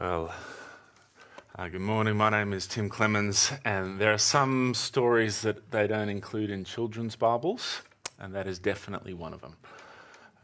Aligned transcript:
Well, 0.00 0.34
uh, 1.56 1.68
good 1.68 1.80
morning. 1.80 2.16
My 2.16 2.28
name 2.28 2.52
is 2.52 2.66
Tim 2.66 2.88
Clemens, 2.88 3.52
and 3.64 4.00
there 4.00 4.12
are 4.12 4.18
some 4.18 4.74
stories 4.74 5.42
that 5.42 5.70
they 5.70 5.86
don't 5.86 6.08
include 6.08 6.50
in 6.50 6.64
children's 6.64 7.14
Bibles, 7.14 7.82
and 8.18 8.34
that 8.34 8.48
is 8.48 8.58
definitely 8.58 9.14
one 9.14 9.32
of 9.32 9.40
them. 9.40 9.54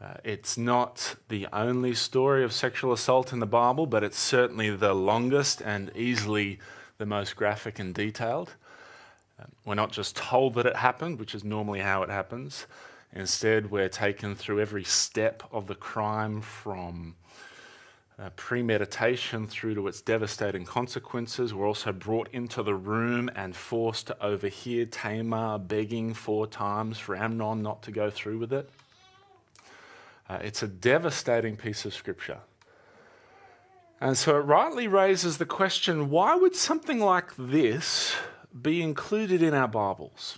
Uh, 0.01 0.13
it's 0.23 0.57
not 0.57 1.15
the 1.27 1.47
only 1.51 1.93
story 1.93 2.45
of 2.45 2.53
sexual 2.53 2.93
assault 2.93 3.33
in 3.33 3.39
the 3.39 3.45
Bible, 3.45 3.87
but 3.87 4.05
it's 4.05 4.17
certainly 4.17 4.69
the 4.69 4.93
longest 4.93 5.61
and 5.61 5.91
easily 5.97 6.57
the 6.97 7.05
most 7.05 7.35
graphic 7.35 7.77
and 7.77 7.93
detailed. 7.93 8.53
Uh, 9.37 9.47
we're 9.65 9.75
not 9.75 9.91
just 9.91 10.15
told 10.15 10.53
that 10.53 10.65
it 10.65 10.77
happened, 10.77 11.19
which 11.19 11.35
is 11.35 11.43
normally 11.43 11.81
how 11.81 12.03
it 12.03 12.09
happens. 12.09 12.67
Instead, 13.11 13.69
we're 13.69 13.89
taken 13.89 14.33
through 14.33 14.61
every 14.61 14.85
step 14.85 15.43
of 15.51 15.67
the 15.67 15.75
crime 15.75 16.39
from 16.39 17.15
uh, 18.21 18.29
premeditation 18.35 19.47
through 19.47 19.73
to 19.73 19.87
its 19.87 20.01
devastating 20.01 20.63
consequences. 20.63 21.53
We're 21.53 21.67
also 21.67 21.91
brought 21.91 22.29
into 22.31 22.61
the 22.61 22.75
room 22.75 23.31
and 23.35 23.55
forced 23.55 24.07
to 24.07 24.23
overhear 24.23 24.85
Tamar 24.85 25.57
begging 25.57 26.13
four 26.13 26.45
times 26.45 26.99
for 26.99 27.15
Amnon 27.15 27.63
not 27.63 27.81
to 27.83 27.91
go 27.91 28.11
through 28.11 28.37
with 28.37 28.53
it. 28.53 28.69
Uh, 30.29 30.37
it's 30.41 30.61
a 30.61 30.67
devastating 30.67 31.57
piece 31.57 31.83
of 31.83 31.93
scripture. 31.93 32.39
And 33.99 34.17
so 34.17 34.37
it 34.37 34.41
rightly 34.41 34.87
raises 34.87 35.37
the 35.37 35.45
question 35.45 36.09
why 36.09 36.35
would 36.35 36.55
something 36.55 36.99
like 36.99 37.35
this 37.37 38.15
be 38.59 38.81
included 38.81 39.41
in 39.41 39.53
our 39.53 39.67
Bibles? 39.67 40.37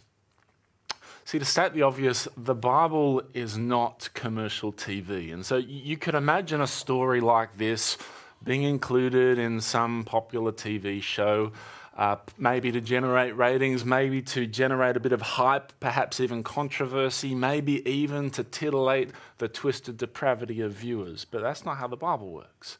See, 1.25 1.39
to 1.39 1.45
state 1.45 1.73
the 1.73 1.83
obvious, 1.83 2.27
the 2.35 2.53
Bible 2.53 3.21
is 3.33 3.57
not 3.57 4.09
commercial 4.13 4.73
TV. 4.73 5.33
And 5.33 5.45
so 5.45 5.55
you 5.57 5.95
could 5.97 6.15
imagine 6.15 6.59
a 6.59 6.67
story 6.67 7.21
like 7.21 7.57
this 7.57 7.97
being 8.43 8.63
included 8.63 9.39
in 9.39 9.61
some 9.61 10.03
popular 10.03 10.51
TV 10.51 11.01
show, 11.01 11.53
uh, 11.95 12.17
maybe 12.37 12.73
to 12.73 12.81
generate 12.81 13.37
ratings, 13.37 13.85
maybe 13.85 14.21
to 14.21 14.45
generate 14.45 14.97
a 14.97 14.99
bit 14.99 15.13
of 15.13 15.21
hype, 15.21 15.71
perhaps 15.79 16.19
even 16.19 16.43
controversy, 16.43 17.33
maybe 17.33 17.87
even 17.89 18.29
to 18.31 18.43
titillate 18.43 19.11
the 19.37 19.47
twisted 19.47 19.97
depravity 19.97 20.59
of 20.59 20.73
viewers. 20.73 21.23
But 21.23 21.41
that's 21.41 21.63
not 21.63 21.77
how 21.77 21.87
the 21.87 21.95
Bible 21.95 22.31
works. 22.31 22.77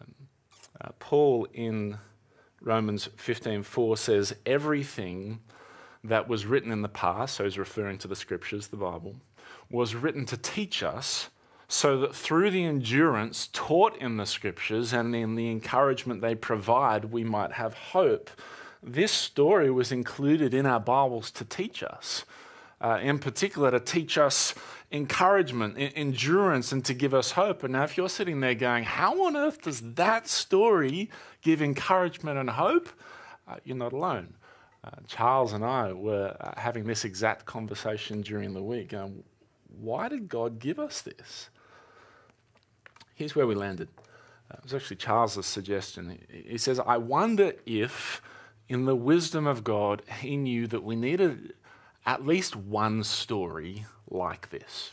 Um, 0.00 0.14
uh, 0.80 0.90
Paul 1.00 1.48
in 1.52 1.98
Romans 2.60 3.08
15:4 3.16 3.96
says, 3.96 4.36
"Everything 4.44 5.40
that 6.08 6.28
was 6.28 6.46
written 6.46 6.72
in 6.72 6.82
the 6.82 6.88
past, 6.88 7.36
so 7.36 7.44
he's 7.44 7.58
referring 7.58 7.98
to 7.98 8.08
the 8.08 8.16
scriptures, 8.16 8.68
the 8.68 8.76
Bible, 8.76 9.16
was 9.70 9.94
written 9.94 10.26
to 10.26 10.36
teach 10.36 10.82
us 10.82 11.30
so 11.68 11.98
that 11.98 12.14
through 12.14 12.50
the 12.50 12.64
endurance 12.64 13.48
taught 13.52 13.96
in 13.96 14.16
the 14.16 14.26
scriptures 14.26 14.92
and 14.92 15.14
in 15.16 15.34
the 15.34 15.50
encouragement 15.50 16.20
they 16.20 16.34
provide, 16.34 17.06
we 17.06 17.24
might 17.24 17.52
have 17.52 17.74
hope. 17.74 18.30
This 18.82 19.10
story 19.10 19.70
was 19.70 19.90
included 19.90 20.54
in 20.54 20.64
our 20.64 20.78
Bibles 20.78 21.30
to 21.32 21.44
teach 21.44 21.82
us, 21.82 22.24
uh, 22.80 23.00
in 23.02 23.18
particular, 23.18 23.72
to 23.72 23.80
teach 23.80 24.16
us 24.16 24.54
encouragement, 24.92 25.74
endurance, 25.76 26.70
and 26.70 26.84
to 26.84 26.94
give 26.94 27.12
us 27.12 27.32
hope. 27.32 27.64
And 27.64 27.72
now, 27.72 27.82
if 27.82 27.96
you're 27.96 28.08
sitting 28.08 28.38
there 28.38 28.54
going, 28.54 28.84
How 28.84 29.26
on 29.26 29.36
earth 29.36 29.62
does 29.62 29.94
that 29.94 30.28
story 30.28 31.10
give 31.42 31.60
encouragement 31.60 32.38
and 32.38 32.50
hope? 32.50 32.88
Uh, 33.48 33.56
you're 33.64 33.76
not 33.76 33.92
alone. 33.92 34.34
Uh, 34.86 34.90
Charles 35.08 35.52
and 35.52 35.64
I 35.64 35.92
were 35.92 36.36
uh, 36.40 36.52
having 36.56 36.84
this 36.84 37.04
exact 37.04 37.44
conversation 37.44 38.22
during 38.22 38.54
the 38.54 38.62
week. 38.62 38.94
Um, 38.94 39.24
why 39.80 40.08
did 40.08 40.28
God 40.28 40.60
give 40.60 40.78
us 40.78 41.00
this? 41.00 41.48
Here's 43.14 43.34
where 43.34 43.46
we 43.46 43.54
landed. 43.54 43.88
Uh, 44.50 44.58
it 44.58 44.62
was 44.62 44.74
actually 44.74 44.96
Charles's 44.96 45.46
suggestion. 45.46 46.18
He 46.30 46.58
says, 46.58 46.78
I 46.78 46.98
wonder 46.98 47.52
if, 47.64 48.22
in 48.68 48.84
the 48.84 48.94
wisdom 48.94 49.46
of 49.46 49.64
God, 49.64 50.02
he 50.20 50.36
knew 50.36 50.66
that 50.68 50.84
we 50.84 50.94
needed 50.94 51.54
at 52.04 52.24
least 52.24 52.54
one 52.54 53.02
story 53.02 53.86
like 54.08 54.50
this. 54.50 54.92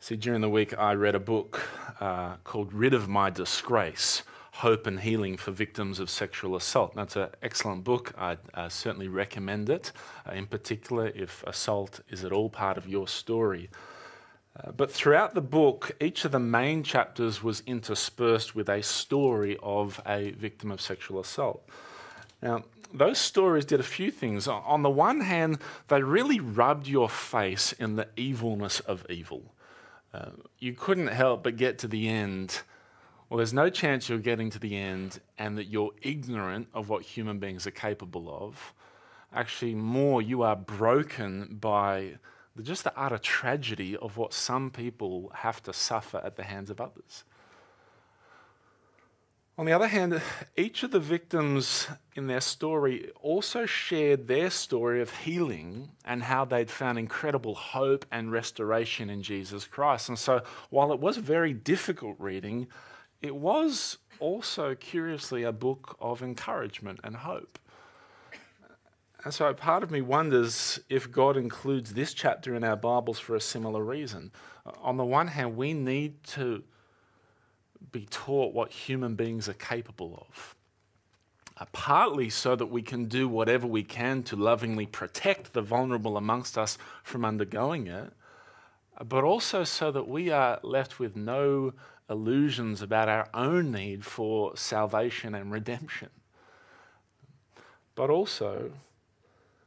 See, 0.00 0.16
during 0.16 0.40
the 0.40 0.48
week, 0.48 0.78
I 0.78 0.94
read 0.94 1.14
a 1.14 1.20
book 1.20 1.60
uh, 2.00 2.36
called 2.44 2.72
Rid 2.72 2.94
of 2.94 3.08
My 3.08 3.28
Disgrace 3.28 4.22
Hope 4.60 4.86
and 4.86 5.00
Healing 5.00 5.36
for 5.36 5.50
Victims 5.50 6.00
of 6.00 6.08
Sexual 6.08 6.56
Assault. 6.56 6.94
That's 6.94 7.14
an 7.14 7.28
excellent 7.42 7.84
book. 7.84 8.14
I 8.16 8.38
uh, 8.54 8.70
certainly 8.70 9.06
recommend 9.06 9.68
it, 9.68 9.92
uh, 10.26 10.32
in 10.32 10.46
particular 10.46 11.08
if 11.08 11.44
assault 11.46 12.00
is 12.08 12.24
at 12.24 12.32
all 12.32 12.48
part 12.48 12.78
of 12.78 12.88
your 12.88 13.06
story. 13.06 13.68
Uh, 14.58 14.70
but 14.70 14.90
throughout 14.90 15.34
the 15.34 15.42
book, 15.42 15.92
each 16.00 16.24
of 16.24 16.32
the 16.32 16.38
main 16.38 16.82
chapters 16.82 17.42
was 17.42 17.62
interspersed 17.66 18.54
with 18.54 18.70
a 18.70 18.82
story 18.82 19.58
of 19.62 20.00
a 20.06 20.30
victim 20.30 20.72
of 20.72 20.80
sexual 20.80 21.20
assault. 21.20 21.68
Now, 22.40 22.64
those 22.94 23.18
stories 23.18 23.66
did 23.66 23.80
a 23.80 23.82
few 23.82 24.10
things. 24.10 24.48
On 24.48 24.82
the 24.82 24.88
one 24.88 25.20
hand, 25.20 25.58
they 25.88 26.02
really 26.02 26.40
rubbed 26.40 26.88
your 26.88 27.10
face 27.10 27.72
in 27.72 27.96
the 27.96 28.08
evilness 28.16 28.80
of 28.80 29.04
evil. 29.10 29.52
Uh, 30.14 30.30
you 30.58 30.72
couldn't 30.72 31.08
help 31.08 31.42
but 31.42 31.58
get 31.58 31.78
to 31.80 31.88
the 31.88 32.08
end 32.08 32.62
well, 33.28 33.38
there's 33.38 33.52
no 33.52 33.70
chance 33.70 34.08
you're 34.08 34.18
getting 34.18 34.50
to 34.50 34.58
the 34.58 34.76
end 34.76 35.20
and 35.36 35.58
that 35.58 35.64
you're 35.64 35.92
ignorant 36.02 36.68
of 36.72 36.88
what 36.88 37.02
human 37.02 37.38
beings 37.38 37.66
are 37.66 37.72
capable 37.72 38.28
of. 38.30 38.72
Actually, 39.32 39.74
more, 39.74 40.22
you 40.22 40.42
are 40.42 40.56
broken 40.56 41.56
by 41.60 42.18
just 42.62 42.84
the 42.84 42.98
utter 42.98 43.18
tragedy 43.18 43.96
of 43.96 44.16
what 44.16 44.32
some 44.32 44.70
people 44.70 45.30
have 45.34 45.62
to 45.64 45.72
suffer 45.72 46.18
at 46.24 46.36
the 46.36 46.44
hands 46.44 46.70
of 46.70 46.80
others. 46.80 47.24
On 49.58 49.64
the 49.64 49.72
other 49.72 49.88
hand, 49.88 50.20
each 50.56 50.82
of 50.82 50.90
the 50.90 51.00
victims 51.00 51.88
in 52.14 52.26
their 52.26 52.42
story 52.42 53.10
also 53.22 53.64
shared 53.64 54.28
their 54.28 54.50
story 54.50 55.00
of 55.00 55.10
healing 55.10 55.92
and 56.04 56.22
how 56.22 56.44
they'd 56.44 56.70
found 56.70 56.98
incredible 56.98 57.54
hope 57.54 58.04
and 58.12 58.30
restoration 58.30 59.08
in 59.08 59.22
Jesus 59.22 59.66
Christ. 59.66 60.10
And 60.10 60.18
so, 60.18 60.42
while 60.68 60.92
it 60.92 61.00
was 61.00 61.16
very 61.16 61.54
difficult 61.54 62.16
reading, 62.18 62.68
it 63.22 63.34
was 63.34 63.98
also, 64.20 64.74
curiously, 64.74 65.42
a 65.42 65.52
book 65.52 65.96
of 66.00 66.22
encouragement 66.22 67.00
and 67.04 67.16
hope. 67.16 67.58
And 69.24 69.34
so 69.34 69.52
part 69.54 69.82
of 69.82 69.90
me 69.90 70.00
wonders 70.02 70.78
if 70.88 71.10
God 71.10 71.36
includes 71.36 71.94
this 71.94 72.14
chapter 72.14 72.54
in 72.54 72.62
our 72.62 72.76
Bibles 72.76 73.18
for 73.18 73.34
a 73.34 73.40
similar 73.40 73.82
reason. 73.82 74.30
On 74.80 74.96
the 74.96 75.04
one 75.04 75.26
hand, 75.26 75.56
we 75.56 75.72
need 75.72 76.22
to 76.24 76.62
be 77.90 78.06
taught 78.08 78.54
what 78.54 78.70
human 78.70 79.14
beings 79.14 79.48
are 79.48 79.54
capable 79.54 80.26
of. 80.28 80.54
Uh, 81.58 81.64
partly 81.72 82.28
so 82.28 82.54
that 82.54 82.66
we 82.66 82.82
can 82.82 83.06
do 83.06 83.26
whatever 83.26 83.66
we 83.66 83.82
can 83.82 84.22
to 84.22 84.36
lovingly 84.36 84.86
protect 84.86 85.54
the 85.54 85.62
vulnerable 85.62 86.16
amongst 86.16 86.58
us 86.58 86.76
from 87.02 87.24
undergoing 87.24 87.86
it, 87.86 88.12
but 89.04 89.24
also 89.24 89.64
so 89.64 89.90
that 89.90 90.06
we 90.06 90.30
are 90.30 90.60
left 90.62 90.98
with 90.98 91.16
no 91.16 91.72
illusions 92.08 92.82
about 92.82 93.08
our 93.08 93.28
own 93.34 93.72
need 93.72 94.04
for 94.04 94.56
salvation 94.56 95.34
and 95.34 95.50
redemption. 95.52 96.10
But 97.94 98.10
also, 98.10 98.72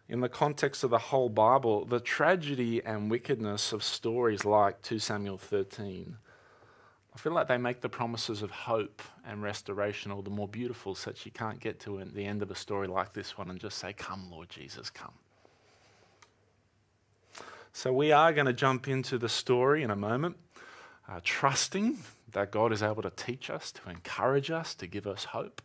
in 0.07 0.21
the 0.21 0.29
context 0.29 0.83
of 0.83 0.89
the 0.89 0.97
whole 0.97 1.29
Bible, 1.29 1.85
the 1.85 1.99
tragedy 1.99 2.83
and 2.83 3.11
wickedness 3.11 3.73
of 3.73 3.83
stories 3.83 4.45
like 4.45 4.81
2 4.81 4.99
Samuel 4.99 5.37
13, 5.37 6.17
I 7.13 7.17
feel 7.17 7.33
like 7.33 7.47
they 7.47 7.57
make 7.57 7.81
the 7.81 7.89
promises 7.89 8.41
of 8.41 8.51
hope 8.51 9.01
and 9.27 9.41
restoration 9.41 10.11
all 10.11 10.21
the 10.21 10.29
more 10.29 10.47
beautiful, 10.47 10.95
such 10.95 11.25
you 11.25 11.31
can't 11.31 11.59
get 11.59 11.79
to 11.81 12.03
the 12.13 12.25
end 12.25 12.41
of 12.41 12.49
a 12.49 12.55
story 12.55 12.87
like 12.87 13.13
this 13.13 13.37
one 13.37 13.49
and 13.49 13.59
just 13.59 13.77
say, 13.77 13.93
Come, 13.93 14.29
Lord 14.31 14.49
Jesus, 14.49 14.89
come. 14.89 15.13
So, 17.73 17.91
we 17.91 18.11
are 18.11 18.31
going 18.31 18.45
to 18.47 18.53
jump 18.53 18.87
into 18.87 19.17
the 19.17 19.29
story 19.29 19.83
in 19.83 19.91
a 19.91 19.95
moment, 19.95 20.37
uh, 21.07 21.19
trusting 21.23 21.99
that 22.31 22.51
God 22.51 22.71
is 22.71 22.83
able 22.83 23.01
to 23.01 23.09
teach 23.11 23.49
us, 23.49 23.71
to 23.71 23.89
encourage 23.89 24.51
us, 24.51 24.75
to 24.75 24.87
give 24.87 25.07
us 25.07 25.25
hope. 25.25 25.61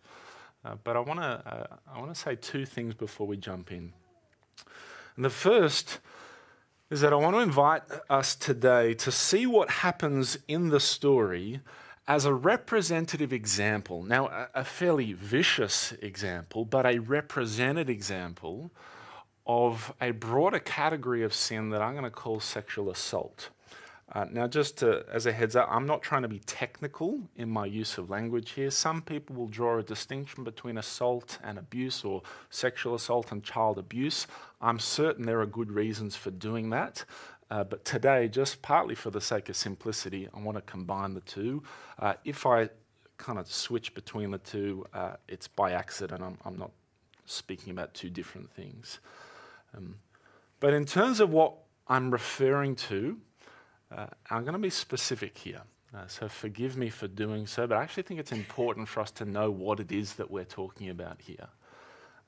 Uh, 0.65 0.77
but 0.83 0.97
I 0.97 1.01
want 1.01 1.21
to 1.21 1.27
uh, 1.27 1.77
I 1.95 1.99
want 1.99 2.15
to 2.15 2.21
say 2.21 2.37
two 2.37 2.65
things 2.65 2.95
before 2.95 3.27
we 3.27 3.37
jump 3.37 3.71
in. 3.71 3.93
And 5.17 5.25
the 5.25 5.31
first 5.31 5.99
is 6.91 7.01
that 7.01 7.13
I 7.13 7.17
want 7.17 7.37
to 7.37 7.41
invite 7.41 7.83
us 8.09 8.35
today 8.35 8.95
to 8.95 9.11
see 9.11 9.47
what 9.47 9.71
happens 9.71 10.39
in 10.49 10.69
the 10.69 10.81
story 10.81 11.61
as 12.07 12.25
a 12.25 12.35
representative 12.35 13.33
example. 13.33 14.03
Now, 14.03 14.29
a, 14.29 14.49
a 14.55 14.65
fairly 14.65 15.13
vicious 15.13 15.93
example, 16.03 16.65
but 16.65 16.85
a 16.87 16.99
represented 16.99 17.89
example 17.89 18.71
of 19.47 19.93
a 20.01 20.11
broader 20.13 20.59
category 20.59 21.23
of 21.23 21.35
sin 21.35 21.71
that 21.71 21.83
I'm 21.83 21.93
going 21.93 22.05
to 22.05 22.11
call 22.11 22.41
sexual 22.41 22.91
assault. 22.91 23.51
Uh, 24.13 24.27
now, 24.31 24.47
just 24.47 24.77
to, 24.79 25.05
as 25.11 25.25
a 25.27 25.33
heads 25.33 25.57
up, 25.57 25.67
I'm 25.71 25.87
not 25.87 26.03
trying 26.03 26.23
to 26.23 26.29
be 26.29 26.39
technical 26.41 27.21
in 27.37 27.49
my 27.49 27.65
use 27.65 27.97
of 27.97 28.11
language 28.11 28.51
here. 28.51 28.71
Some 28.71 29.01
people 29.01 29.35
will 29.35 29.49
draw 29.49 29.79
a 29.79 29.83
distinction 29.83 30.45
between 30.45 30.77
assault 30.77 31.39
and 31.43 31.59
abuse 31.59 32.05
or 32.05 32.23
sexual 32.51 32.95
assault 32.95 33.33
and 33.33 33.43
child 33.43 33.79
abuse. 33.79 34.27
I'm 34.61 34.79
certain 34.79 35.25
there 35.25 35.41
are 35.41 35.47
good 35.47 35.73
reasons 35.73 36.17
for 36.17 36.31
doing 36.31 36.71
that. 36.71 37.05
Uh, 37.51 37.65
but 37.65 37.85
today, 37.85 38.29
just 38.29 38.61
partly 38.63 38.95
for 38.95 39.11
the 39.11 39.21
sake 39.21 39.49
of 39.49 39.57
simplicity, 39.57 40.29
I 40.35 40.41
want 40.41 40.57
to 40.57 40.63
combine 40.63 41.15
the 41.15 41.21
two. 41.21 41.63
Uh, 41.99 42.15
if 42.25 42.47
I 42.47 42.69
kind 43.17 43.39
of 43.39 43.51
switch 43.51 43.95
between 43.95 44.31
the 44.31 44.39
two, 44.39 44.85
uh, 44.93 45.17
it's 45.29 45.49
by 45.49 45.73
accident. 45.73 46.23
I'm, 46.23 46.39
I'm, 46.45 46.59
not 46.59 46.73
speaking 47.27 47.71
about 47.71 47.95
two 47.95 48.11
different 48.11 48.51
things. 48.51 48.99
Um, 49.77 49.97
but 50.61 50.75
in 50.75 50.85
terms 50.85 51.21
of 51.21 51.31
what 51.31 51.55
I'm 51.87 52.11
referring 52.11 52.77
to, 52.77 53.19
uh, 53.95 54.07
I'm 54.31 54.43
going 54.43 54.55
to 54.55 54.59
be 54.59 54.71
specific 54.71 55.39
here. 55.39 55.63
Uh, 55.95 56.07
so 56.09 56.29
forgive 56.29 56.77
me 56.77 56.91
for 56.91 57.07
doing 57.07 57.47
so, 57.47 57.67
but 57.67 57.79
I 57.79 57.83
actually 57.83 58.03
think 58.03 58.19
it's 58.19 58.33
important 58.33 58.89
for 58.89 59.01
us 59.01 59.13
to 59.13 59.25
know 59.25 59.51
what 59.51 59.79
it 59.79 59.93
is 59.93 60.15
that 60.15 60.31
we're 60.31 60.45
talking 60.45 60.91
about 60.91 61.21
here. 61.21 61.49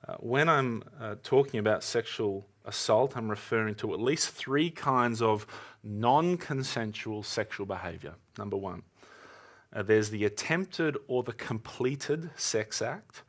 Uh, 0.07 0.15
when 0.21 0.49
I'm 0.49 0.85
uh, 1.01 1.17
talking 1.25 1.59
about 1.59 1.83
sexual 1.83 2.47
assault, 2.65 3.17
I'm 3.17 3.29
referring 3.29 3.75
to 3.77 3.93
at 3.93 4.01
least 4.01 4.29
three 4.29 4.71
kinds 4.71 5.21
of 5.21 5.47
non 5.83 6.37
consensual 6.37 7.25
sexual 7.25 7.67
behavior. 7.67 8.15
Number 8.39 8.57
one, 8.57 8.83
uh, 9.75 9.83
there's 9.83 10.11
the 10.11 10.25
attempted 10.25 10.97
or 11.09 11.25
the 11.25 11.33
completed 11.33 12.31
sex 12.37 12.81
act, 12.81 13.23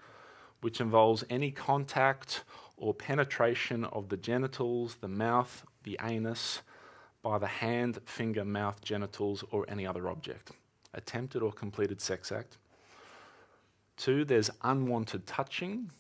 which 0.62 0.80
involves 0.80 1.24
any 1.32 1.50
contact 1.50 2.44
or 2.76 2.94
penetration 2.94 3.86
of 3.86 4.10
the 4.10 4.18
genitals, 4.18 4.98
the 5.02 5.08
mouth, 5.08 5.66
the 5.84 5.98
anus, 6.04 6.62
by 7.28 7.38
the 7.38 7.46
hand, 7.46 8.00
finger, 8.06 8.46
mouth, 8.46 8.80
genitals, 8.82 9.44
or 9.52 9.66
any 9.68 9.86
other 9.86 10.08
object. 10.08 10.52
Attempted 10.94 11.42
or 11.42 11.52
completed 11.52 12.00
sex 12.00 12.32
act. 12.32 12.58
Two, 13.98 14.24
there's 14.24 14.50
unwanted 14.62 15.28
touching, 15.28 15.92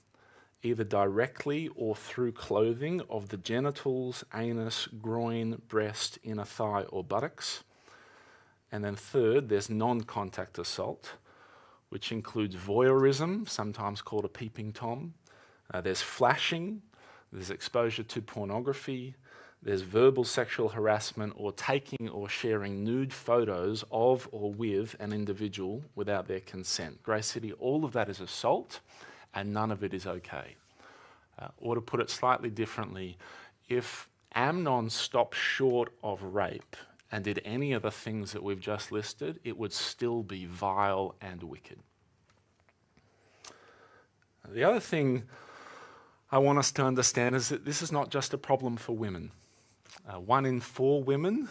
either 0.63 0.85
directly 0.85 1.67
or 1.75 1.97
through 1.97 2.31
clothing 2.31 3.01
of 3.09 3.27
the 3.27 3.35
genitals, 3.35 4.23
anus, 4.33 4.87
groin, 5.01 5.61
breast, 5.67 6.17
inner 6.23 6.45
thigh, 6.45 6.83
or 6.83 7.03
buttocks. 7.03 7.65
And 8.71 8.85
then 8.85 8.95
third, 8.95 9.49
there's 9.49 9.69
non 9.69 10.01
contact 10.01 10.57
assault, 10.57 11.15
which 11.89 12.13
includes 12.13 12.55
voyeurism, 12.55 13.49
sometimes 13.49 14.01
called 14.01 14.23
a 14.23 14.29
peeping 14.29 14.71
Tom. 14.71 15.13
Uh, 15.73 15.81
there's 15.81 16.01
flashing, 16.01 16.81
there's 17.33 17.49
exposure 17.49 18.03
to 18.03 18.21
pornography, 18.21 19.15
there's 19.61 19.81
verbal 19.81 20.23
sexual 20.23 20.69
harassment 20.69 21.33
or 21.35 21.51
taking 21.51 22.09
or 22.09 22.29
sharing 22.29 22.83
nude 22.83 23.11
photos 23.11 23.83
of 23.91 24.29
or 24.31 24.53
with 24.53 24.95
an 24.99 25.11
individual 25.11 25.83
without 25.95 26.27
their 26.27 26.39
consent. 26.39 27.01
Grace 27.03 27.27
City, 27.27 27.51
all 27.53 27.83
of 27.83 27.93
that 27.93 28.07
is 28.07 28.21
assault 28.21 28.79
and 29.33 29.53
none 29.53 29.71
of 29.71 29.83
it 29.83 29.93
is 29.93 30.05
okay. 30.05 30.55
Uh, 31.39 31.47
or 31.57 31.75
to 31.75 31.81
put 31.81 31.99
it 31.99 32.09
slightly 32.09 32.49
differently, 32.49 33.17
if 33.67 34.09
Amnon 34.33 34.89
stopped 34.89 35.35
short 35.35 35.91
of 36.03 36.21
rape 36.21 36.75
and 37.11 37.23
did 37.23 37.41
any 37.45 37.73
of 37.73 37.81
the 37.83 37.91
things 37.91 38.31
that 38.33 38.43
we've 38.43 38.59
just 38.59 38.91
listed, 38.91 39.39
it 39.43 39.57
would 39.57 39.73
still 39.73 40.23
be 40.23 40.45
vile 40.45 41.15
and 41.21 41.43
wicked. 41.43 41.79
The 44.47 44.63
other 44.63 44.79
thing 44.79 45.23
I 46.31 46.37
want 46.37 46.59
us 46.59 46.71
to 46.73 46.83
understand 46.83 47.35
is 47.35 47.49
that 47.49 47.65
this 47.65 47.81
is 47.81 47.91
not 47.91 48.09
just 48.09 48.33
a 48.33 48.37
problem 48.37 48.77
for 48.77 48.95
women. 48.95 49.31
Uh, 50.07 50.19
one 50.19 50.45
in 50.45 50.59
four 50.59 51.03
women, 51.03 51.49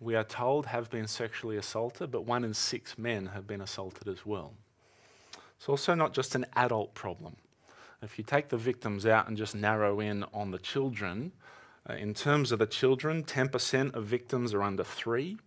we 0.00 0.14
are 0.14 0.24
told, 0.24 0.66
have 0.66 0.90
been 0.90 1.06
sexually 1.06 1.56
assaulted, 1.56 2.10
but 2.10 2.26
one 2.26 2.44
in 2.44 2.54
six 2.54 2.98
men 2.98 3.26
have 3.26 3.46
been 3.46 3.60
assaulted 3.60 4.08
as 4.08 4.26
well. 4.26 4.54
It's 5.56 5.68
also 5.68 5.94
not 5.94 6.12
just 6.12 6.34
an 6.34 6.44
adult 6.56 6.94
problem. 6.94 7.36
If 8.02 8.18
you 8.18 8.24
take 8.24 8.48
the 8.48 8.56
victims 8.56 9.06
out 9.06 9.28
and 9.28 9.36
just 9.36 9.54
narrow 9.54 10.00
in 10.00 10.24
on 10.34 10.50
the 10.50 10.58
children, 10.58 11.32
uh, 11.88 11.94
in 11.94 12.14
terms 12.14 12.52
of 12.52 12.58
the 12.58 12.66
children, 12.66 13.24
10% 13.24 13.94
of 13.94 14.04
victims 14.04 14.52
are 14.52 14.62
under 14.62 14.84
three, 14.84 15.38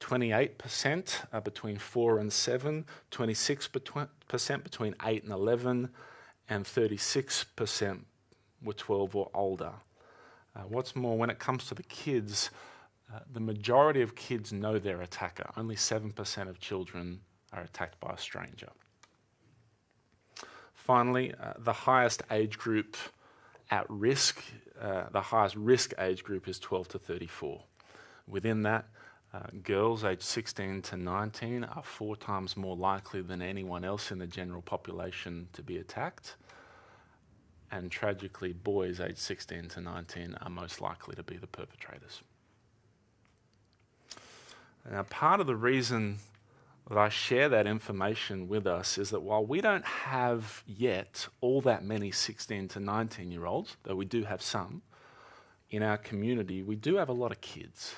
28% 0.00 1.26
are 1.32 1.40
between 1.40 1.78
four 1.78 2.18
and 2.18 2.32
seven, 2.32 2.84
26% 3.12 4.64
between 4.64 4.96
eight 5.04 5.22
and 5.22 5.32
11, 5.32 5.90
and 6.48 6.64
36% 6.64 8.00
were 8.64 8.72
12 8.72 9.14
or 9.14 9.30
older. 9.32 9.72
Uh, 10.54 10.60
what's 10.68 10.94
more, 10.94 11.16
when 11.16 11.30
it 11.30 11.38
comes 11.38 11.66
to 11.66 11.74
the 11.74 11.82
kids, 11.84 12.50
uh, 13.12 13.20
the 13.32 13.40
majority 13.40 14.02
of 14.02 14.14
kids 14.14 14.52
know 14.52 14.78
their 14.78 15.00
attacker. 15.00 15.50
Only 15.56 15.76
7% 15.76 16.48
of 16.48 16.60
children 16.60 17.20
are 17.52 17.62
attacked 17.62 17.98
by 18.00 18.12
a 18.12 18.18
stranger. 18.18 18.68
Finally, 20.74 21.32
uh, 21.40 21.54
the 21.58 21.72
highest 21.72 22.22
age 22.30 22.58
group 22.58 22.96
at 23.70 23.86
risk, 23.88 24.42
uh, 24.80 25.04
the 25.12 25.20
highest 25.20 25.56
risk 25.56 25.94
age 25.98 26.24
group 26.24 26.48
is 26.48 26.58
12 26.58 26.88
to 26.88 26.98
34. 26.98 27.62
Within 28.26 28.62
that, 28.62 28.86
uh, 29.32 29.40
girls 29.62 30.04
aged 30.04 30.22
16 30.22 30.82
to 30.82 30.96
19 30.96 31.64
are 31.64 31.82
four 31.82 32.16
times 32.16 32.56
more 32.56 32.76
likely 32.76 33.22
than 33.22 33.40
anyone 33.40 33.84
else 33.84 34.10
in 34.10 34.18
the 34.18 34.26
general 34.26 34.60
population 34.60 35.48
to 35.54 35.62
be 35.62 35.78
attacked 35.78 36.36
and 37.72 37.90
tragically, 37.90 38.52
boys 38.52 39.00
aged 39.00 39.18
16 39.18 39.68
to 39.68 39.80
19 39.80 40.36
are 40.40 40.50
most 40.50 40.80
likely 40.82 41.16
to 41.16 41.22
be 41.22 41.38
the 41.38 41.46
perpetrators. 41.46 42.20
Now, 44.88 45.04
part 45.04 45.40
of 45.40 45.46
the 45.46 45.56
reason 45.56 46.18
that 46.88 46.98
I 46.98 47.08
share 47.08 47.48
that 47.48 47.66
information 47.66 48.46
with 48.46 48.66
us 48.66 48.98
is 48.98 49.10
that 49.10 49.22
while 49.22 49.44
we 49.44 49.60
don't 49.60 49.84
have 49.84 50.62
yet 50.66 51.28
all 51.40 51.62
that 51.62 51.82
many 51.82 52.10
16 52.10 52.68
to 52.68 52.80
19 52.80 53.30
year 53.30 53.46
olds, 53.46 53.76
though 53.84 53.96
we 53.96 54.04
do 54.04 54.24
have 54.24 54.42
some 54.42 54.82
in 55.70 55.82
our 55.82 55.96
community, 55.96 56.62
we 56.62 56.76
do 56.76 56.96
have 56.96 57.08
a 57.08 57.14
lot 57.14 57.32
of 57.32 57.40
kids. 57.40 57.94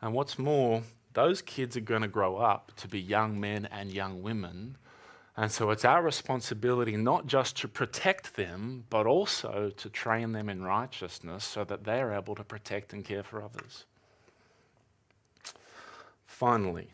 And 0.00 0.14
what's 0.14 0.38
more, 0.38 0.82
those 1.12 1.42
kids 1.42 1.76
are 1.76 1.80
going 1.80 2.02
to 2.02 2.08
grow 2.08 2.36
up 2.36 2.72
to 2.76 2.88
be 2.88 3.00
young 3.00 3.38
men 3.38 3.68
and 3.70 3.92
young 3.92 4.22
women 4.22 4.78
and 5.36 5.50
so 5.50 5.70
it's 5.70 5.84
our 5.84 6.02
responsibility 6.02 6.96
not 6.96 7.26
just 7.26 7.56
to 7.58 7.68
protect 7.68 8.36
them, 8.36 8.84
but 8.88 9.06
also 9.06 9.72
to 9.76 9.88
train 9.88 10.32
them 10.32 10.48
in 10.48 10.62
righteousness 10.62 11.44
so 11.44 11.64
that 11.64 11.84
they 11.84 12.00
are 12.00 12.12
able 12.12 12.34
to 12.36 12.44
protect 12.44 12.92
and 12.92 13.04
care 13.04 13.24
for 13.24 13.42
others. 13.42 13.84
Finally, 16.26 16.88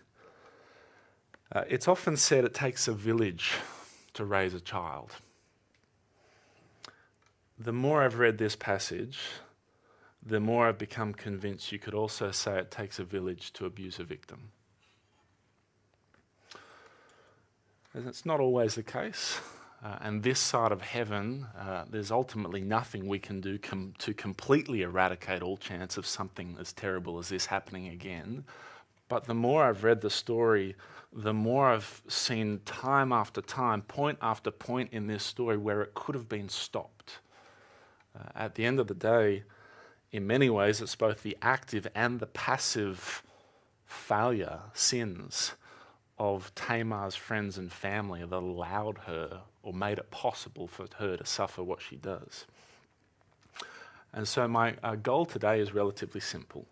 uh, 1.53 1.65
it's 1.69 1.89
often 1.89 2.17
said 2.17 2.45
it 2.45 2.55
takes 2.55 2.87
a 2.87 2.93
village 2.93 3.53
to 4.15 4.25
raise 4.25 4.55
a 4.55 4.61
child. 4.61 5.17
The 7.59 7.73
more 7.73 8.03
I've 8.03 8.19
read 8.19 8.39
this 8.39 8.57
passage, 8.57 9.19
the 10.25 10.41
more 10.41 10.69
I've 10.69 10.79
become 10.79 11.13
convinced 11.13 11.73
you 11.73 11.79
could 11.79 11.95
also 11.95 12.31
say 12.31 12.59
it 12.59 12.71
takes 12.71 12.99
a 12.99 13.05
village 13.05 13.53
to 13.55 13.67
abuse 13.67 13.99
a 13.99 14.05
victim. 14.05 14.53
And 16.55 17.80
it's 17.95 18.27
not 18.27 18.41
always 18.41 18.75
the 18.75 18.83
case. 18.83 19.41
Uh, 19.83 19.97
and 20.03 20.23
this 20.23 20.39
side 20.39 20.73
of 20.73 20.83
heaven, 20.83 21.47
uh, 21.59 21.85
there's 21.89 22.11
ultimately 22.11 22.61
nothing 22.61 23.09
we 23.09 23.19
can 23.19 23.41
do 23.41 23.59
com- 23.59 23.95
to 23.99 24.13
completely 24.13 24.83
eradicate 24.83 25.43
all 25.43 25.57
chance 25.57 25.97
of 25.97 26.07
something 26.07 26.57
as 26.61 26.73
terrible 26.73 27.19
as 27.19 27.31
this 27.31 27.47
happening 27.47 27.89
again. 27.89 28.45
But 29.09 29.25
the 29.25 29.35
more 29.35 29.65
I've 29.65 29.83
read 29.83 30.03
the 30.03 30.11
story, 30.11 30.77
the 31.13 31.33
more 31.33 31.71
I've 31.71 32.03
seen 32.09 32.61
time 32.67 33.11
after 33.11 33.41
time, 33.41 33.81
point 33.83 34.19
after 34.21 34.51
point 34.51 34.91
in 34.93 35.07
this 35.07 35.25
story 35.25 35.57
where 35.57 35.81
it 35.81 35.95
could 35.95 36.15
have 36.15 36.29
been 36.29 36.51
stopped. 36.51 37.19
Uh, 38.15 38.29
at 38.35 38.57
the 38.57 38.67
end 38.67 38.81
of 38.81 38.87
the 38.87 38.95
day, 38.95 39.45
in 40.13 40.27
many 40.27 40.51
ways, 40.51 40.83
it's 40.83 40.95
both 40.95 41.23
the 41.23 41.39
active 41.41 41.87
and 41.95 42.21
the 42.21 42.27
passive 42.27 43.23
failure, 43.87 44.61
sins, 44.75 45.55
of 46.21 46.55
Tamar's 46.55 47.17
friends 47.17 47.57
and 47.57 47.73
family 47.73 48.21
that 48.21 48.37
allowed 48.37 48.99
her 49.07 49.41
or 49.63 49.73
made 49.73 49.97
it 49.97 50.11
possible 50.11 50.69
for 50.69 50.87
her 50.99 51.17
to 51.17 51.25
suffer 51.25 51.63
what 51.63 51.81
she 51.81 51.97
does. 51.97 52.45
And 54.13 54.29
so, 54.29 54.47
my 54.47 54.75
uh, 54.83 54.97
goal 54.97 55.25
today 55.25 55.61
is 55.61 55.73
relatively 55.73 56.21
simple. 56.21 56.67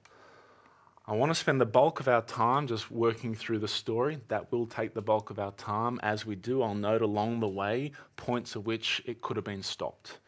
I 1.06 1.14
want 1.14 1.30
to 1.30 1.34
spend 1.34 1.62
the 1.62 1.66
bulk 1.66 1.98
of 1.98 2.08
our 2.08 2.20
time 2.20 2.66
just 2.66 2.90
working 2.90 3.34
through 3.34 3.60
the 3.60 3.68
story. 3.68 4.18
That 4.28 4.52
will 4.52 4.66
take 4.66 4.92
the 4.92 5.00
bulk 5.00 5.30
of 5.30 5.38
our 5.38 5.52
time. 5.52 5.98
As 6.02 6.26
we 6.26 6.34
do, 6.34 6.62
I'll 6.62 6.74
note 6.74 7.00
along 7.00 7.40
the 7.40 7.48
way 7.48 7.92
points 8.16 8.54
at 8.54 8.64
which 8.64 9.00
it 9.06 9.22
could 9.22 9.36
have 9.36 9.46
been 9.46 9.62
stopped. 9.62 10.18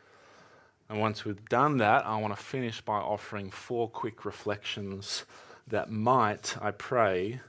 And 0.89 0.99
once 0.99 1.27
we've 1.27 1.45
done 1.51 1.77
that, 1.77 2.07
I 2.07 2.17
want 2.17 2.35
to 2.35 2.43
finish 2.43 2.81
by 2.81 2.97
offering 2.97 3.51
four 3.51 3.87
quick 3.91 4.25
reflections 4.25 5.27
that 5.67 5.91
might, 5.91 6.57
I 6.63 6.71
pray, 6.71 7.41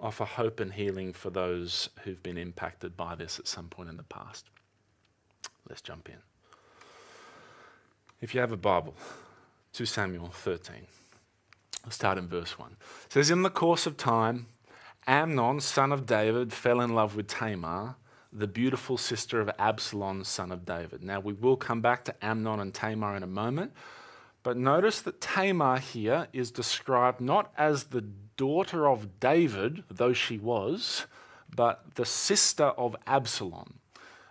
offer 0.00 0.24
hope 0.24 0.60
and 0.60 0.72
healing 0.72 1.12
for 1.12 1.30
those 1.30 1.88
who've 2.02 2.22
been 2.22 2.38
impacted 2.38 2.96
by 2.96 3.14
this 3.14 3.38
at 3.38 3.46
some 3.46 3.68
point 3.68 3.88
in 3.88 3.96
the 3.96 4.02
past. 4.02 4.46
Let's 5.68 5.82
jump 5.82 6.08
in. 6.08 6.16
If 8.20 8.34
you 8.34 8.40
have 8.40 8.52
a 8.52 8.56
Bible, 8.56 8.94
2 9.72 9.84
Samuel 9.84 10.28
13. 10.28 10.86
I'll 11.84 11.90
start 11.90 12.18
in 12.18 12.28
verse 12.28 12.58
1. 12.58 12.76
It 13.06 13.12
says, 13.12 13.30
In 13.30 13.42
the 13.42 13.50
course 13.50 13.86
of 13.86 13.96
time, 13.96 14.46
Amnon, 15.06 15.60
son 15.60 15.92
of 15.92 16.06
David, 16.06 16.52
fell 16.52 16.80
in 16.80 16.94
love 16.94 17.14
with 17.14 17.28
Tamar, 17.28 17.96
the 18.32 18.46
beautiful 18.46 18.96
sister 18.96 19.40
of 19.40 19.50
Absalom, 19.58 20.24
son 20.24 20.50
of 20.50 20.64
David. 20.64 21.02
Now, 21.02 21.20
we 21.20 21.32
will 21.32 21.56
come 21.56 21.80
back 21.80 22.04
to 22.06 22.14
Amnon 22.24 22.58
and 22.58 22.74
Tamar 22.74 23.16
in 23.16 23.22
a 23.22 23.28
moment, 23.28 23.72
But 24.42 24.56
notice 24.56 25.00
that 25.02 25.20
Tamar 25.20 25.78
here 25.78 26.28
is 26.32 26.50
described 26.50 27.20
not 27.20 27.52
as 27.58 27.84
the 27.84 28.04
daughter 28.36 28.88
of 28.88 29.20
David, 29.20 29.84
though 29.90 30.12
she 30.12 30.38
was, 30.38 31.06
but 31.54 31.94
the 31.94 32.04
sister 32.04 32.64
of 32.64 32.96
Absalom. 33.06 33.78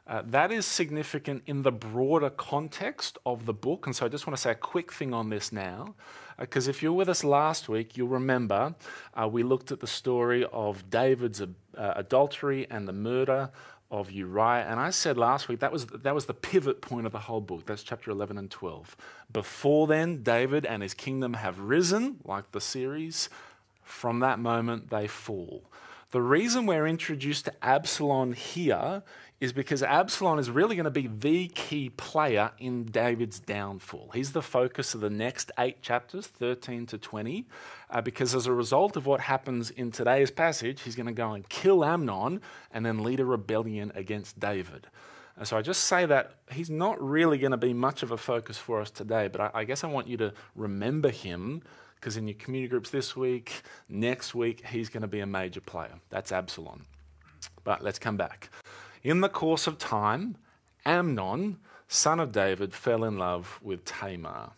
Uh, 0.07 0.21
that 0.23 0.51
is 0.51 0.67
significant 0.67 1.41
in 1.47 1.63
the 1.63 1.71
broader 1.71 2.29
context 2.29 3.17
of 3.25 3.47
the 3.47 3.53
book. 3.53 3.87
And 3.87 3.95
so 3.95 4.05
I 4.05 4.09
just 4.09 4.27
want 4.27 4.37
to 4.37 4.41
say 4.41 4.51
a 4.51 4.55
quick 4.55 4.93
thing 4.93 5.13
on 5.13 5.29
this 5.29 5.51
now. 5.51 5.95
Because 6.37 6.67
uh, 6.67 6.71
if 6.71 6.83
you 6.83 6.91
were 6.91 6.97
with 6.97 7.09
us 7.09 7.23
last 7.23 7.67
week, 7.67 7.97
you'll 7.97 8.09
remember 8.09 8.75
uh, 9.19 9.27
we 9.27 9.41
looked 9.41 9.71
at 9.71 9.79
the 9.79 9.87
story 9.87 10.45
of 10.53 10.91
David's 10.91 11.41
uh, 11.41 11.47
adultery 11.75 12.67
and 12.69 12.87
the 12.87 12.93
murder 12.93 13.49
of 13.89 14.11
Uriah. 14.11 14.67
And 14.69 14.79
I 14.79 14.91
said 14.91 15.17
last 15.17 15.47
week 15.47 15.59
that 15.61 15.71
was, 15.71 15.87
that 15.87 16.13
was 16.13 16.25
the 16.25 16.33
pivot 16.35 16.81
point 16.81 17.07
of 17.07 17.11
the 17.11 17.19
whole 17.19 17.41
book. 17.41 17.65
That's 17.65 17.81
chapter 17.81 18.11
11 18.11 18.37
and 18.37 18.51
12. 18.51 18.95
Before 19.31 19.87
then, 19.87 20.21
David 20.21 20.67
and 20.67 20.83
his 20.83 20.93
kingdom 20.93 21.33
have 21.33 21.59
risen, 21.59 22.17
like 22.23 22.51
the 22.51 22.61
series. 22.61 23.29
From 23.85 24.19
that 24.19 24.39
moment, 24.39 24.89
they 24.89 25.07
fall. 25.07 25.63
The 26.11 26.21
reason 26.21 26.65
we're 26.65 26.87
introduced 26.87 27.45
to 27.45 27.53
Absalom 27.63 28.33
here 28.33 29.03
is 29.39 29.53
because 29.53 29.83
Absalom 29.83 30.39
is 30.39 30.49
really 30.49 30.75
going 30.75 30.85
to 30.85 30.89
be 30.89 31.07
the 31.07 31.47
key 31.49 31.89
player 31.89 32.51
in 32.57 32.85
David's 32.85 33.39
downfall. 33.39 34.11
He's 34.13 34.31
the 34.31 34.41
focus 34.41 34.95
of 34.95 35.01
the 35.01 35.09
next 35.09 35.51
eight 35.59 35.81
chapters, 35.81 36.25
13 36.25 36.85
to 36.87 36.97
20, 36.97 37.45
uh, 37.89 38.01
because 38.01 38.33
as 38.33 38.47
a 38.47 38.53
result 38.53 38.95
of 38.95 39.05
what 39.05 39.19
happens 39.19 39.69
in 39.71 39.91
today's 39.91 40.31
passage, 40.31 40.81
he's 40.81 40.95
going 40.95 41.05
to 41.07 41.11
go 41.11 41.33
and 41.33 41.47
kill 41.49 41.83
Amnon 41.83 42.41
and 42.71 42.85
then 42.85 43.03
lead 43.03 43.19
a 43.19 43.25
rebellion 43.25 43.91
against 43.93 44.39
David. 44.39 44.87
And 45.37 45.47
so 45.47 45.57
I 45.57 45.61
just 45.61 45.83
say 45.83 46.05
that 46.05 46.35
he's 46.49 46.69
not 46.69 47.01
really 47.01 47.37
going 47.37 47.51
to 47.51 47.57
be 47.57 47.73
much 47.73 48.03
of 48.03 48.11
a 48.11 48.17
focus 48.17 48.57
for 48.57 48.79
us 48.79 48.89
today, 48.89 49.27
but 49.27 49.41
I, 49.41 49.51
I 49.53 49.63
guess 49.65 49.83
I 49.83 49.87
want 49.87 50.07
you 50.07 50.17
to 50.17 50.33
remember 50.55 51.09
him 51.09 51.61
because 52.05 52.17
in 52.17 52.27
your 52.27 52.35
community 52.35 52.69
groups 52.69 52.91
this 52.91 53.15
week, 53.15 53.63
next 53.89 54.35
week, 54.35 54.63
he's 54.67 54.89
going 54.89 55.01
to 55.01 55.07
be 55.07 55.21
a 55.21 55.25
major 55.25 55.59
player. 55.59 55.93
That's 56.11 56.31
Absalom. 56.31 56.85
But 57.63 57.83
let's 57.83 57.97
come 57.97 58.15
back. 58.15 58.51
In 59.01 59.21
the 59.21 59.27
course 59.27 59.65
of 59.65 59.79
time, 59.79 60.37
Amnon, 60.85 61.57
son 61.87 62.19
of 62.19 62.31
David, 62.31 62.75
fell 62.75 63.03
in 63.03 63.17
love 63.17 63.59
with 63.63 63.85
Tamar. 63.85 64.51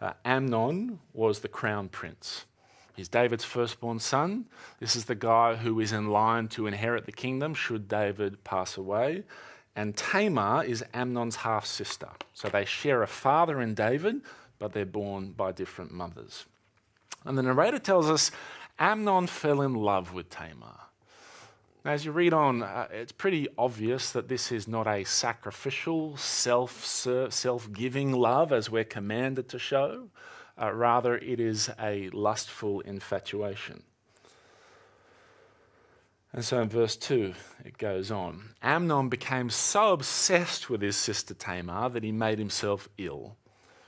Uh, 0.00 0.14
Amnon 0.24 1.00
was 1.12 1.40
the 1.40 1.48
crown 1.48 1.90
prince. 1.90 2.46
He's 2.96 3.08
David's 3.08 3.44
firstborn 3.44 3.98
son. 3.98 4.46
This 4.78 4.96
is 4.96 5.04
the 5.04 5.14
guy 5.14 5.56
who 5.56 5.80
is 5.80 5.92
in 5.92 6.08
line 6.08 6.48
to 6.48 6.66
inherit 6.66 7.04
the 7.04 7.12
kingdom 7.12 7.52
should 7.52 7.88
David 7.88 8.42
pass 8.42 8.78
away. 8.78 9.24
And 9.76 9.94
Tamar 9.94 10.64
is 10.64 10.82
Amnon's 10.94 11.36
half 11.36 11.66
sister. 11.66 12.08
So 12.32 12.48
they 12.48 12.64
share 12.64 13.02
a 13.02 13.06
father 13.06 13.60
in 13.60 13.74
David, 13.74 14.22
but 14.58 14.72
they're 14.72 14.86
born 14.86 15.32
by 15.32 15.52
different 15.52 15.92
mothers. 15.92 16.46
And 17.24 17.36
the 17.36 17.42
narrator 17.42 17.78
tells 17.78 18.08
us 18.08 18.30
Amnon 18.78 19.26
fell 19.26 19.60
in 19.60 19.74
love 19.74 20.14
with 20.14 20.30
Tamar. 20.30 20.80
Now, 21.84 21.92
As 21.92 22.04
you 22.04 22.12
read 22.12 22.32
on, 22.32 22.62
uh, 22.62 22.88
it's 22.90 23.12
pretty 23.12 23.48
obvious 23.56 24.12
that 24.12 24.28
this 24.28 24.52
is 24.52 24.68
not 24.68 24.86
a 24.86 25.04
sacrificial, 25.04 26.16
self 26.16 26.84
self 26.84 27.72
giving 27.72 28.12
love 28.12 28.52
as 28.52 28.70
we're 28.70 28.84
commanded 28.84 29.48
to 29.50 29.58
show. 29.58 30.08
Uh, 30.60 30.72
rather, 30.72 31.16
it 31.16 31.40
is 31.40 31.70
a 31.80 32.10
lustful 32.10 32.80
infatuation. 32.80 33.82
And 36.32 36.44
so 36.44 36.60
in 36.60 36.68
verse 36.68 36.96
2, 36.96 37.34
it 37.64 37.76
goes 37.76 38.10
on 38.10 38.50
Amnon 38.62 39.08
became 39.08 39.50
so 39.50 39.92
obsessed 39.92 40.70
with 40.70 40.82
his 40.82 40.96
sister 40.96 41.34
Tamar 41.34 41.88
that 41.88 42.04
he 42.04 42.12
made 42.12 42.38
himself 42.38 42.88
ill. 42.98 43.36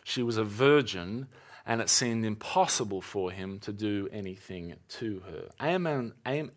She 0.02 0.22
was 0.22 0.36
a 0.36 0.44
virgin 0.44 1.28
and 1.66 1.81
it 1.81 1.88
seemed 1.88 2.25
impossible 2.25 3.00
for 3.00 3.31
him 3.31 3.59
to 3.61 3.73
do 3.73 4.09
anything 4.12 4.75
to 4.88 5.23
her. 5.26 5.49
Amnon, 5.61 6.14
Am, 6.26 6.50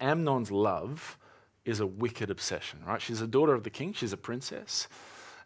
Amnon's 0.00 0.50
love 0.50 1.18
is 1.64 1.80
a 1.80 1.86
wicked 1.86 2.30
obsession, 2.30 2.80
right? 2.86 3.00
She's 3.00 3.20
a 3.20 3.26
daughter 3.26 3.54
of 3.54 3.62
the 3.62 3.70
king, 3.70 3.92
she's 3.92 4.12
a 4.12 4.16
princess. 4.16 4.88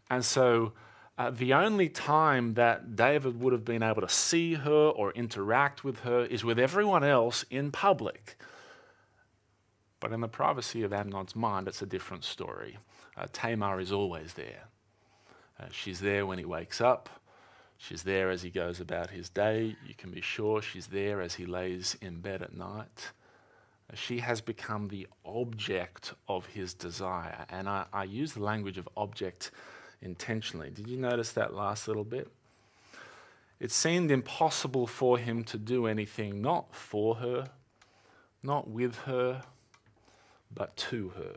And 0.09 0.25
so 0.25 0.73
uh, 1.19 1.31
the 1.31 1.52
only 1.52 1.88
time 1.88 2.54
that 2.54 2.97
David 2.97 3.40
would 3.40 3.52
have 3.52 3.64
been 3.64 3.83
able 3.83 4.00
to 4.00 4.09
see 4.09 4.54
her 4.54 4.71
or 4.88 5.12
interact 5.12 5.85
with 5.85 6.00
her 6.00 6.25
is 6.25 6.45
with 6.45 6.59
everyone 6.59 7.04
else 7.04 7.45
in 7.50 7.71
public. 7.71 8.37
But 10.00 10.12
in 10.12 10.21
the 10.21 10.28
privacy 10.28 10.83
of 10.83 10.92
Amnon's 10.92 11.37
mind, 11.37 11.69
it's 11.69 11.83
a 11.83 11.87
different 11.87 12.25
story. 12.25 12.78
Uh, 13.16 13.26
Tamar 13.33 13.78
is 13.78 13.92
always 13.92 14.35
there. 14.35 14.64
Uh, 15.61 15.66
she's 15.71 16.00
there 16.00 16.26
when 16.26 16.38
he 16.38 16.45
wakes 16.45 16.81
up. 16.81 17.09
She's 17.82 18.04
there 18.04 18.30
as 18.30 18.42
he 18.42 18.50
goes 18.50 18.78
about 18.78 19.10
his 19.10 19.28
day. 19.28 19.74
You 19.84 19.94
can 19.98 20.12
be 20.12 20.20
sure 20.20 20.62
she's 20.62 20.86
there 20.86 21.20
as 21.20 21.34
he 21.34 21.46
lays 21.46 21.96
in 22.00 22.20
bed 22.20 22.40
at 22.40 22.56
night. 22.56 23.10
She 23.94 24.18
has 24.18 24.40
become 24.40 24.86
the 24.86 25.08
object 25.24 26.14
of 26.28 26.46
his 26.46 26.74
desire. 26.74 27.44
And 27.50 27.68
I, 27.68 27.86
I 27.92 28.04
use 28.04 28.34
the 28.34 28.42
language 28.42 28.78
of 28.78 28.88
object 28.96 29.50
intentionally. 30.00 30.70
Did 30.70 30.86
you 30.86 30.96
notice 30.96 31.32
that 31.32 31.54
last 31.54 31.88
little 31.88 32.04
bit? 32.04 32.28
It 33.58 33.72
seemed 33.72 34.12
impossible 34.12 34.86
for 34.86 35.18
him 35.18 35.42
to 35.44 35.58
do 35.58 35.88
anything 35.88 36.40
not 36.40 36.76
for 36.76 37.16
her, 37.16 37.50
not 38.44 38.70
with 38.70 38.94
her, 38.98 39.42
but 40.54 40.76
to 40.76 41.12
her. 41.16 41.36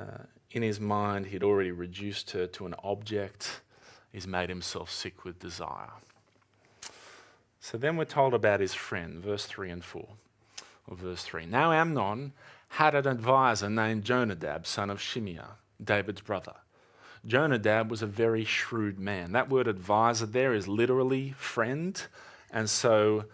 Uh, 0.00 0.24
in 0.52 0.62
his 0.62 0.78
mind, 0.78 1.26
he'd 1.26 1.42
already 1.42 1.72
reduced 1.72 2.30
her 2.30 2.46
to 2.46 2.66
an 2.66 2.76
object 2.84 3.62
He's 4.12 4.26
made 4.26 4.48
himself 4.48 4.90
sick 4.90 5.24
with 5.24 5.38
desire. 5.38 5.90
So 7.60 7.78
then 7.78 7.96
we're 7.96 8.04
told 8.06 8.34
about 8.34 8.60
his 8.60 8.74
friend, 8.74 9.22
verse 9.22 9.44
3 9.44 9.70
and 9.70 9.84
4. 9.84 10.08
Or 10.88 10.96
verse 10.96 11.22
3. 11.22 11.46
Now 11.46 11.72
Amnon 11.72 12.32
had 12.70 12.94
an 12.94 13.06
advisor 13.06 13.68
named 13.68 14.04
Jonadab, 14.04 14.66
son 14.66 14.90
of 14.90 14.98
Shimeah, 14.98 15.52
David's 15.82 16.20
brother. 16.20 16.54
Jonadab 17.26 17.90
was 17.90 18.02
a 18.02 18.06
very 18.06 18.44
shrewd 18.44 18.98
man. 18.98 19.32
That 19.32 19.50
word 19.50 19.68
advisor 19.68 20.26
there 20.26 20.54
is 20.54 20.66
literally 20.66 21.32
friend. 21.32 22.00
And 22.50 22.68
so 22.70 23.26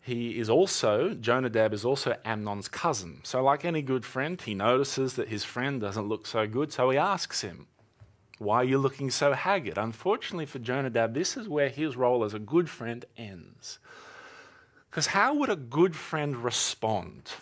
he 0.00 0.38
is 0.38 0.48
also, 0.48 1.14
Jonadab 1.14 1.72
is 1.72 1.84
also 1.84 2.16
Amnon's 2.24 2.68
cousin. 2.68 3.20
So, 3.22 3.42
like 3.42 3.64
any 3.64 3.82
good 3.82 4.04
friend, 4.04 4.40
he 4.40 4.54
notices 4.54 5.14
that 5.14 5.28
his 5.28 5.44
friend 5.44 5.80
doesn't 5.80 6.08
look 6.08 6.26
so 6.26 6.46
good, 6.46 6.72
so 6.72 6.90
he 6.90 6.98
asks 6.98 7.40
him, 7.40 7.66
why 8.38 8.56
are 8.56 8.64
you 8.64 8.78
looking 8.78 9.10
so 9.10 9.32
haggard? 9.32 9.78
Unfortunately 9.78 10.46
for 10.46 10.58
Jonadab, 10.58 11.14
this 11.14 11.36
is 11.36 11.48
where 11.48 11.68
his 11.68 11.96
role 11.96 12.24
as 12.24 12.34
a 12.34 12.38
good 12.38 12.68
friend 12.68 13.04
ends. 13.16 13.78
Because 14.90 15.08
how 15.08 15.34
would 15.34 15.48
a 15.48 15.56
good 15.56 15.96
friend 15.96 16.36
respond 16.36 17.32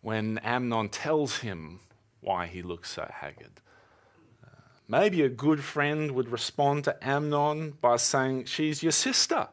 when 0.00 0.38
Amnon 0.38 0.88
tells 0.88 1.38
him 1.38 1.80
why 2.20 2.46
he 2.46 2.60
looks 2.60 2.90
so 2.90 3.10
haggard? 3.10 3.60
Uh, 4.44 4.48
maybe 4.88 5.22
a 5.22 5.28
good 5.28 5.64
friend 5.64 6.10
would 6.12 6.28
respond 6.28 6.84
to 6.84 6.96
Amnon 7.06 7.78
by 7.80 7.96
saying, 7.96 8.44
She's 8.44 8.82
your 8.82 8.92
sister. 8.92 9.48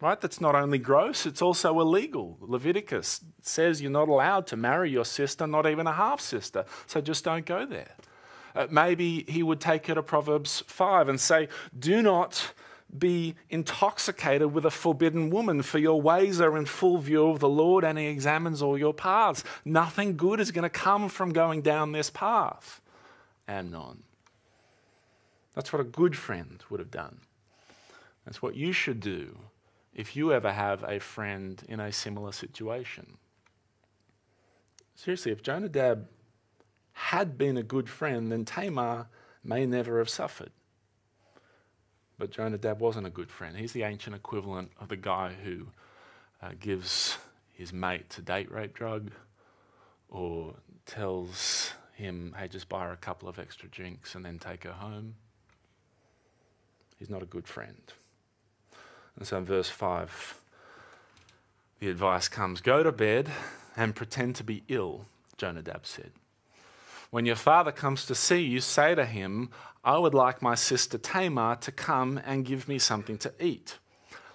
Right? 0.00 0.20
That's 0.20 0.40
not 0.40 0.54
only 0.54 0.78
gross, 0.78 1.24
it's 1.24 1.40
also 1.40 1.80
illegal. 1.80 2.36
Leviticus 2.40 3.24
says 3.40 3.80
you're 3.80 3.90
not 3.90 4.08
allowed 4.08 4.46
to 4.48 4.56
marry 4.56 4.90
your 4.90 5.04
sister, 5.04 5.46
not 5.46 5.66
even 5.66 5.86
a 5.86 5.92
half 5.92 6.20
sister. 6.20 6.66
So 6.86 7.00
just 7.00 7.24
don't 7.24 7.46
go 7.46 7.64
there. 7.64 7.94
Uh, 8.54 8.66
maybe 8.70 9.24
he 9.28 9.42
would 9.42 9.60
take 9.60 9.86
her 9.86 9.94
to 9.94 10.02
Proverbs 10.02 10.62
5 10.66 11.08
and 11.08 11.20
say, 11.20 11.48
Do 11.76 12.02
not 12.02 12.52
be 12.96 13.34
intoxicated 13.50 14.52
with 14.52 14.64
a 14.64 14.70
forbidden 14.70 15.30
woman, 15.30 15.62
for 15.62 15.78
your 15.78 16.00
ways 16.00 16.40
are 16.40 16.56
in 16.56 16.64
full 16.64 16.98
view 16.98 17.28
of 17.28 17.40
the 17.40 17.48
Lord, 17.48 17.84
and 17.84 17.98
he 17.98 18.06
examines 18.06 18.62
all 18.62 18.78
your 18.78 18.94
paths. 18.94 19.42
Nothing 19.64 20.16
good 20.16 20.38
is 20.38 20.52
going 20.52 20.62
to 20.62 20.70
come 20.70 21.08
from 21.08 21.32
going 21.32 21.62
down 21.62 21.92
this 21.92 22.10
path. 22.10 22.80
Amnon. 23.48 24.04
That's 25.54 25.72
what 25.72 25.80
a 25.80 25.84
good 25.84 26.16
friend 26.16 26.62
would 26.70 26.80
have 26.80 26.90
done. 26.90 27.20
That's 28.24 28.40
what 28.40 28.56
you 28.56 28.72
should 28.72 29.00
do 29.00 29.38
if 29.94 30.16
you 30.16 30.32
ever 30.32 30.52
have 30.52 30.82
a 30.84 30.98
friend 30.98 31.62
in 31.68 31.78
a 31.80 31.92
similar 31.92 32.32
situation. 32.32 33.18
Seriously, 34.96 35.32
if 35.32 35.42
Jonadab 35.42 36.06
had 36.94 37.36
been 37.36 37.56
a 37.56 37.62
good 37.62 37.88
friend, 37.88 38.32
then 38.32 38.44
Tamar 38.44 39.08
may 39.42 39.66
never 39.66 39.98
have 39.98 40.08
suffered. 40.08 40.50
But 42.18 42.30
Jonadab 42.30 42.80
wasn't 42.80 43.06
a 43.06 43.10
good 43.10 43.30
friend. 43.30 43.56
He's 43.56 43.72
the 43.72 43.82
ancient 43.82 44.14
equivalent 44.14 44.70
of 44.80 44.88
the 44.88 44.96
guy 44.96 45.32
who 45.44 45.66
uh, 46.40 46.52
gives 46.58 47.18
his 47.52 47.72
mate 47.72 48.14
a 48.18 48.22
date 48.22 48.50
rape 48.50 48.74
drug 48.74 49.10
or 50.08 50.54
tells 50.86 51.72
him, 51.94 52.34
hey, 52.38 52.48
just 52.48 52.68
buy 52.68 52.84
her 52.84 52.92
a 52.92 52.96
couple 52.96 53.28
of 53.28 53.38
extra 53.38 53.68
drinks 53.68 54.14
and 54.14 54.24
then 54.24 54.38
take 54.38 54.64
her 54.64 54.72
home. 54.72 55.16
He's 56.96 57.10
not 57.10 57.22
a 57.22 57.26
good 57.26 57.48
friend. 57.48 57.92
And 59.16 59.26
so 59.26 59.38
in 59.38 59.44
verse 59.44 59.68
5, 59.68 60.40
the 61.80 61.90
advice 61.90 62.28
comes 62.28 62.60
go 62.60 62.82
to 62.82 62.92
bed 62.92 63.28
and 63.76 63.96
pretend 63.96 64.36
to 64.36 64.44
be 64.44 64.62
ill, 64.68 65.06
Jonadab 65.36 65.84
said. 65.84 66.12
When 67.14 67.26
your 67.26 67.36
father 67.36 67.70
comes 67.70 68.06
to 68.06 68.14
see 68.16 68.40
you, 68.40 68.60
say 68.60 68.96
to 68.96 69.06
him, 69.06 69.50
I 69.84 69.98
would 69.98 70.14
like 70.14 70.42
my 70.42 70.56
sister 70.56 70.98
Tamar 70.98 71.54
to 71.60 71.70
come 71.70 72.20
and 72.26 72.44
give 72.44 72.66
me 72.66 72.76
something 72.76 73.18
to 73.18 73.32
eat. 73.38 73.78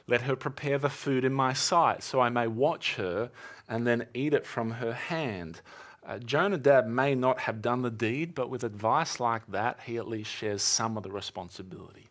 Let 0.07 0.21
her 0.21 0.37
prepare 0.37 0.77
the 0.77 0.87
food 0.87 1.25
in 1.25 1.33
my 1.33 1.51
sight, 1.51 2.03
so 2.03 2.21
I 2.21 2.29
may 2.29 2.47
watch 2.47 2.95
her 2.95 3.31
and 3.67 3.85
then 3.85 4.07
eat 4.13 4.33
it 4.33 4.45
from 4.45 4.71
her 4.71 4.93
hand. 4.93 5.59
Uh, 6.07 6.19
Jonadab 6.19 6.87
may 6.87 7.15
not 7.15 7.39
have 7.39 7.61
done 7.61 7.81
the 7.81 7.91
deed, 7.91 8.33
but 8.33 8.49
with 8.49 8.63
advice 8.63 9.19
like 9.19 9.45
that, 9.51 9.81
he 9.85 9.97
at 9.97 10.07
least 10.07 10.31
shares 10.31 10.63
some 10.63 10.95
of 10.95 11.03
the 11.03 11.11
responsibility. 11.11 12.07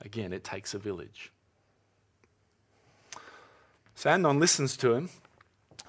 Again, 0.00 0.32
it 0.32 0.42
takes 0.42 0.74
a 0.74 0.78
village. 0.80 1.30
So 3.94 4.10
listens 4.40 4.76
to 4.78 4.94
him 4.94 5.08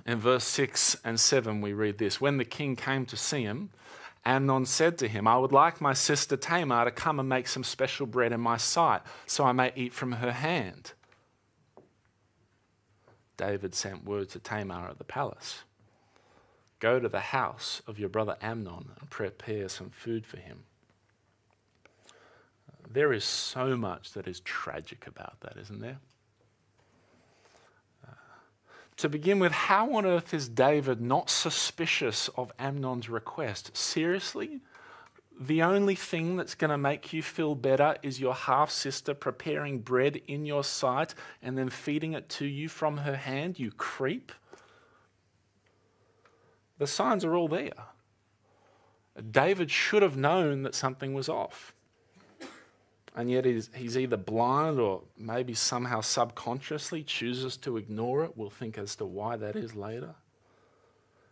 in 0.06 0.20
verse 0.20 0.44
6 0.46 0.98
and 1.04 1.20
7, 1.20 1.62
we 1.62 1.74
read 1.74 1.98
this 1.98 2.20
When 2.20 2.38
the 2.38 2.46
king 2.46 2.76
came 2.76 3.06
to 3.08 3.18
see 3.18 3.44
him, 3.44 3.70
Amnon 4.24 4.66
said 4.66 4.98
to 5.00 5.08
him, 5.08 5.28
I 5.28 5.38
would 5.38 5.52
like 5.52 5.82
my 5.82 5.94
sister 5.94 6.38
Tamar 6.38 6.86
to 6.86 6.92
come 6.92 7.20
and 7.20 7.28
make 7.28 7.48
some 7.48 7.64
special 7.64 8.06
bread 8.06 8.32
in 8.32 8.40
my 8.40 8.58
sight, 8.58 9.02
so 9.26 9.44
I 9.44 9.52
may 9.52 9.72
eat 9.76 9.94
from 9.94 10.14
her 10.14 10.32
hand. 10.32 10.94
David 13.38 13.74
sent 13.74 14.06
word 14.06 14.30
to 14.30 14.40
Tamar 14.40 14.88
at 14.88 15.00
the 15.00 15.04
palace 15.04 15.64
Go 16.80 17.00
to 17.00 17.10
the 17.10 17.20
house 17.20 17.82
of 17.88 18.00
your 18.00 18.10
brother 18.10 18.38
Amnon 18.42 18.92
and 19.00 19.10
prepare 19.10 19.70
some 19.70 19.92
food 19.92 20.26
for 20.26 20.38
him. 20.38 20.64
There 22.90 23.14
is 23.14 23.24
so 23.24 23.78
much 23.78 24.14
that 24.14 24.28
is 24.28 24.40
tragic 24.42 25.08
about 25.08 25.40
that, 25.42 25.58
isn't 25.58 25.80
there? 25.80 26.00
To 29.02 29.10
begin 29.10 29.40
with, 29.40 29.52
how 29.52 29.96
on 29.96 30.06
earth 30.06 30.32
is 30.32 30.48
David 30.48 31.02
not 31.02 31.28
suspicious 31.28 32.30
of 32.38 32.52
Amnon's 32.60 33.10
request? 33.10 33.76
Seriously? 33.76 34.60
The 35.40 35.64
only 35.64 35.96
thing 35.96 36.36
that's 36.36 36.54
going 36.54 36.70
to 36.70 36.78
make 36.78 37.12
you 37.12 37.24
feel 37.24 37.56
better 37.56 37.96
is 38.04 38.20
your 38.20 38.36
half 38.36 38.70
sister 38.70 39.16
preparing 39.16 39.80
bread 39.80 40.22
in 40.28 40.46
your 40.46 40.64
sight 40.64 41.16
and 41.42 41.58
then 41.58 41.72
feeding 41.72 42.14
it 42.14 42.30
to 42.30 42.46
you 42.46 42.70
from 42.70 42.98
her 42.98 43.16
hand, 43.16 43.58
you 43.58 43.72
creep? 43.72 44.32
The 46.78 46.86
signs 46.86 47.26
are 47.26 47.36
all 47.36 47.48
there. 47.48 47.88
David 49.32 49.72
should 49.72 50.04
have 50.04 50.16
known 50.16 50.62
that 50.62 50.76
something 50.76 51.16
was 51.16 51.28
off 51.28 51.74
and 53.16 53.30
yet 53.30 53.46
he's, 53.46 53.70
he's 53.76 53.98
either 53.98 54.18
blind 54.18 54.80
or 54.80 55.02
maybe 55.18 55.54
somehow 55.54 56.02
subconsciously 56.02 57.04
chooses 57.04 57.58
to 57.58 57.78
ignore 57.78 58.24
it. 58.24 58.38
We'll 58.38 58.50
think 58.50 58.78
as 58.78 58.96
to 58.98 59.06
why 59.06 59.36
that 59.36 59.56
is 59.56 59.76
later. 59.76 60.16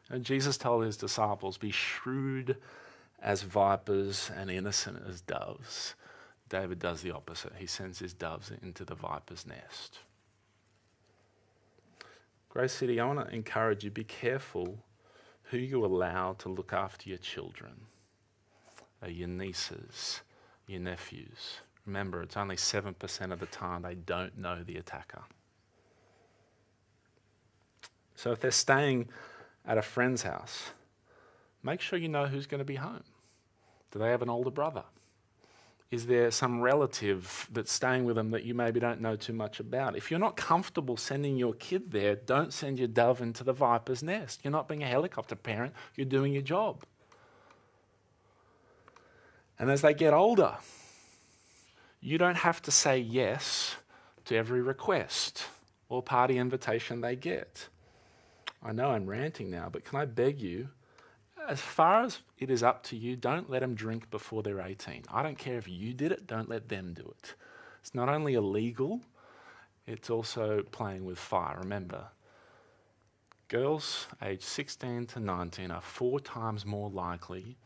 And 0.09 0.25
Jesus 0.25 0.57
told 0.57 0.83
his 0.83 0.97
disciples, 0.97 1.57
Be 1.57 1.71
shrewd 1.71 2.57
as 3.21 3.43
vipers 3.43 4.29
and 4.35 4.49
innocent 4.49 5.01
as 5.07 5.21
doves. 5.21 5.95
David 6.49 6.79
does 6.79 7.01
the 7.01 7.11
opposite. 7.11 7.53
He 7.57 7.67
sends 7.67 7.99
his 7.99 8.13
doves 8.13 8.51
into 8.61 8.83
the 8.83 8.95
viper's 8.95 9.45
nest. 9.45 9.99
Grace 12.49 12.73
City, 12.73 12.99
I 12.99 13.05
want 13.05 13.25
to 13.25 13.33
encourage 13.33 13.83
you 13.83 13.91
be 13.91 14.03
careful 14.03 14.79
who 15.43 15.57
you 15.57 15.85
allow 15.85 16.33
to 16.33 16.49
look 16.49 16.73
after 16.73 17.07
your 17.07 17.19
children, 17.19 17.85
Are 19.01 19.09
your 19.09 19.27
nieces, 19.27 20.21
your 20.67 20.81
nephews. 20.81 21.61
Remember, 21.89 22.21
it's 22.21 22.37
only 22.37 22.55
7% 22.55 23.31
of 23.31 23.39
the 23.39 23.47
time 23.47 23.81
they 23.81 23.95
don't 23.95 24.37
know 24.37 24.61
the 24.63 24.77
attacker. 24.77 25.23
So 28.15 28.31
if 28.31 28.39
they're 28.39 28.51
staying 28.51 29.09
at 29.65 29.79
a 29.79 29.81
friend's 29.81 30.21
house, 30.21 30.69
make 31.63 31.81
sure 31.81 31.97
you 31.97 32.07
know 32.07 32.27
who's 32.27 32.45
going 32.45 32.59
to 32.59 32.65
be 32.65 32.75
home. 32.75 33.03
Do 33.89 33.97
they 33.97 34.11
have 34.11 34.21
an 34.21 34.29
older 34.29 34.51
brother? 34.51 34.83
Is 35.89 36.05
there 36.05 36.29
some 36.29 36.61
relative 36.61 37.49
that's 37.51 37.71
staying 37.71 38.05
with 38.05 38.17
them 38.17 38.29
that 38.29 38.43
you 38.43 38.53
maybe 38.53 38.79
don't 38.79 39.01
know 39.01 39.15
too 39.15 39.33
much 39.33 39.59
about? 39.59 39.97
If 39.97 40.11
you're 40.11 40.19
not 40.19 40.37
comfortable 40.37 40.95
sending 40.95 41.37
your 41.37 41.55
kid 41.55 41.89
there, 41.89 42.13
don't 42.13 42.53
send 42.53 42.77
your 42.77 42.87
dove 42.87 43.19
into 43.19 43.43
the 43.43 43.53
viper's 43.53 44.03
nest. 44.03 44.41
You're 44.43 44.51
not 44.51 44.67
being 44.67 44.83
a 44.83 44.87
helicopter 44.87 45.35
parent, 45.35 45.73
you're 45.95 46.05
doing 46.05 46.33
your 46.33 46.43
job. 46.43 46.83
And 49.57 49.71
as 49.71 49.81
they 49.81 49.95
get 49.95 50.13
older, 50.13 50.57
you 52.01 52.17
don't 52.17 52.37
have 52.37 52.61
to 52.63 52.71
say 52.71 52.97
yes 52.97 53.75
to 54.25 54.35
every 54.35 54.61
request 54.61 55.45
or 55.89 56.01
party 56.01 56.37
invitation 56.37 57.01
they 57.01 57.15
get. 57.15 57.67
I 58.63 58.71
know 58.71 58.89
I'm 58.89 59.07
ranting 59.07 59.49
now, 59.49 59.69
but 59.71 59.85
can 59.85 59.99
I 59.99 60.05
beg 60.05 60.41
you, 60.41 60.69
as 61.47 61.59
far 61.59 62.03
as 62.03 62.19
it 62.37 62.49
is 62.49 62.61
up 62.61 62.83
to 62.83 62.95
you, 62.95 63.15
don't 63.15 63.49
let 63.49 63.61
them 63.61 63.73
drink 63.73 64.11
before 64.11 64.43
they're 64.43 64.61
18. 64.61 65.03
I 65.11 65.23
don't 65.23 65.37
care 65.37 65.57
if 65.57 65.67
you 65.67 65.93
did 65.93 66.11
it, 66.11 66.27
don't 66.27 66.49
let 66.49 66.69
them 66.69 66.93
do 66.93 67.13
it. 67.17 67.33
It's 67.81 67.95
not 67.95 68.09
only 68.09 68.33
illegal, 68.33 69.01
it's 69.87 70.09
also 70.09 70.63
playing 70.71 71.05
with 71.05 71.17
fire. 71.17 71.57
Remember, 71.59 72.07
girls 73.47 74.07
aged 74.21 74.43
16 74.43 75.07
to 75.07 75.19
19 75.19 75.71
are 75.71 75.81
four 75.81 76.19
times 76.19 76.65
more 76.65 76.89
likely 76.89 77.57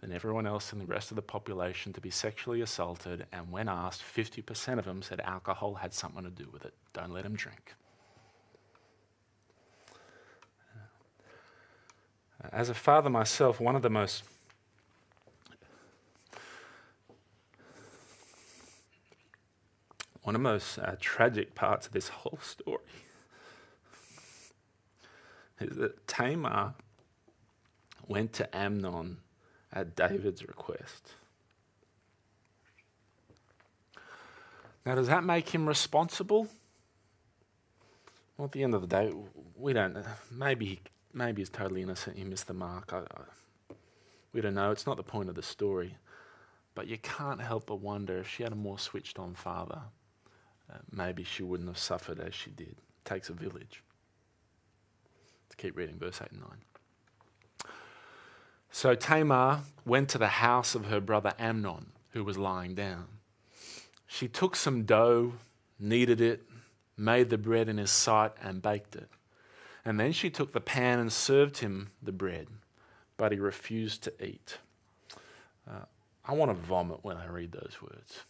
than 0.00 0.12
everyone 0.12 0.46
else 0.46 0.72
in 0.72 0.78
the 0.78 0.86
rest 0.86 1.10
of 1.10 1.16
the 1.16 1.22
population 1.22 1.92
to 1.92 2.00
be 2.00 2.10
sexually 2.10 2.62
assaulted, 2.62 3.26
and 3.32 3.52
when 3.52 3.68
asked, 3.68 4.02
50% 4.02 4.78
of 4.78 4.86
them 4.86 5.02
said 5.02 5.20
alcohol 5.20 5.74
had 5.74 5.92
something 5.92 6.24
to 6.24 6.30
do 6.30 6.48
with 6.50 6.64
it. 6.64 6.72
Don't 6.94 7.12
let 7.12 7.24
them 7.24 7.34
drink. 7.34 7.74
As 12.50 12.70
a 12.70 12.74
father 12.74 13.10
myself, 13.10 13.60
one 13.60 13.76
of 13.76 13.82
the 13.82 13.90
most 13.90 14.24
one 20.22 20.34
of 20.34 20.42
the 20.42 20.48
most 20.48 20.78
uh, 20.78 20.96
tragic 21.00 21.54
parts 21.54 21.86
of 21.86 21.92
this 21.92 22.08
whole 22.08 22.38
story 22.42 22.78
is 25.60 25.76
that 25.76 26.06
Tamar 26.06 26.74
went 28.06 28.32
to 28.34 28.56
Amnon 28.56 29.18
at 29.72 29.94
David's 29.94 30.46
request. 30.46 31.12
Now, 34.84 34.94
does 34.94 35.08
that 35.08 35.24
make 35.24 35.50
him 35.50 35.66
responsible? 35.68 36.48
Well, 38.36 38.46
at 38.46 38.52
the 38.52 38.62
end 38.62 38.74
of 38.74 38.80
the 38.80 38.86
day, 38.86 39.12
we 39.56 39.72
don't. 39.72 39.96
Maybe, 40.30 40.80
maybe 41.12 41.42
he's 41.42 41.50
totally 41.50 41.82
innocent. 41.82 42.16
He 42.16 42.24
missed 42.24 42.46
the 42.46 42.54
mark. 42.54 42.92
I, 42.92 43.00
I, 43.00 43.74
we 44.32 44.40
don't 44.40 44.54
know. 44.54 44.70
It's 44.70 44.86
not 44.86 44.96
the 44.96 45.02
point 45.02 45.28
of 45.28 45.34
the 45.34 45.42
story. 45.42 45.96
But 46.74 46.86
you 46.86 46.98
can't 46.98 47.40
help 47.40 47.66
but 47.66 47.76
wonder 47.76 48.18
if 48.18 48.28
she 48.28 48.42
had 48.42 48.52
a 48.52 48.56
more 48.56 48.78
switched 48.78 49.18
on 49.18 49.34
father, 49.34 49.82
uh, 50.72 50.78
maybe 50.90 51.24
she 51.24 51.42
wouldn't 51.42 51.68
have 51.68 51.78
suffered 51.78 52.20
as 52.20 52.34
she 52.34 52.50
did. 52.50 52.68
It 52.68 53.04
takes 53.04 53.28
a 53.28 53.32
village. 53.32 53.82
Let's 55.44 55.56
keep 55.56 55.76
reading 55.76 55.98
verse 55.98 56.20
8 56.22 56.30
and 56.32 56.40
9. 56.40 56.50
So 58.80 58.94
Tamar 58.94 59.60
went 59.84 60.08
to 60.08 60.16
the 60.16 60.26
house 60.26 60.74
of 60.74 60.86
her 60.86 61.02
brother 61.02 61.34
Amnon, 61.38 61.92
who 62.12 62.24
was 62.24 62.38
lying 62.38 62.74
down. 62.74 63.08
She 64.06 64.26
took 64.26 64.56
some 64.56 64.84
dough, 64.84 65.34
kneaded 65.78 66.22
it, 66.22 66.44
made 66.96 67.28
the 67.28 67.36
bread 67.36 67.68
in 67.68 67.76
his 67.76 67.90
sight, 67.90 68.32
and 68.42 68.62
baked 68.62 68.96
it. 68.96 69.10
And 69.84 70.00
then 70.00 70.12
she 70.12 70.30
took 70.30 70.52
the 70.52 70.62
pan 70.62 70.98
and 70.98 71.12
served 71.12 71.58
him 71.58 71.90
the 72.02 72.10
bread, 72.10 72.46
but 73.18 73.32
he 73.32 73.38
refused 73.38 74.02
to 74.04 74.24
eat. 74.24 74.56
Uh, 75.70 75.84
I 76.24 76.32
want 76.32 76.50
to 76.50 76.54
vomit 76.54 77.00
when 77.02 77.18
I 77.18 77.26
read 77.26 77.52
those 77.52 77.76
words. 77.82 78.20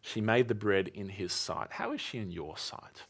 She 0.00 0.20
made 0.20 0.48
the 0.48 0.56
bread 0.56 0.88
in 0.88 1.08
his 1.08 1.32
sight. 1.32 1.68
How 1.70 1.92
is 1.92 2.00
she 2.00 2.18
in 2.18 2.32
your 2.32 2.58
sight? 2.58 3.04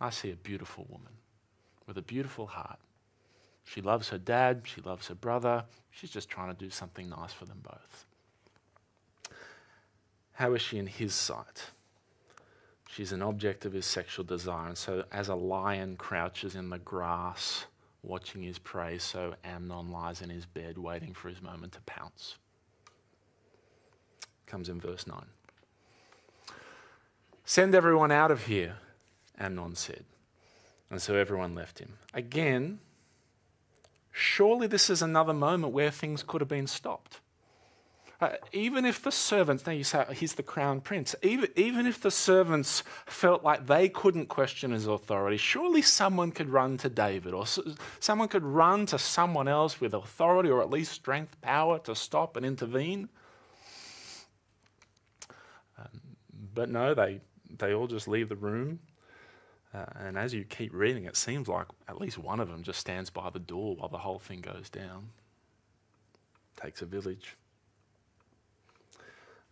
I 0.00 0.10
see 0.10 0.30
a 0.30 0.36
beautiful 0.36 0.86
woman 0.88 1.14
with 1.88 1.98
a 1.98 2.02
beautiful 2.02 2.46
heart 2.46 2.78
she 3.66 3.82
loves 3.82 4.08
her 4.10 4.18
dad, 4.18 4.62
she 4.64 4.80
loves 4.80 5.08
her 5.08 5.14
brother. 5.14 5.64
She's 5.90 6.10
just 6.10 6.28
trying 6.28 6.54
to 6.54 6.58
do 6.58 6.70
something 6.70 7.08
nice 7.08 7.32
for 7.32 7.44
them 7.44 7.60
both. 7.62 8.06
How 10.34 10.54
is 10.54 10.62
she 10.62 10.78
in 10.78 10.86
his 10.86 11.14
sight? 11.14 11.70
She's 12.88 13.12
an 13.12 13.22
object 13.22 13.64
of 13.64 13.72
his 13.72 13.84
sexual 13.84 14.24
desire. 14.24 14.68
And 14.68 14.78
so, 14.78 15.04
as 15.10 15.28
a 15.28 15.34
lion 15.34 15.96
crouches 15.96 16.54
in 16.54 16.70
the 16.70 16.78
grass, 16.78 17.66
watching 18.02 18.42
his 18.42 18.58
prey, 18.58 18.98
so 18.98 19.34
Amnon 19.44 19.90
lies 19.90 20.22
in 20.22 20.30
his 20.30 20.46
bed, 20.46 20.78
waiting 20.78 21.12
for 21.12 21.28
his 21.28 21.42
moment 21.42 21.72
to 21.72 21.80
pounce. 21.80 22.36
Comes 24.46 24.68
in 24.68 24.80
verse 24.80 25.06
9. 25.06 25.24
Send 27.44 27.74
everyone 27.74 28.12
out 28.12 28.30
of 28.30 28.46
here, 28.46 28.76
Amnon 29.38 29.74
said. 29.74 30.04
And 30.88 31.02
so 31.02 31.16
everyone 31.16 31.54
left 31.54 31.80
him. 31.80 31.94
Again, 32.14 32.78
Surely 34.18 34.66
this 34.66 34.88
is 34.88 35.02
another 35.02 35.34
moment 35.34 35.74
where 35.74 35.90
things 35.90 36.22
could 36.22 36.40
have 36.40 36.48
been 36.48 36.66
stopped. 36.66 37.20
Uh, 38.18 38.30
even 38.50 38.86
if 38.86 39.02
the 39.02 39.12
servants, 39.12 39.66
now 39.66 39.72
you 39.72 39.84
say 39.84 40.06
he's 40.14 40.32
the 40.36 40.42
crown 40.42 40.80
prince, 40.80 41.14
even, 41.22 41.50
even 41.54 41.86
if 41.86 42.00
the 42.00 42.10
servants 42.10 42.82
felt 43.04 43.44
like 43.44 43.66
they 43.66 43.90
couldn't 43.90 44.24
question 44.24 44.70
his 44.70 44.86
authority, 44.86 45.36
surely 45.36 45.82
someone 45.82 46.32
could 46.32 46.48
run 46.48 46.78
to 46.78 46.88
David 46.88 47.34
or 47.34 47.42
s- 47.42 47.58
someone 48.00 48.28
could 48.28 48.42
run 48.42 48.86
to 48.86 48.98
someone 48.98 49.48
else 49.48 49.82
with 49.82 49.92
authority 49.92 50.48
or 50.48 50.62
at 50.62 50.70
least 50.70 50.92
strength, 50.92 51.38
power 51.42 51.78
to 51.80 51.94
stop 51.94 52.38
and 52.38 52.46
intervene. 52.46 53.10
Um, 55.78 56.00
but 56.54 56.70
no, 56.70 56.94
they, 56.94 57.20
they 57.58 57.74
all 57.74 57.86
just 57.86 58.08
leave 58.08 58.30
the 58.30 58.36
room. 58.36 58.78
Uh, 59.74 59.84
and 59.96 60.16
as 60.16 60.32
you 60.32 60.44
keep 60.44 60.72
reading, 60.72 61.04
it 61.04 61.16
seems 61.16 61.48
like 61.48 61.66
at 61.88 62.00
least 62.00 62.18
one 62.18 62.40
of 62.40 62.48
them 62.48 62.62
just 62.62 62.80
stands 62.80 63.10
by 63.10 63.30
the 63.30 63.38
door 63.38 63.76
while 63.76 63.88
the 63.88 63.98
whole 63.98 64.18
thing 64.18 64.40
goes 64.40 64.70
down. 64.70 65.08
Takes 66.56 66.82
a 66.82 66.86
village. 66.86 67.36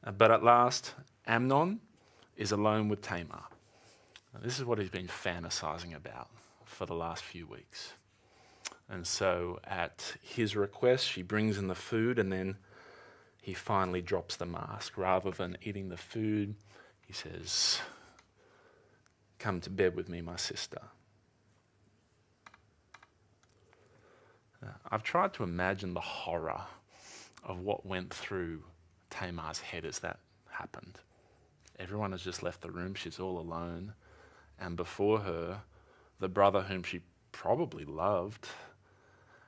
Uh, 0.04 0.12
but 0.12 0.30
at 0.30 0.42
last, 0.42 0.94
Amnon 1.26 1.80
is 2.36 2.52
alone 2.52 2.88
with 2.88 3.02
Tamar. 3.02 3.44
Now, 4.32 4.40
this 4.42 4.58
is 4.58 4.64
what 4.64 4.78
he's 4.78 4.90
been 4.90 5.08
fantasizing 5.08 5.94
about 5.94 6.28
for 6.64 6.86
the 6.86 6.94
last 6.94 7.22
few 7.22 7.46
weeks. 7.46 7.92
And 8.88 9.06
so, 9.06 9.60
at 9.64 10.16
his 10.20 10.56
request, 10.56 11.06
she 11.08 11.22
brings 11.22 11.56
in 11.56 11.68
the 11.68 11.74
food, 11.74 12.18
and 12.18 12.32
then 12.32 12.56
he 13.40 13.54
finally 13.54 14.02
drops 14.02 14.36
the 14.36 14.46
mask. 14.46 14.98
Rather 14.98 15.30
than 15.30 15.56
eating 15.62 15.88
the 15.88 15.96
food, 15.96 16.54
he 17.06 17.12
says, 17.12 17.80
Come 19.44 19.60
to 19.60 19.68
bed 19.68 19.94
with 19.94 20.08
me, 20.08 20.22
my 20.22 20.36
sister. 20.36 20.80
I've 24.90 25.02
tried 25.02 25.34
to 25.34 25.42
imagine 25.42 25.92
the 25.92 26.00
horror 26.00 26.62
of 27.44 27.60
what 27.60 27.84
went 27.84 28.08
through 28.08 28.62
Tamar's 29.10 29.60
head 29.60 29.84
as 29.84 29.98
that 29.98 30.18
happened. 30.48 30.98
Everyone 31.78 32.12
has 32.12 32.22
just 32.22 32.42
left 32.42 32.62
the 32.62 32.70
room, 32.70 32.94
she's 32.94 33.20
all 33.20 33.38
alone, 33.38 33.92
and 34.58 34.78
before 34.78 35.18
her, 35.18 35.60
the 36.20 36.28
brother 36.30 36.62
whom 36.62 36.82
she 36.82 37.02
probably 37.30 37.84
loved 37.84 38.48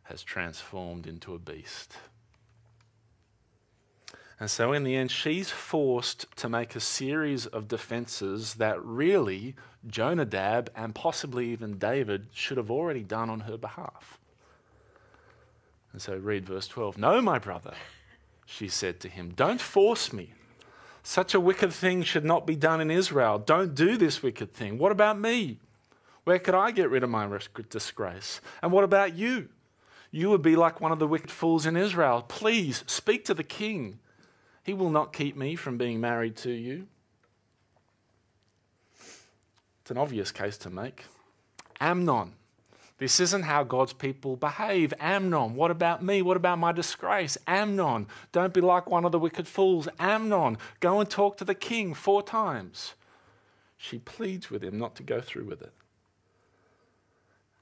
has 0.02 0.22
transformed 0.22 1.06
into 1.06 1.34
a 1.34 1.38
beast. 1.38 1.96
And 4.38 4.50
so, 4.50 4.72
in 4.72 4.84
the 4.84 4.96
end, 4.96 5.10
she's 5.10 5.50
forced 5.50 6.26
to 6.36 6.48
make 6.48 6.76
a 6.76 6.80
series 6.80 7.46
of 7.46 7.68
defenses 7.68 8.54
that 8.54 8.84
really 8.84 9.54
Jonadab 9.86 10.70
and 10.76 10.94
possibly 10.94 11.50
even 11.50 11.78
David 11.78 12.26
should 12.32 12.58
have 12.58 12.70
already 12.70 13.02
done 13.02 13.30
on 13.30 13.40
her 13.40 13.56
behalf. 13.56 14.18
And 15.92 16.02
so, 16.02 16.16
read 16.16 16.44
verse 16.44 16.68
12 16.68 16.98
No, 16.98 17.22
my 17.22 17.38
brother, 17.38 17.72
she 18.44 18.68
said 18.68 19.00
to 19.00 19.08
him, 19.08 19.32
don't 19.34 19.60
force 19.60 20.12
me. 20.12 20.34
Such 21.02 21.34
a 21.34 21.40
wicked 21.40 21.72
thing 21.72 22.02
should 22.02 22.24
not 22.24 22.46
be 22.46 22.56
done 22.56 22.80
in 22.80 22.90
Israel. 22.90 23.38
Don't 23.38 23.74
do 23.74 23.96
this 23.96 24.22
wicked 24.22 24.52
thing. 24.52 24.76
What 24.76 24.92
about 24.92 25.18
me? 25.18 25.60
Where 26.24 26.40
could 26.40 26.54
I 26.54 26.72
get 26.72 26.90
rid 26.90 27.04
of 27.04 27.10
my 27.10 27.28
disgrace? 27.70 28.40
And 28.60 28.72
what 28.72 28.82
about 28.82 29.14
you? 29.14 29.48
You 30.10 30.30
would 30.30 30.42
be 30.42 30.56
like 30.56 30.80
one 30.80 30.92
of 30.92 30.98
the 30.98 31.06
wicked 31.06 31.30
fools 31.30 31.64
in 31.64 31.76
Israel. 31.76 32.24
Please 32.26 32.82
speak 32.86 33.24
to 33.26 33.34
the 33.34 33.44
king. 33.44 34.00
He 34.66 34.74
will 34.74 34.90
not 34.90 35.12
keep 35.12 35.36
me 35.36 35.54
from 35.54 35.78
being 35.78 36.00
married 36.00 36.34
to 36.38 36.50
you. 36.50 36.88
It's 39.80 39.92
an 39.92 39.96
obvious 39.96 40.32
case 40.32 40.58
to 40.58 40.70
make. 40.70 41.04
Amnon. 41.78 42.32
This 42.98 43.20
isn't 43.20 43.44
how 43.44 43.62
God's 43.62 43.92
people 43.92 44.34
behave. 44.34 44.92
Amnon, 44.98 45.54
what 45.54 45.70
about 45.70 46.02
me? 46.02 46.20
What 46.20 46.36
about 46.36 46.58
my 46.58 46.72
disgrace? 46.72 47.38
Amnon, 47.46 48.08
don't 48.32 48.52
be 48.52 48.60
like 48.60 48.90
one 48.90 49.04
of 49.04 49.12
the 49.12 49.20
wicked 49.20 49.46
fools. 49.46 49.86
Amnon, 50.00 50.58
go 50.80 50.98
and 50.98 51.08
talk 51.08 51.36
to 51.36 51.44
the 51.44 51.54
king 51.54 51.94
four 51.94 52.20
times. 52.20 52.94
She 53.76 53.98
pleads 53.98 54.50
with 54.50 54.64
him 54.64 54.78
not 54.78 54.96
to 54.96 55.04
go 55.04 55.20
through 55.20 55.44
with 55.44 55.62
it. 55.62 55.72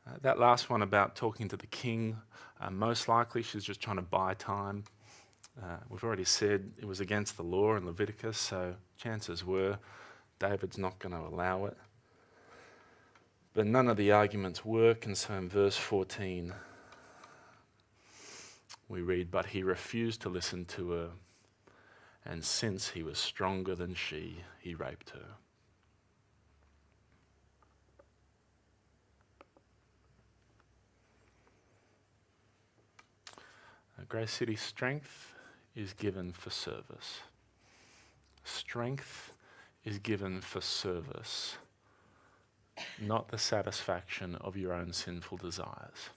Uh, 0.07 0.13
that 0.23 0.39
last 0.39 0.71
one 0.71 0.81
about 0.81 1.17
talking 1.17 1.49
to 1.49 1.57
the 1.59 1.67
king, 1.67 2.17
uh, 2.63 2.71
most 2.71 3.09
likely 3.09 3.43
she's 3.43 3.65
just 3.65 3.83
trying 3.83 3.97
to 3.97 4.03
buy 4.03 4.33
time. 4.33 4.85
Uh, 5.63 5.77
we've 5.89 6.03
already 6.03 6.25
said 6.25 6.73
it 6.79 6.85
was 6.85 7.01
against 7.01 7.37
the 7.37 7.43
law 7.43 7.77
in 7.77 7.87
Leviticus, 7.87 8.37
so 8.37 8.75
chances 8.97 9.45
were 9.45 9.79
David's 10.39 10.79
not 10.79 10.99
going 10.99 11.15
to 11.15 11.21
allow 11.21 11.67
it. 11.67 11.77
But 13.53 13.67
none 13.67 13.89
of 13.89 13.97
the 13.97 14.11
arguments 14.11 14.65
work, 14.65 15.07
and 15.07 15.17
so 15.17 15.35
in 15.35 15.49
verse 15.49 15.77
14, 15.77 16.53
we 18.89 19.01
read, 19.01 19.31
But 19.31 19.47
he 19.47 19.63
refused 19.63 20.23
to 20.23 20.29
listen 20.29 20.65
to 20.67 20.91
her, 20.91 21.11
and 22.25 22.45
since 22.45 22.89
he 22.89 23.05
was 23.05 23.19
stronger 23.19 23.77
than 23.77 23.95
she, 23.95 24.41
he 24.59 24.75
raped 24.75 25.11
her. 25.11 25.27
Grace 34.09 34.33
City 34.33 34.55
strength 34.55 35.34
is 35.75 35.93
given 35.93 36.33
for 36.33 36.51
service. 36.51 37.21
Strength 38.45 39.33
is 39.85 39.99
given 39.99 40.41
for 40.41 40.61
service, 40.61 41.57
not 43.01 43.29
the 43.29 43.39
satisfaction 43.39 44.37
of 44.37 44.57
your 44.57 44.73
own 44.73 44.93
sinful 44.93 45.39
desires. 45.39 46.11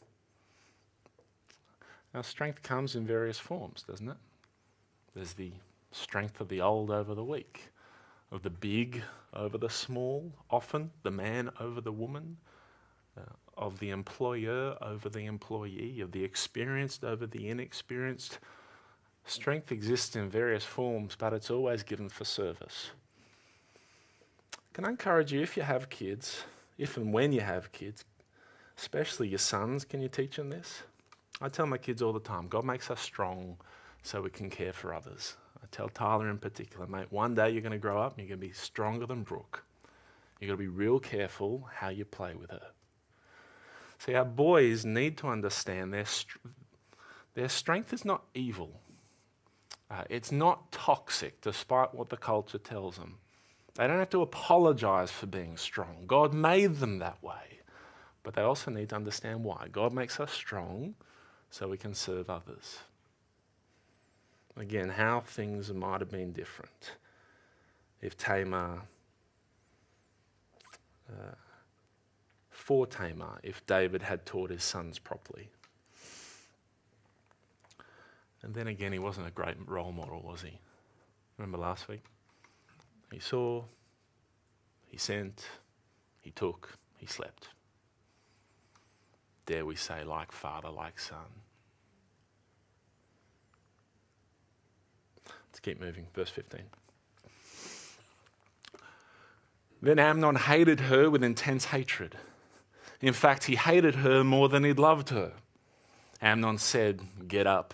Now, 2.14 2.22
strength 2.22 2.64
comes 2.64 2.96
in 2.96 3.06
various 3.06 3.40
forms, 3.40 3.84
doesn't 3.84 4.10
it? 4.10 4.18
There's 5.14 5.34
the 5.34 5.52
strength 5.92 6.40
of 6.40 6.50
the 6.50 6.62
old 6.62 6.92
over 6.92 7.14
the 7.14 7.24
weak, 7.24 7.70
of 8.32 8.44
the 8.44 8.50
big 8.50 9.04
over 9.34 9.58
the 9.58 9.70
small, 9.70 10.32
often 10.50 10.92
the 11.04 11.12
man 11.12 11.50
over 11.60 11.82
the 11.82 11.92
woman, 11.92 12.38
uh, 13.18 13.22
of 13.58 13.80
the 13.80 13.90
employer 13.90 14.78
over 14.82 15.10
the 15.10 15.26
employee, 15.26 16.00
of 16.02 16.12
the 16.12 16.24
experienced 16.24 17.04
over 17.04 17.26
the 17.26 17.50
inexperienced 17.50 18.40
Strength 19.28 19.74
exists 19.74 20.16
in 20.16 20.30
various 20.30 20.64
forms, 20.64 21.18
but 21.20 21.34
it's 21.34 21.52
always 21.52 21.84
given 21.84 22.08
for 22.08 22.24
service. 22.24 22.92
Can 24.72 24.86
I 24.86 24.90
encourage 24.90 25.34
you, 25.34 25.42
if 25.42 25.58
you 25.58 25.64
have 25.64 25.90
kids, 25.90 26.44
if 26.78 26.96
and 26.96 27.12
when 27.12 27.34
you 27.34 27.42
have 27.42 27.74
kids, 27.74 28.06
especially 28.78 29.28
your 29.28 29.38
sons, 29.38 29.84
can 29.84 30.00
you 30.00 30.08
teach 30.08 30.38
them 30.38 30.50
this? 30.50 30.84
I 31.42 31.50
tell 31.50 31.66
my 31.66 31.78
kids 31.78 32.02
all 32.02 32.14
the 32.14 32.22
time 32.22 32.48
God 32.48 32.64
makes 32.64 32.90
us 32.90 33.02
strong 33.02 33.58
so 34.02 34.22
we 34.22 34.30
can 34.30 34.50
care 34.50 34.72
for 34.72 34.94
others. 34.94 35.36
I 35.62 35.66
tell 35.72 35.90
Tyler 35.90 36.30
in 36.30 36.38
particular, 36.38 36.88
mate, 36.88 37.12
one 37.12 37.36
day 37.36 37.50
you're 37.50 37.62
going 37.62 37.74
to 37.74 37.78
grow 37.78 38.02
up 38.02 38.12
and 38.12 38.20
you're 38.20 38.38
going 38.38 38.42
to 38.42 38.48
be 38.48 38.54
stronger 38.54 39.06
than 39.06 39.24
Brooke. 39.24 39.64
You've 40.40 40.48
got 40.48 40.54
to 40.54 40.58
be 40.58 40.68
real 40.68 41.00
careful 41.00 41.68
how 41.74 41.90
you 41.90 42.06
play 42.06 42.34
with 42.34 42.52
her. 42.52 42.68
See, 44.00 44.14
our 44.14 44.24
boys 44.24 44.86
need 44.86 45.18
to 45.18 45.28
understand 45.28 45.94
their, 45.94 46.06
their 47.34 47.50
strength 47.50 47.92
is 47.92 48.06
not 48.06 48.24
evil. 48.34 48.80
Uh, 49.90 50.04
it's 50.10 50.32
not 50.32 50.72
toxic, 50.72 51.40
despite 51.42 51.94
what 51.94 52.10
the 52.10 52.18
culture 52.18 52.58
tells 52.58 52.98
them. 52.98 53.18
They 53.76 53.88
don't 53.88 54.00
have 54.00 54.10
to 54.10 54.22
apologize 54.22 55.12
for 55.12 55.28
being 55.28 55.56
strong. 55.56 56.04
God 56.08 56.34
made 56.34 56.78
them 56.78 57.00
that 57.00 57.24
way. 57.24 57.62
But 58.24 58.34
they 58.34 58.42
also 58.42 58.72
need 58.72 58.90
to 58.90 58.96
understand 58.96 59.44
why. 59.44 59.68
God 59.72 59.94
makes 59.94 60.20
us 60.20 60.32
strong 60.32 60.96
so 61.50 61.70
we 61.70 61.78
can 61.78 61.94
serve 61.94 62.30
others. 62.30 62.80
Again, 64.58 64.90
how 64.90 65.22
things 65.22 65.72
might 65.72 66.02
have 66.02 66.10
been 66.10 66.34
different 66.34 66.92
if 68.02 68.18
Tamar, 68.18 68.82
uh, 71.10 71.36
for 72.50 72.86
Tamar, 72.86 73.40
if 73.44 73.66
David 73.66 74.02
had 74.02 74.26
taught 74.26 74.50
his 74.50 74.64
sons 74.64 75.00
properly. 75.00 75.50
And 78.48 78.56
then 78.56 78.68
again, 78.68 78.94
he 78.94 79.00
wasn't 79.00 79.28
a 79.28 79.32
great 79.32 79.58
role 79.66 79.92
model, 79.92 80.22
was 80.22 80.42
he? 80.42 80.58
Remember 81.38 81.58
last 81.58 81.90
week? 81.90 82.02
He 83.12 83.20
saw, 83.20 83.66
he 84.86 84.98
sent, 84.98 85.46
he 86.22 86.32
took, 86.32 86.70
he 86.96 87.06
slept. 87.06 87.50
Dare 89.46 89.66
we 89.66 89.76
say, 89.76 90.06
like 90.06 90.32
father, 90.32 90.70
like 90.70 90.98
son. 90.98 91.28
Let's 95.26 95.60
keep 95.62 95.82
moving. 95.82 96.08
Verse 96.14 96.30
15. 96.30 96.62
Then 99.82 100.00
Amnon 100.00 100.38
hated 100.38 100.80
her 100.80 101.10
with 101.10 101.22
intense 101.22 101.66
hatred. 101.66 102.16
In 103.02 103.14
fact, 103.14 103.44
he 103.44 103.58
hated 103.58 103.96
her 103.96 104.24
more 104.24 104.48
than 104.48 104.64
he'd 104.64 104.80
loved 104.80 105.10
her. 105.10 105.34
Amnon 106.22 106.58
said, 106.58 107.02
Get 107.28 107.46
up 107.46 107.74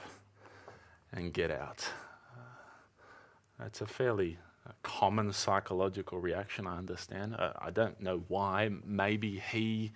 and 1.13 1.31
get 1.33 1.51
out. 1.51 1.87
It's 3.63 3.81
a 3.81 3.85
fairly 3.85 4.39
uh, 4.67 4.71
common 4.81 5.31
psychological 5.31 6.19
reaction, 6.19 6.67
I 6.67 6.77
understand. 6.77 7.35
Uh, 7.35 7.53
I 7.59 7.69
don't 7.69 8.01
know 8.01 8.23
why. 8.27 8.69
Maybe 8.83 9.39
he, 9.39 9.91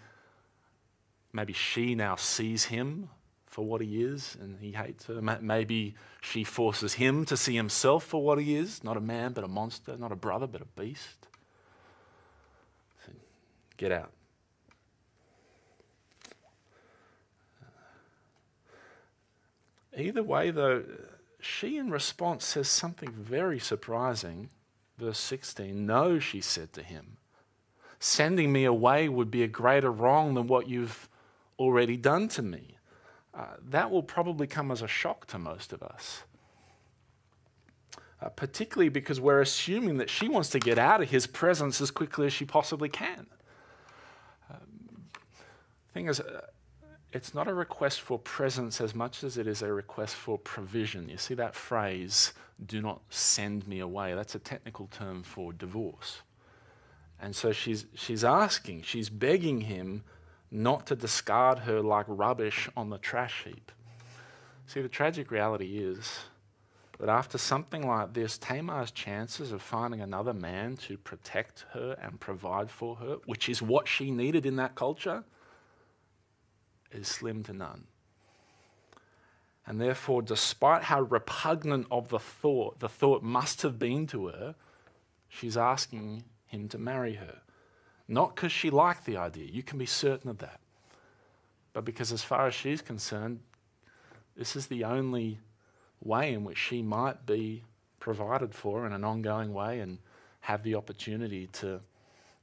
maybe 1.34 1.54
she 1.54 1.96
now 1.96 2.16
sees 2.16 2.66
him 2.66 3.10
for 3.46 3.66
what 3.66 3.82
he 3.82 4.04
is 4.04 4.38
and 4.40 4.60
he 4.60 4.72
hates 4.72 5.08
her. 5.08 5.22
Maybe 5.22 5.96
she 6.22 6.44
forces 6.44 6.94
him 6.94 7.26
to 7.26 7.36
see 7.36 7.56
himself 7.56 8.04
for 8.04 8.24
what 8.24 8.40
he 8.40 8.56
is 8.56 8.84
not 8.84 8.98
a 8.98 9.02
man, 9.02 9.34
but 9.34 9.44
a 9.44 9.48
monster, 9.48 9.98
not 9.98 10.12
a 10.12 10.16
brother, 10.16 10.46
but 10.48 10.62
a 10.62 10.66
beast. 10.80 11.28
So 13.06 13.12
get 13.78 13.92
out. 13.92 14.12
Either 19.98 20.22
way, 20.22 20.52
though, 20.52 20.84
she 21.40 21.78
in 21.78 21.90
response 21.90 22.46
says 22.46 22.68
something 22.68 23.12
very 23.12 23.60
surprising. 23.60 24.50
Verse 24.98 25.20
16 25.20 25.86
No, 25.86 26.20
she 26.20 26.40
said 26.40 26.72
to 26.74 26.84
him, 26.84 27.18
sending 28.00 28.52
me 28.52 28.64
away 28.64 29.10
would 29.10 29.32
be 29.32 29.44
a 29.44 29.48
greater 29.48 29.92
wrong 29.92 30.36
than 30.36 30.48
what 30.48 30.70
you've 30.70 31.10
already 31.58 31.98
done 31.98 32.28
to 32.30 32.42
me. 32.42 32.78
Uh, 33.34 33.46
that 33.70 33.92
will 33.92 34.04
probably 34.04 34.48
come 34.48 34.72
as 34.72 34.82
a 34.82 34.88
shock 34.88 35.26
to 35.28 35.38
most 35.38 35.74
of 35.74 35.82
us. 35.84 36.24
Uh, 38.20 38.30
particularly 38.30 38.90
because 38.90 39.22
we're 39.22 39.42
assuming 39.42 39.98
that 39.98 40.10
she 40.10 40.28
wants 40.28 40.50
to 40.50 40.60
get 40.60 40.80
out 40.80 41.02
of 41.02 41.10
his 41.12 41.28
presence 41.28 41.80
as 41.80 41.92
quickly 41.92 42.26
as 42.26 42.34
she 42.34 42.46
possibly 42.46 42.90
can. 42.90 43.28
Um, 44.50 45.06
thing 45.94 46.08
is, 46.08 46.20
uh, 46.20 46.42
it's 47.14 47.34
not 47.34 47.48
a 47.48 47.54
request 47.54 48.02
for 48.02 48.20
presence 48.20 48.82
as 48.82 48.94
much 48.94 49.24
as 49.24 49.38
it 49.38 49.48
is 49.48 49.62
a 49.62 49.72
request 49.72 50.16
for 50.16 50.38
provision. 50.38 51.10
You 51.10 51.18
see 51.18 51.34
that 51.36 51.56
phrase, 51.56 52.34
do 52.64 52.82
not 52.82 53.02
send 53.10 53.68
me 53.68 53.80
away? 53.80 54.14
That's 54.14 54.36
a 54.36 54.40
technical 54.40 54.88
term 54.88 55.24
for 55.24 55.54
divorce. 55.54 56.22
And 57.20 57.36
so 57.36 57.52
she's, 57.52 57.86
she's 57.96 58.24
asking, 58.24 58.84
she's 58.84 59.10
begging 59.10 59.62
him 59.62 60.04
not 60.52 60.86
to 60.88 60.96
discard 60.96 61.60
her 61.60 61.82
like 61.82 62.06
rubbish 62.08 62.70
on 62.76 62.90
the 62.90 62.98
trash 62.98 63.44
heap. 63.46 63.72
See, 64.68 64.82
the 64.82 64.90
tragic 64.90 65.32
reality 65.32 65.78
is 65.78 66.20
that 67.00 67.10
after 67.10 67.38
something 67.38 67.88
like 67.88 68.14
this, 68.14 68.38
Tamar's 68.38 68.92
chances 68.92 69.52
of 69.52 69.62
finding 69.62 70.02
another 70.02 70.34
man 70.34 70.76
to 70.78 70.98
protect 70.98 71.66
her 71.72 71.98
and 72.02 72.20
provide 72.20 72.70
for 72.70 72.96
her, 72.98 73.18
which 73.26 73.50
is 73.50 73.62
what 73.62 73.88
she 73.88 74.12
needed 74.12 74.46
in 74.46 74.58
that 74.58 74.76
culture, 74.76 75.24
is 76.92 77.08
slim 77.08 77.44
to 77.44 77.54
none. 77.54 77.86
And 79.66 79.82
therefore, 79.82 80.22
despite 80.22 80.84
how 80.84 81.02
repugnant 81.02 81.88
of 81.92 82.08
the 82.08 82.20
thought 82.20 82.80
the 82.80 82.88
thought 82.88 83.22
must 83.22 83.62
have 83.64 83.78
been 83.78 84.08
to 84.08 84.28
her, 84.28 84.56
she's 85.28 85.58
asking 85.58 86.24
him 86.46 86.70
to 86.70 86.78
marry 86.78 87.16
her. 87.16 87.42
Not 88.08 88.36
because 88.36 88.54
she 88.54 88.70
liked 88.70 89.06
the 89.06 89.18
idea, 89.18 89.46
you 89.46 89.64
can 89.64 89.78
be 89.78 89.86
certain 89.86 90.30
of 90.30 90.38
that, 90.38 90.62
but 91.74 91.84
because, 91.84 92.14
as 92.14 92.24
far 92.24 92.48
as 92.48 92.56
she's 92.56 92.82
concerned, 92.82 93.42
this 94.38 94.56
is 94.56 94.68
the 94.68 94.86
only 94.86 95.40
way 96.02 96.34
in 96.34 96.46
which 96.46 96.58
she 96.58 96.82
might 96.82 97.26
be 97.26 97.64
provided 98.00 98.56
for 98.56 98.86
in 98.86 98.94
an 98.94 99.04
ongoing 99.04 99.54
way 99.54 99.82
and 99.82 99.98
have 100.42 100.64
the 100.64 100.76
opportunity 100.76 101.48
to 101.48 101.82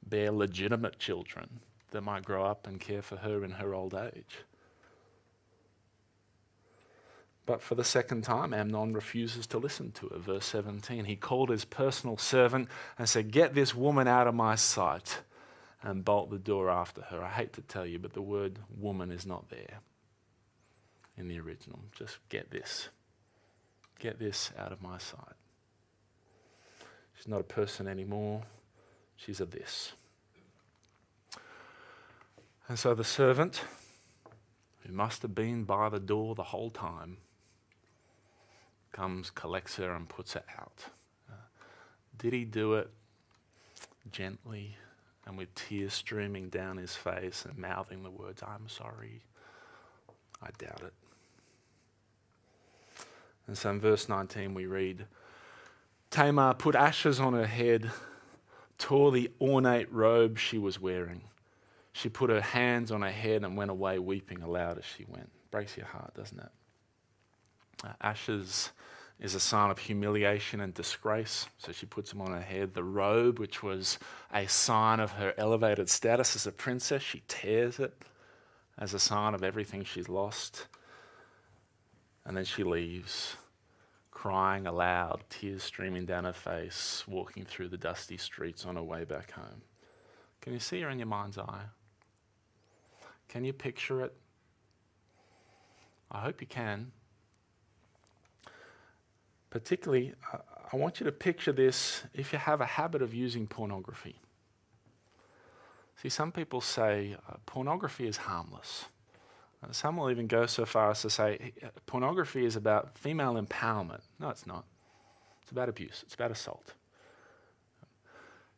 bear 0.07 0.31
legitimate 0.31 0.99
children 0.99 1.61
that 1.95 2.03
might 2.03 2.25
grow 2.25 2.45
up 2.45 2.67
and 2.67 2.81
care 2.81 3.03
for 3.03 3.17
her 3.17 3.45
in 3.45 3.53
her 3.53 3.73
old 3.73 3.95
age. 3.95 4.39
But 7.47 7.63
for 7.63 7.77
the 7.77 7.85
second 7.85 8.23
time, 8.23 8.53
Amnon 8.53 8.95
refuses 8.95 9.47
to 9.49 9.59
listen 9.59 9.93
to 9.93 10.09
her. 10.09 10.19
Verse 10.19 10.47
17. 10.47 11.05
He 11.05 11.15
called 11.15 11.51
his 11.51 11.65
personal 11.65 12.17
servant 12.17 12.69
and 12.99 13.09
said, 13.09 13.31
Get 13.31 13.55
this 13.55 13.75
woman 13.75 14.09
out 14.09 14.27
of 14.27 14.35
my 14.35 14.57
sight 14.57 15.21
and 15.83 16.05
bolt 16.05 16.31
the 16.31 16.39
door 16.39 16.69
after 16.69 17.03
her. 17.03 17.23
I 17.23 17.31
hate 17.31 17.53
to 17.55 17.63
tell 17.63 17.87
you, 17.87 18.01
but 18.01 18.15
the 18.15 18.23
word 18.23 18.59
woman 18.77 19.13
is 19.13 19.25
not 19.25 19.51
there 19.51 19.79
in 21.17 21.29
the 21.29 21.39
original. 21.39 21.79
Just 21.97 22.19
get 22.29 22.51
this. 22.51 22.89
Get 24.01 24.19
this 24.19 24.51
out 24.59 24.73
of 24.73 24.83
my 24.83 24.99
sight. 24.99 25.37
She's 27.17 27.29
not 27.29 27.41
a 27.41 27.45
person 27.45 27.87
anymore. 27.87 28.43
She's 29.17 29.41
a 29.41 29.47
this. 29.47 29.93
And 32.69 32.79
so 32.79 32.95
the 32.95 33.05
servant, 33.05 33.63
who 34.81 34.93
must 34.93 35.23
have 35.23 35.35
been 35.35 35.65
by 35.65 35.89
the 35.89 36.01
door 36.01 36.35
the 36.35 36.45
whole 36.45 36.71
time, 36.71 37.19
comes, 38.93 39.31
collects 39.31 39.77
her, 39.77 39.93
and 39.93 40.09
puts 40.09 40.35
her 40.35 40.45
out. 40.59 40.87
Uh, 41.31 41.35
did 42.17 42.33
he 42.33 42.45
do 42.45 42.75
it 42.75 42.91
gently? 44.11 44.77
and 45.27 45.39
with 45.39 45.55
tears 45.55 45.95
streaming 45.95 46.49
down 46.49 46.77
his 46.77 46.95
face 46.95 47.45
and 47.45 47.57
mouthing 47.57 48.03
the 48.03 48.11
words, 48.11 48.43
I'm 48.43 48.69
sorry. 48.69 49.23
I 50.43 50.49
doubt 50.59 50.83
it. 50.85 50.93
And 53.47 53.57
so 53.57 53.71
in 53.71 53.81
verse 53.81 54.09
19 54.09 54.55
we 54.55 54.67
read 54.67 55.07
Tamar 56.11 56.55
put 56.55 56.75
ashes 56.75 57.21
on 57.21 57.33
her 57.33 57.47
head, 57.47 57.91
tore 58.79 59.13
the 59.13 59.31
ornate 59.41 59.93
robe 59.93 60.39
she 60.39 60.59
was 60.59 60.81
wearing. 60.81 61.23
She 61.95 62.09
put 62.09 62.29
her 62.29 62.41
hands 62.41 62.91
on 62.91 63.03
her 63.03 63.11
head 63.11 63.45
and 63.45 63.57
went 63.57 63.71
away 63.71 64.01
weeping 64.01 64.43
aloud 64.43 64.79
as 64.79 64.85
she 64.85 65.05
went. 65.09 65.31
Breaks 65.53 65.77
your 65.77 65.87
heart, 65.87 66.13
doesn't 66.15 66.39
it? 66.39 66.51
Uh, 67.85 67.93
ashes 68.01 68.73
is 69.21 69.37
a 69.37 69.41
sign 69.41 69.71
of 69.71 69.79
humiliation 69.79 70.61
and 70.61 70.75
disgrace. 70.75 71.47
So 71.59 71.71
she 71.71 71.87
puts 71.87 72.11
them 72.11 72.21
on 72.21 72.33
her 72.33 72.41
head. 72.41 72.75
The 72.75 72.83
robe, 72.83 73.39
which 73.39 73.63
was 73.63 74.01
a 74.33 74.49
sign 74.49 74.99
of 74.99 75.13
her 75.13 75.35
elevated 75.39 75.89
status 75.89 76.35
as 76.35 76.49
a 76.49 76.53
princess, 76.53 77.01
she 77.01 77.23
tears 77.29 77.79
it 77.79 77.95
as 78.77 78.93
a 78.93 78.99
sign 78.99 79.33
of 79.33 79.45
everything 79.45 79.85
she's 79.85 80.09
lost. 80.09 80.67
And 82.27 82.37
then 82.37 82.45
she 82.45 82.65
leaves, 82.65 83.37
crying 84.11 84.67
aloud, 84.67 85.23
tears 85.31 85.63
streaming 85.63 86.07
down 86.07 86.25
her 86.25 86.33
face, 86.33 87.05
walking 87.07 87.45
through 87.45 87.69
the 87.69 87.79
dusty 87.79 88.17
streets 88.17 88.67
on 88.67 88.75
her 88.75 88.83
way 88.83 89.05
back 89.05 89.31
home. 89.31 89.63
Can 90.41 90.55
you 90.55 90.59
see 90.59 90.81
her 90.81 90.91
in 90.91 90.99
your 90.99 91.07
mind's 91.07 91.39
eye? 91.39 91.67
Can 93.29 93.45
you 93.45 93.53
picture 93.53 94.03
it? 94.03 94.15
I 96.11 96.21
hope 96.21 96.41
you 96.41 96.47
can. 96.47 96.93
Particularly, 99.51 100.15
I 100.73 100.77
want 100.77 101.01
you 101.01 101.07
to 101.07 101.13
picture 101.13 101.53
this 101.53 102.03
if 102.13 102.33
you 102.33 102.39
have 102.39 102.61
a 102.61 102.67
habit 102.67 103.03
of 103.03 103.15
using 103.15 103.47
pornography. 103.47 104.21
See, 106.03 106.09
some 106.09 106.33
people 106.33 106.61
say 106.61 107.17
uh, 107.29 107.35
pornography 107.47 108.07
is 108.07 108.17
harmless. 108.17 108.87
Uh, 109.63 109.73
some 109.73 109.97
will 109.97 110.11
even 110.11 110.27
go 110.27 110.47
so 110.47 110.67
far 110.67 110.91
as 110.91 111.03
to 111.03 111.11
say 111.11 111.53
uh, 111.63 111.69
pornography 111.87 112.45
is 112.45 112.57
about 112.57 112.99
female 112.99 113.35
empowerment. 113.35 114.01
No, 114.19 114.29
it's 114.29 114.47
not. 114.47 114.65
It's 115.43 115.53
about 115.53 115.69
abuse, 115.69 116.03
it's 116.03 116.15
about 116.15 116.31
assault. 116.31 116.75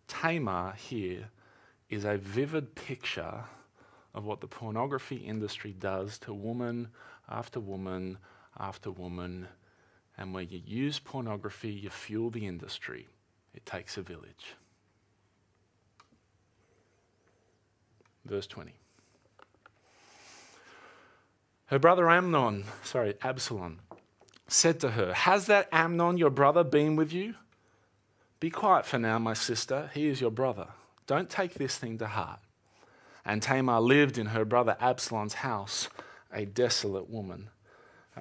Tamar 0.08 0.74
here 0.76 1.30
is 1.90 2.04
a 2.04 2.16
vivid 2.16 2.74
picture 2.74 3.44
of 4.16 4.24
what 4.24 4.40
the 4.40 4.48
pornography 4.48 5.16
industry 5.16 5.72
does 5.78 6.18
to 6.18 6.34
woman 6.34 6.88
after 7.28 7.60
woman 7.60 8.18
after 8.58 8.90
woman 8.90 9.46
and 10.18 10.32
when 10.32 10.48
you 10.48 10.60
use 10.64 10.98
pornography, 10.98 11.70
you 11.70 11.90
fuel 11.90 12.30
the 12.30 12.46
industry. 12.46 13.08
It 13.54 13.66
takes 13.66 13.96
a 13.96 14.02
village. 14.02 14.54
Verse 18.24 18.46
20. 18.46 18.72
Her 21.66 21.78
brother 21.78 22.08
Amnon, 22.08 22.64
sorry, 22.82 23.14
Absalom, 23.22 23.80
said 24.46 24.80
to 24.80 24.92
her, 24.92 25.12
Has 25.12 25.46
that 25.46 25.68
Amnon, 25.72 26.16
your 26.16 26.30
brother, 26.30 26.64
been 26.64 26.96
with 26.96 27.12
you? 27.12 27.34
Be 28.38 28.50
quiet 28.50 28.86
for 28.86 28.98
now, 28.98 29.18
my 29.18 29.34
sister. 29.34 29.90
He 29.92 30.06
is 30.06 30.20
your 30.20 30.30
brother. 30.30 30.68
Don't 31.06 31.28
take 31.28 31.54
this 31.54 31.76
thing 31.76 31.98
to 31.98 32.06
heart. 32.06 32.40
And 33.26 33.42
Tamar 33.42 33.80
lived 33.80 34.18
in 34.18 34.26
her 34.26 34.44
brother 34.44 34.76
Absalom's 34.80 35.34
house, 35.34 35.88
a 36.32 36.44
desolate 36.44 37.10
woman. 37.10 37.50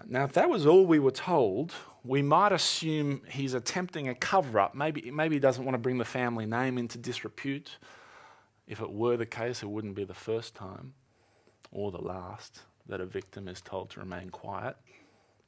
Now, 0.08 0.26
if 0.26 0.34
that 0.34 0.50
was 0.50 0.66
all 0.66 0.86
we 0.86 1.00
were 1.00 1.12
told, 1.12 1.74
we 2.04 2.22
might 2.22 2.52
assume 2.52 3.22
he's 3.30 3.54
attempting 3.54 4.10
a 4.10 4.16
cover 4.16 4.60
up. 4.60 4.76
Maybe, 4.76 5.12
maybe 5.12 5.36
he 5.36 5.40
doesn't 5.40 5.64
want 5.64 5.76
to 5.76 5.80
bring 5.80 6.00
the 6.00 6.06
family 6.06 6.48
name 6.48 6.78
into 6.80 6.98
disrepute. 6.98 7.78
If 8.68 8.82
it 8.82 8.92
were 8.92 9.16
the 9.16 9.28
case, 9.28 9.62
it 9.62 9.68
wouldn't 9.68 9.96
be 9.96 10.06
the 10.06 10.14
first 10.16 10.56
time 10.56 10.94
or 11.72 11.92
the 11.92 12.02
last 12.02 12.62
that 12.88 13.00
a 13.00 13.06
victim 13.06 13.48
is 13.48 13.62
told 13.62 13.92
to 13.92 14.00
remain 14.00 14.32
quiet 14.32 14.76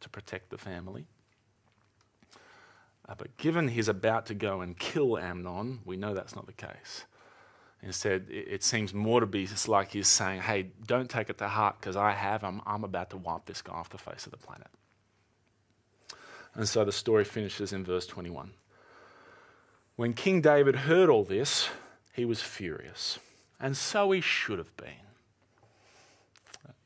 to 0.01 0.09
protect 0.09 0.51
the 0.51 0.57
family. 0.57 1.07
Uh, 3.09 3.15
but 3.17 3.35
given 3.37 3.69
he's 3.69 3.87
about 3.87 4.27
to 4.27 4.35
go 4.35 4.61
and 4.61 4.77
kill 4.77 5.17
Amnon, 5.17 5.79
we 5.83 5.97
know 5.97 6.13
that's 6.13 6.35
not 6.35 6.45
the 6.45 6.53
case. 6.53 7.05
Instead, 7.87 8.25
it, 8.29 8.63
seems 8.63 8.93
more 8.93 9.21
to 9.21 9.25
be 9.25 9.47
just 9.47 9.69
like 9.69 9.93
he's 9.93 10.09
saying, 10.09 10.41
hey, 10.41 10.67
don't 10.85 11.09
take 11.09 11.29
it 11.29 11.37
to 11.37 11.47
heart 11.47 11.77
because 11.79 11.95
I 11.95 12.11
have. 12.11 12.43
I'm, 12.43 12.61
I'm 12.65 12.83
about 12.83 13.11
to 13.11 13.17
wipe 13.17 13.45
this 13.45 13.61
guy 13.61 13.71
off 13.71 13.89
the 13.89 13.97
face 13.97 14.25
of 14.25 14.31
the 14.31 14.37
planet. 14.37 14.67
And 16.53 16.67
so 16.67 16.83
the 16.83 16.91
story 16.91 17.23
finishes 17.23 17.71
in 17.71 17.85
verse 17.85 18.05
21. 18.05 18.51
When 19.95 20.11
King 20.11 20.41
David 20.41 20.75
heard 20.75 21.09
all 21.09 21.23
this, 21.23 21.69
he 22.11 22.25
was 22.25 22.41
furious, 22.41 23.19
and 23.57 23.77
so 23.77 24.11
he 24.11 24.19
should 24.19 24.57
have 24.57 24.75
been. 24.75 25.07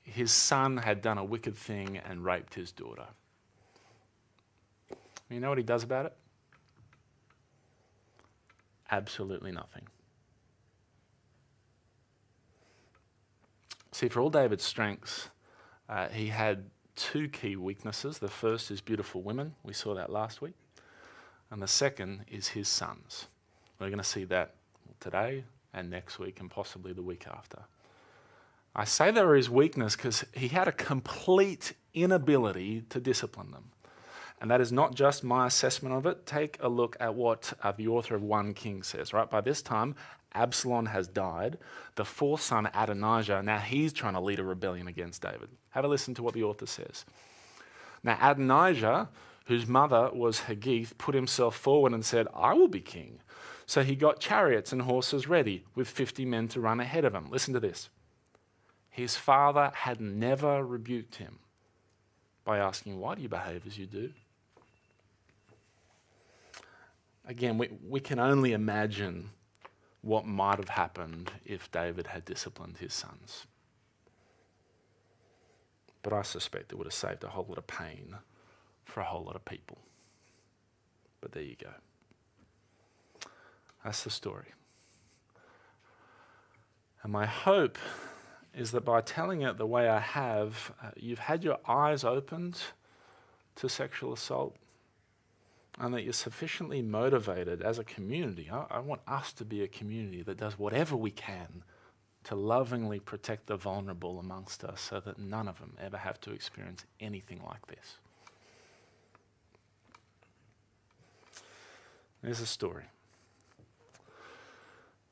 his 0.03 0.31
son 0.31 0.77
had 0.77 1.01
done 1.01 1.17
a 1.17 1.23
wicked 1.23 1.57
thing 1.57 1.97
and 1.97 2.23
raped 2.23 2.53
his 2.53 2.71
daughter. 2.71 3.07
You 5.31 5.39
know 5.39 5.49
what 5.49 5.57
he 5.57 5.63
does 5.63 5.81
about 5.81 6.05
it? 6.05 6.13
Absolutely 8.91 9.51
nothing. 9.51 9.87
See, 13.91 14.07
for 14.07 14.21
all 14.21 14.29
David's 14.29 14.63
strengths, 14.63 15.29
uh, 15.89 16.07
he 16.09 16.27
had 16.27 16.65
two 16.95 17.27
key 17.27 17.55
weaknesses. 17.55 18.19
The 18.19 18.29
first 18.29 18.71
is 18.71 18.81
beautiful 18.81 19.21
women. 19.21 19.55
We 19.63 19.73
saw 19.73 19.93
that 19.95 20.09
last 20.09 20.41
week. 20.41 20.53
And 21.49 21.61
the 21.61 21.67
second 21.67 22.25
is 22.29 22.49
his 22.49 22.67
sons. 22.67 23.27
We're 23.79 23.89
going 23.89 23.97
to 23.97 24.03
see 24.03 24.23
that 24.25 24.55
today 24.99 25.43
and 25.73 25.89
next 25.89 26.19
week 26.19 26.39
and 26.39 26.49
possibly 26.49 26.93
the 26.93 27.01
week 27.01 27.25
after. 27.27 27.63
I 28.73 28.85
say 28.85 29.11
they 29.11 29.23
were 29.23 29.35
his 29.35 29.49
weakness 29.49 29.97
because 29.97 30.23
he 30.33 30.47
had 30.47 30.67
a 30.67 30.71
complete 30.71 31.73
inability 31.93 32.83
to 32.89 33.01
discipline 33.01 33.51
them. 33.51 33.71
And 34.39 34.49
that 34.49 34.61
is 34.61 34.71
not 34.71 34.95
just 34.95 35.23
my 35.23 35.47
assessment 35.47 35.93
of 35.93 36.05
it. 36.05 36.25
Take 36.25 36.57
a 36.61 36.69
look 36.69 36.95
at 36.99 37.13
what 37.13 37.53
uh, 37.61 37.73
the 37.73 37.89
author 37.89 38.15
of 38.15 38.23
1 38.23 38.53
King 38.53 38.81
says, 38.81 39.13
right? 39.13 39.29
By 39.29 39.41
this 39.41 39.61
time, 39.61 39.95
Absalom 40.33 40.87
has 40.87 41.07
died. 41.07 41.57
The 41.95 42.05
fourth 42.05 42.41
son, 42.41 42.69
Adonijah, 42.73 43.43
now 43.43 43.59
he's 43.59 43.93
trying 43.93 44.13
to 44.13 44.21
lead 44.21 44.39
a 44.39 44.43
rebellion 44.43 44.87
against 44.87 45.21
David. 45.21 45.49
Have 45.71 45.85
a 45.85 45.87
listen 45.87 46.13
to 46.15 46.23
what 46.23 46.33
the 46.33 46.43
author 46.43 46.65
says. 46.65 47.05
Now, 48.03 48.17
Adonijah, 48.21 49.09
whose 49.45 49.67
mother 49.67 50.09
was 50.13 50.41
Haggith, 50.41 50.97
put 50.97 51.15
himself 51.15 51.55
forward 51.55 51.93
and 51.93 52.05
said, 52.05 52.27
I 52.33 52.53
will 52.53 52.67
be 52.67 52.79
king. 52.79 53.19
So 53.65 53.83
he 53.83 53.95
got 53.95 54.19
chariots 54.19 54.71
and 54.71 54.81
horses 54.81 55.27
ready 55.27 55.65
with 55.75 55.87
50 55.87 56.25
men 56.25 56.47
to 56.49 56.59
run 56.59 56.79
ahead 56.79 57.05
of 57.05 57.13
him. 57.13 57.29
Listen 57.29 57.53
to 57.53 57.59
this. 57.59 57.89
His 58.89 59.15
father 59.15 59.71
had 59.73 60.01
never 60.01 60.65
rebuked 60.65 61.15
him 61.15 61.39
by 62.43 62.57
asking, 62.57 62.99
Why 62.99 63.15
do 63.15 63.21
you 63.21 63.29
behave 63.29 63.65
as 63.65 63.77
you 63.77 63.85
do? 63.85 64.11
Again, 67.25 67.57
we, 67.57 67.69
we 67.87 67.99
can 67.99 68.19
only 68.19 68.51
imagine 68.51 69.29
what 70.01 70.25
might 70.25 70.57
have 70.57 70.69
happened 70.69 71.31
if 71.45 71.71
David 71.71 72.07
had 72.07 72.25
disciplined 72.25 72.77
his 72.77 72.93
sons. 72.93 73.45
But 76.03 76.13
I 76.13 76.23
suspect 76.23 76.71
it 76.71 76.75
would 76.75 76.87
have 76.87 76.93
saved 76.93 77.23
a 77.23 77.29
whole 77.29 77.45
lot 77.47 77.59
of 77.59 77.67
pain 77.67 78.15
for 78.83 79.01
a 79.01 79.05
whole 79.05 79.23
lot 79.23 79.35
of 79.35 79.45
people. 79.45 79.77
But 81.21 81.33
there 81.33 81.43
you 81.43 81.55
go. 81.61 81.69
That's 83.83 84.03
the 84.03 84.09
story. 84.09 84.47
And 87.03 87.11
my 87.11 87.25
hope 87.25 87.77
is 88.55 88.71
that 88.71 88.85
by 88.85 89.01
telling 89.01 89.41
it 89.41 89.57
the 89.57 89.65
way 89.65 89.87
I 89.87 89.99
have, 89.99 90.73
uh, 90.83 90.89
you've 90.95 91.19
had 91.19 91.43
your 91.43 91.57
eyes 91.67 92.03
opened 92.03 92.59
to 93.55 93.69
sexual 93.69 94.13
assault 94.13 94.55
and 95.81 95.95
that 95.95 96.03
you're 96.03 96.13
sufficiently 96.13 96.79
motivated 96.83 97.63
as 97.63 97.79
a 97.79 97.83
community. 97.83 98.49
I, 98.51 98.65
I, 98.69 98.79
want 98.79 99.01
us 99.07 99.33
to 99.33 99.43
be 99.43 99.63
a 99.63 99.67
community 99.67 100.21
that 100.21 100.37
does 100.37 100.59
whatever 100.59 100.95
we 100.95 101.09
can 101.09 101.63
to 102.25 102.35
lovingly 102.35 102.99
protect 102.99 103.47
the 103.47 103.57
vulnerable 103.57 104.19
amongst 104.19 104.63
us 104.63 104.79
so 104.79 104.99
that 104.99 105.17
none 105.17 105.47
of 105.47 105.59
them 105.59 105.73
ever 105.81 105.97
have 105.97 106.21
to 106.21 106.31
experience 106.31 106.85
anything 106.99 107.41
like 107.43 107.65
this. 107.65 107.97
There's 112.21 112.41
a 112.41 112.45
story. 112.45 112.83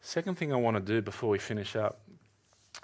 Second 0.01 0.37
thing 0.37 0.53
I 0.53 0.57
want 0.57 0.77
to 0.77 0.83
do 0.83 1.01
before 1.01 1.31
we 1.31 1.39
finish 1.39 1.75
up 1.75 2.01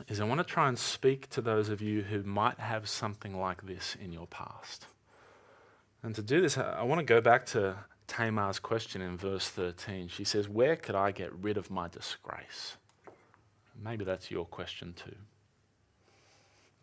is 0.07 0.19
I 0.19 0.23
want 0.23 0.39
to 0.39 0.43
try 0.43 0.67
and 0.69 0.79
speak 0.79 1.29
to 1.29 1.41
those 1.41 1.69
of 1.69 1.83
you 1.83 2.01
who 2.01 2.23
might 2.23 2.59
have 2.59 2.89
something 2.89 3.39
like 3.39 3.67
this 3.67 3.95
in 4.01 4.11
your 4.11 4.25
past. 4.25 4.87
And 6.05 6.13
to 6.13 6.21
do 6.21 6.39
this, 6.39 6.55
I 6.55 6.83
want 6.83 6.99
to 6.99 7.03
go 7.03 7.19
back 7.19 7.47
to 7.47 7.77
Tamar's 8.05 8.59
question 8.59 9.01
in 9.01 9.17
verse 9.17 9.49
13. 9.49 10.07
She 10.07 10.23
says, 10.23 10.47
Where 10.47 10.75
could 10.75 10.93
I 10.93 11.09
get 11.09 11.33
rid 11.33 11.57
of 11.57 11.71
my 11.71 11.87
disgrace? 11.87 12.77
Maybe 13.83 14.05
that's 14.05 14.29
your 14.29 14.45
question 14.45 14.93
too. 14.93 15.15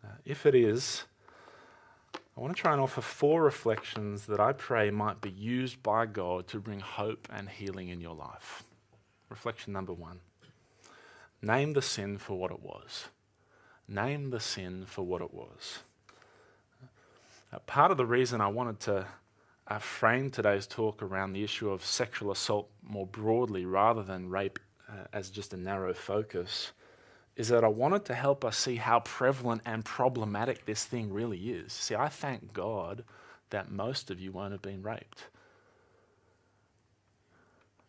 Uh, 0.03 0.15
if 0.25 0.45
it 0.45 0.53
is, 0.53 1.05
I 2.35 2.41
want 2.41 2.53
to 2.53 2.61
try 2.61 2.73
and 2.73 2.81
offer 2.81 2.99
four 2.99 3.41
reflections 3.41 4.25
that 4.25 4.41
I 4.41 4.51
pray 4.51 4.91
might 4.91 5.21
be 5.21 5.29
used 5.29 5.81
by 5.81 6.05
God 6.05 6.45
to 6.49 6.59
bring 6.59 6.81
hope 6.81 7.29
and 7.31 7.47
healing 7.47 7.87
in 7.87 8.01
your 8.01 8.15
life. 8.15 8.63
Reflection 9.29 9.71
number 9.71 9.93
one 9.93 10.19
name 11.41 11.71
the 11.71 11.81
sin 11.81 12.17
for 12.17 12.37
what 12.37 12.51
it 12.51 12.61
was. 12.61 13.05
Name 13.87 14.31
the 14.31 14.41
sin 14.41 14.83
for 14.85 15.03
what 15.03 15.21
it 15.21 15.33
was. 15.33 15.79
Part 17.59 17.91
of 17.91 17.97
the 17.97 18.05
reason 18.05 18.41
I 18.41 18.47
wanted 18.47 18.79
to 18.81 19.07
uh, 19.67 19.79
frame 19.79 20.29
today's 20.29 20.67
talk 20.67 21.01
around 21.01 21.33
the 21.33 21.43
issue 21.43 21.69
of 21.69 21.85
sexual 21.85 22.31
assault 22.31 22.69
more 22.81 23.07
broadly 23.07 23.65
rather 23.65 24.03
than 24.03 24.29
rape 24.29 24.59
uh, 24.89 25.05
as 25.13 25.29
just 25.29 25.53
a 25.53 25.57
narrow 25.57 25.93
focus 25.93 26.71
is 27.35 27.47
that 27.47 27.63
I 27.63 27.67
wanted 27.67 28.05
to 28.05 28.13
help 28.13 28.45
us 28.45 28.57
see 28.57 28.75
how 28.75 28.99
prevalent 28.99 29.63
and 29.65 29.83
problematic 29.83 30.65
this 30.65 30.85
thing 30.85 31.11
really 31.11 31.49
is. 31.49 31.73
See, 31.73 31.95
I 31.95 32.09
thank 32.09 32.53
God 32.53 33.03
that 33.49 33.71
most 33.71 34.11
of 34.11 34.19
you 34.19 34.31
won't 34.31 34.51
have 34.51 34.61
been 34.61 34.83
raped. 34.83 35.27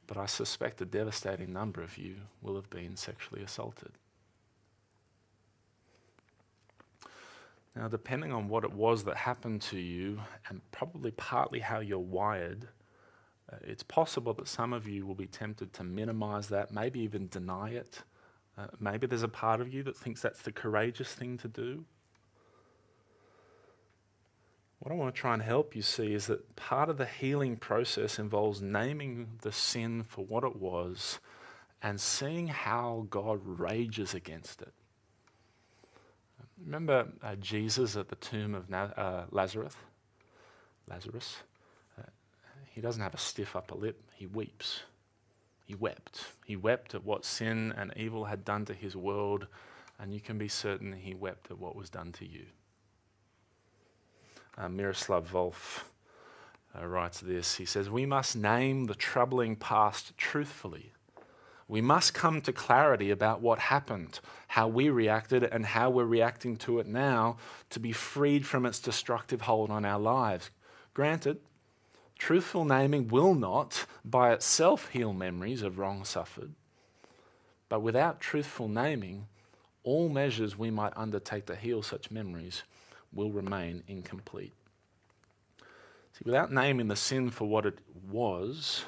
But 0.06 0.16
I 0.16 0.26
suspect 0.26 0.80
a 0.80 0.86
devastating 0.86 1.52
number 1.52 1.82
of 1.82 1.98
you 1.98 2.16
will 2.42 2.56
have 2.56 2.70
been 2.70 2.96
sexually 2.96 3.42
assaulted. 3.42 3.92
Now, 7.76 7.88
depending 7.88 8.32
on 8.32 8.48
what 8.48 8.62
it 8.64 8.72
was 8.72 9.04
that 9.04 9.16
happened 9.16 9.60
to 9.62 9.78
you, 9.78 10.20
and 10.48 10.60
probably 10.70 11.10
partly 11.10 11.58
how 11.58 11.80
you're 11.80 11.98
wired, 11.98 12.68
uh, 13.52 13.56
it's 13.62 13.82
possible 13.82 14.32
that 14.34 14.46
some 14.46 14.72
of 14.72 14.86
you 14.86 15.04
will 15.04 15.16
be 15.16 15.26
tempted 15.26 15.72
to 15.74 15.84
minimize 15.84 16.48
that, 16.48 16.72
maybe 16.72 17.00
even 17.00 17.26
deny 17.28 17.70
it. 17.70 18.02
Uh, 18.56 18.68
maybe 18.78 19.08
there's 19.08 19.24
a 19.24 19.28
part 19.28 19.60
of 19.60 19.74
you 19.74 19.82
that 19.82 19.96
thinks 19.96 20.22
that's 20.22 20.42
the 20.42 20.52
courageous 20.52 21.12
thing 21.12 21.36
to 21.38 21.48
do. 21.48 21.84
What 24.78 24.92
I 24.92 24.94
want 24.94 25.14
to 25.14 25.20
try 25.20 25.32
and 25.32 25.42
help 25.42 25.74
you 25.74 25.82
see 25.82 26.12
is 26.12 26.26
that 26.26 26.56
part 26.56 26.88
of 26.88 26.98
the 26.98 27.06
healing 27.06 27.56
process 27.56 28.18
involves 28.18 28.60
naming 28.60 29.38
the 29.42 29.50
sin 29.50 30.04
for 30.04 30.24
what 30.24 30.44
it 30.44 30.56
was 30.56 31.18
and 31.82 32.00
seeing 32.00 32.48
how 32.48 33.06
God 33.10 33.40
rages 33.44 34.14
against 34.14 34.62
it. 34.62 34.72
Remember 36.62 37.08
uh, 37.22 37.34
Jesus 37.36 37.96
at 37.96 38.08
the 38.08 38.16
tomb 38.16 38.54
of 38.54 38.70
Na- 38.70 38.90
uh, 38.96 39.24
Lazarus? 39.30 39.74
Lazarus. 40.88 41.38
Uh, 41.98 42.02
he 42.70 42.80
doesn't 42.80 43.02
have 43.02 43.14
a 43.14 43.18
stiff 43.18 43.56
upper 43.56 43.74
lip, 43.74 44.00
he 44.14 44.26
weeps. 44.26 44.80
He 45.66 45.74
wept. 45.74 46.26
He 46.44 46.56
wept 46.56 46.94
at 46.94 47.04
what 47.04 47.24
sin 47.24 47.72
and 47.76 47.92
evil 47.96 48.26
had 48.26 48.44
done 48.44 48.66
to 48.66 48.74
his 48.74 48.94
world, 48.94 49.46
and 49.98 50.12
you 50.12 50.20
can 50.20 50.36
be 50.36 50.48
certain 50.48 50.92
he 50.92 51.14
wept 51.14 51.50
at 51.50 51.58
what 51.58 51.74
was 51.74 51.88
done 51.88 52.12
to 52.12 52.26
you. 52.26 52.44
Uh, 54.56 54.68
Miroslav 54.68 55.30
Volf 55.30 55.84
uh, 56.78 56.86
writes 56.86 57.20
this. 57.20 57.56
He 57.56 57.64
says, 57.64 57.88
We 57.88 58.06
must 58.06 58.36
name 58.36 58.84
the 58.84 58.94
troubling 58.94 59.56
past 59.56 60.16
truthfully 60.18 60.92
we 61.66 61.80
must 61.80 62.14
come 62.14 62.40
to 62.42 62.52
clarity 62.52 63.10
about 63.10 63.40
what 63.40 63.58
happened, 63.58 64.20
how 64.48 64.68
we 64.68 64.90
reacted, 64.90 65.42
and 65.42 65.64
how 65.64 65.88
we're 65.90 66.04
reacting 66.04 66.56
to 66.58 66.78
it 66.78 66.86
now 66.86 67.36
to 67.70 67.80
be 67.80 67.92
freed 67.92 68.46
from 68.46 68.66
its 68.66 68.78
destructive 68.78 69.42
hold 69.42 69.70
on 69.70 69.84
our 69.84 69.98
lives. 69.98 70.50
Granted, 70.92 71.38
truthful 72.18 72.64
naming 72.64 73.08
will 73.08 73.34
not 73.34 73.86
by 74.04 74.32
itself 74.32 74.90
heal 74.90 75.12
memories 75.12 75.62
of 75.62 75.78
wrong 75.78 76.04
suffered, 76.04 76.52
but 77.68 77.80
without 77.80 78.20
truthful 78.20 78.68
naming, 78.68 79.26
all 79.82 80.08
measures 80.08 80.58
we 80.58 80.70
might 80.70 80.92
undertake 80.96 81.46
to 81.46 81.56
heal 81.56 81.82
such 81.82 82.10
memories 82.10 82.62
will 83.12 83.30
remain 83.30 83.82
incomplete. 83.88 84.52
See, 86.12 86.22
without 86.24 86.52
naming 86.52 86.88
the 86.88 86.96
sin 86.96 87.30
for 87.30 87.48
what 87.48 87.66
it 87.66 87.78
was, 88.10 88.84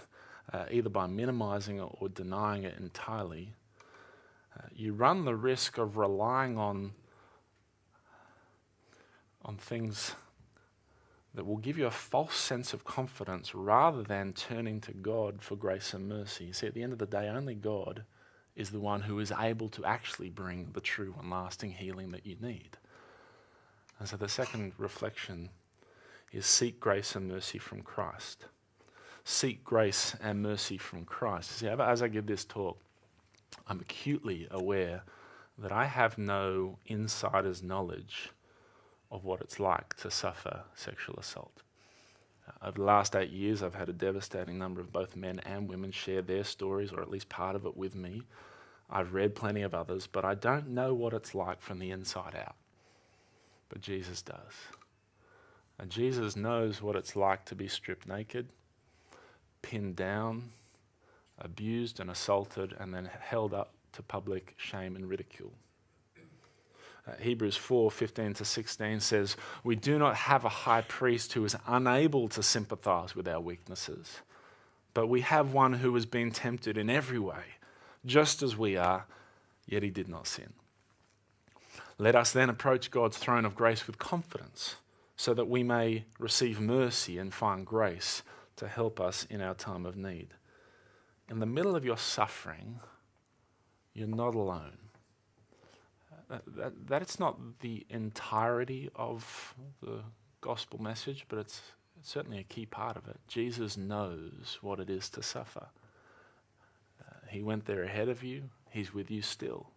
uh, 0.52 0.64
either 0.70 0.88
by 0.88 1.06
minimizing 1.06 1.78
it 1.78 1.88
or 2.00 2.08
denying 2.08 2.64
it 2.64 2.78
entirely, 2.78 3.52
uh, 4.56 4.66
you 4.74 4.92
run 4.92 5.24
the 5.24 5.34
risk 5.34 5.78
of 5.78 5.96
relying 5.96 6.56
on, 6.56 6.92
on 9.44 9.56
things 9.56 10.14
that 11.34 11.44
will 11.46 11.58
give 11.58 11.76
you 11.76 11.86
a 11.86 11.90
false 11.90 12.34
sense 12.34 12.72
of 12.72 12.84
confidence 12.84 13.54
rather 13.54 14.02
than 14.02 14.32
turning 14.32 14.80
to 14.80 14.92
God 14.92 15.42
for 15.42 15.54
grace 15.54 15.92
and 15.92 16.08
mercy. 16.08 16.52
See, 16.52 16.66
at 16.66 16.74
the 16.74 16.82
end 16.82 16.94
of 16.94 16.98
the 16.98 17.06
day, 17.06 17.28
only 17.28 17.54
God 17.54 18.04
is 18.54 18.70
the 18.70 18.80
one 18.80 19.02
who 19.02 19.18
is 19.18 19.32
able 19.38 19.68
to 19.68 19.84
actually 19.84 20.30
bring 20.30 20.70
the 20.72 20.80
true 20.80 21.14
and 21.20 21.30
lasting 21.30 21.72
healing 21.72 22.10
that 22.12 22.26
you 22.26 22.36
need. 22.40 22.78
And 23.98 24.08
so 24.08 24.16
the 24.16 24.28
second 24.28 24.72
reflection 24.78 25.50
is 26.32 26.46
seek 26.46 26.80
grace 26.80 27.14
and 27.14 27.28
mercy 27.28 27.58
from 27.58 27.82
Christ 27.82 28.46
seek 29.28 29.64
grace 29.64 30.14
and 30.22 30.40
mercy 30.40 30.78
from 30.78 31.04
Christ. 31.04 31.50
See, 31.50 31.66
as 31.66 32.00
I 32.00 32.06
give 32.06 32.26
this 32.26 32.44
talk, 32.44 32.78
I'm 33.66 33.80
acutely 33.80 34.46
aware 34.52 35.02
that 35.58 35.72
I 35.72 35.86
have 35.86 36.16
no 36.16 36.78
insider's 36.86 37.60
knowledge 37.60 38.30
of 39.10 39.24
what 39.24 39.40
it's 39.40 39.58
like 39.58 39.96
to 39.96 40.12
suffer 40.12 40.62
sexual 40.76 41.16
assault. 41.16 41.62
Uh, 42.46 42.68
over 42.68 42.78
the 42.78 42.84
last 42.84 43.16
eight 43.16 43.30
years, 43.30 43.64
I've 43.64 43.74
had 43.74 43.88
a 43.88 43.92
devastating 43.92 44.58
number 44.58 44.80
of 44.80 44.92
both 44.92 45.16
men 45.16 45.40
and 45.40 45.68
women 45.68 45.90
share 45.90 46.22
their 46.22 46.44
stories, 46.44 46.92
or 46.92 47.02
at 47.02 47.10
least 47.10 47.28
part 47.28 47.56
of 47.56 47.66
it, 47.66 47.76
with 47.76 47.96
me. 47.96 48.22
I've 48.88 49.12
read 49.12 49.34
plenty 49.34 49.62
of 49.62 49.74
others, 49.74 50.06
but 50.06 50.24
I 50.24 50.36
don't 50.36 50.68
know 50.68 50.94
what 50.94 51.12
it's 51.12 51.34
like 51.34 51.60
from 51.60 51.80
the 51.80 51.90
inside 51.90 52.36
out. 52.36 52.54
But 53.68 53.80
Jesus 53.80 54.22
does. 54.22 54.54
And 55.80 55.90
Jesus 55.90 56.36
knows 56.36 56.80
what 56.80 56.94
it's 56.94 57.16
like 57.16 57.44
to 57.46 57.56
be 57.56 57.66
stripped 57.66 58.06
naked, 58.06 58.50
pinned 59.62 59.96
down, 59.96 60.50
abused 61.38 62.00
and 62.00 62.10
assaulted, 62.10 62.74
and 62.78 62.94
then 62.94 63.10
held 63.20 63.52
up 63.52 63.72
to 63.92 64.02
public 64.02 64.54
shame 64.56 64.96
and 64.96 65.08
ridicule. 65.08 65.52
Uh, 67.06 67.12
Hebrews 67.20 67.56
4 67.56 67.90
15 67.90 68.34
to 68.34 68.44
16 68.44 69.00
says, 69.00 69.36
We 69.62 69.76
do 69.76 69.98
not 69.98 70.16
have 70.16 70.44
a 70.44 70.50
high 70.50 70.82
priest 70.82 71.32
who 71.34 71.44
is 71.44 71.56
unable 71.66 72.28
to 72.30 72.42
sympathize 72.42 73.14
with 73.14 73.28
our 73.28 73.40
weaknesses, 73.40 74.20
but 74.92 75.06
we 75.06 75.20
have 75.20 75.52
one 75.52 75.74
who 75.74 75.94
has 75.94 76.06
been 76.06 76.30
tempted 76.30 76.76
in 76.76 76.90
every 76.90 77.18
way, 77.18 77.44
just 78.04 78.42
as 78.42 78.56
we 78.56 78.76
are, 78.76 79.06
yet 79.66 79.82
he 79.82 79.90
did 79.90 80.08
not 80.08 80.26
sin. 80.26 80.52
Let 81.98 82.14
us 82.14 82.32
then 82.32 82.50
approach 82.50 82.90
God's 82.90 83.16
throne 83.16 83.44
of 83.44 83.54
grace 83.54 83.86
with 83.86 83.98
confidence 83.98 84.76
so 85.16 85.32
that 85.32 85.48
we 85.48 85.62
may 85.62 86.04
receive 86.18 86.60
mercy 86.60 87.18
and 87.18 87.32
find 87.32 87.64
grace 87.64 88.22
to 88.56 88.68
help 88.68 89.00
us 89.00 89.26
in 89.28 89.40
our 89.40 89.54
time 89.54 89.86
of 89.86 89.96
need. 89.96 90.28
In 91.28 91.40
the 91.40 91.46
middle 91.46 91.76
of 91.76 91.84
your 91.84 91.98
suffering, 91.98 92.80
you're 93.94 94.06
not 94.06 94.34
alone. 94.34 94.78
That, 96.28 96.42
that, 96.56 96.72
that's 96.86 97.20
not 97.20 97.38
the 97.60 97.86
entirety 97.88 98.90
of 98.96 99.54
the 99.82 100.00
gospel 100.40 100.80
message, 100.80 101.24
but 101.28 101.38
it's, 101.38 101.60
it's, 101.98 102.10
certainly 102.10 102.38
a 102.38 102.44
key 102.44 102.66
part 102.66 102.96
of 102.96 103.06
it. 103.08 103.18
Jesus 103.28 103.76
knows 103.76 104.58
what 104.60 104.80
it 104.80 104.90
is 104.90 105.08
to 105.10 105.22
suffer. 105.22 105.68
Uh, 107.00 107.14
he 107.28 107.42
went 107.42 107.66
there 107.66 107.82
ahead 107.82 108.08
of 108.08 108.22
you, 108.22 108.44
He's 108.70 108.92
with 108.92 109.10
you 109.10 109.22
still. 109.22 109.70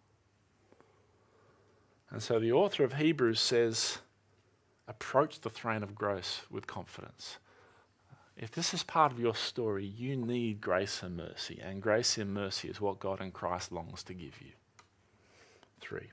And 2.10 2.22
so 2.22 2.38
the 2.38 2.52
author 2.52 2.84
of 2.84 2.94
Hebrews 2.94 3.40
says, 3.40 3.98
approach 4.88 5.40
the 5.40 5.50
throne 5.50 5.82
of 5.82 5.94
grace 5.94 6.42
with 6.50 6.66
confidence. 6.66 7.38
If 8.40 8.52
this 8.52 8.72
is 8.72 8.82
part 8.82 9.12
of 9.12 9.20
your 9.20 9.34
story, 9.34 9.84
you 9.84 10.16
need 10.16 10.62
grace 10.62 11.02
and 11.02 11.14
mercy, 11.14 11.60
and 11.62 11.82
grace 11.82 12.16
and 12.16 12.32
mercy 12.32 12.68
is 12.68 12.80
what 12.80 12.98
God 12.98 13.20
in 13.20 13.32
Christ 13.32 13.70
longs 13.70 14.02
to 14.04 14.14
give 14.14 14.40
you. 14.40 14.52
Three. 15.78 16.08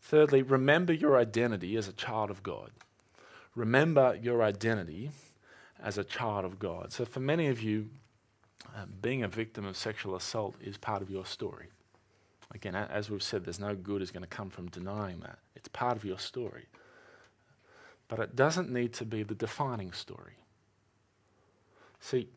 Thirdly, 0.00 0.42
remember 0.42 0.92
your 0.92 1.18
identity 1.18 1.76
as 1.76 1.88
a 1.88 1.92
child 1.92 2.30
of 2.30 2.44
God. 2.44 2.70
Remember 3.56 4.16
your 4.22 4.44
identity 4.44 5.10
as 5.82 5.98
a 5.98 6.04
child 6.04 6.44
of 6.44 6.60
God. 6.60 6.92
So, 6.92 7.04
for 7.04 7.18
many 7.18 7.48
of 7.48 7.60
you, 7.60 7.88
uh, 8.68 8.84
being 9.02 9.24
a 9.24 9.28
victim 9.28 9.64
of 9.64 9.76
sexual 9.76 10.14
assault 10.14 10.54
is 10.62 10.78
part 10.78 11.02
of 11.02 11.10
your 11.10 11.26
story. 11.26 11.66
Again, 12.54 12.76
as 12.76 13.10
we've 13.10 13.24
said, 13.24 13.44
there's 13.44 13.58
no 13.58 13.74
good 13.74 14.02
is 14.02 14.12
going 14.12 14.22
to 14.22 14.28
come 14.28 14.50
from 14.50 14.68
denying 14.68 15.18
that. 15.20 15.40
It's 15.56 15.68
part 15.68 15.96
of 15.96 16.04
your 16.04 16.18
story. 16.20 16.66
But 18.06 18.20
it 18.20 18.36
doesn't 18.36 18.70
need 18.70 18.92
to 18.94 19.04
be 19.04 19.24
the 19.24 19.34
defining 19.34 19.90
story. 19.90 20.36
See, 22.00 22.28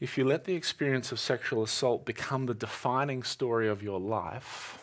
if 0.00 0.16
you 0.16 0.24
let 0.24 0.44
the 0.44 0.54
experience 0.54 1.10
of 1.10 1.18
sexual 1.18 1.62
assault 1.62 2.04
become 2.04 2.46
the 2.46 2.54
defining 2.54 3.22
story 3.22 3.68
of 3.68 3.82
your 3.82 3.98
life, 3.98 4.78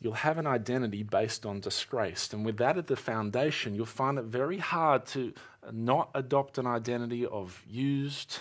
you'll 0.00 0.14
have 0.14 0.38
an 0.38 0.46
identity 0.46 1.02
based 1.02 1.44
on 1.44 1.60
disgrace. 1.60 2.32
And 2.32 2.46
with 2.46 2.56
that 2.58 2.78
at 2.78 2.86
the 2.86 2.96
foundation, 2.96 3.74
you'll 3.74 3.86
find 3.86 4.18
it 4.18 4.24
very 4.24 4.58
hard 4.58 5.04
to 5.06 5.34
not 5.72 6.10
adopt 6.14 6.58
an 6.58 6.66
identity 6.66 7.26
of 7.26 7.62
used, 7.68 8.38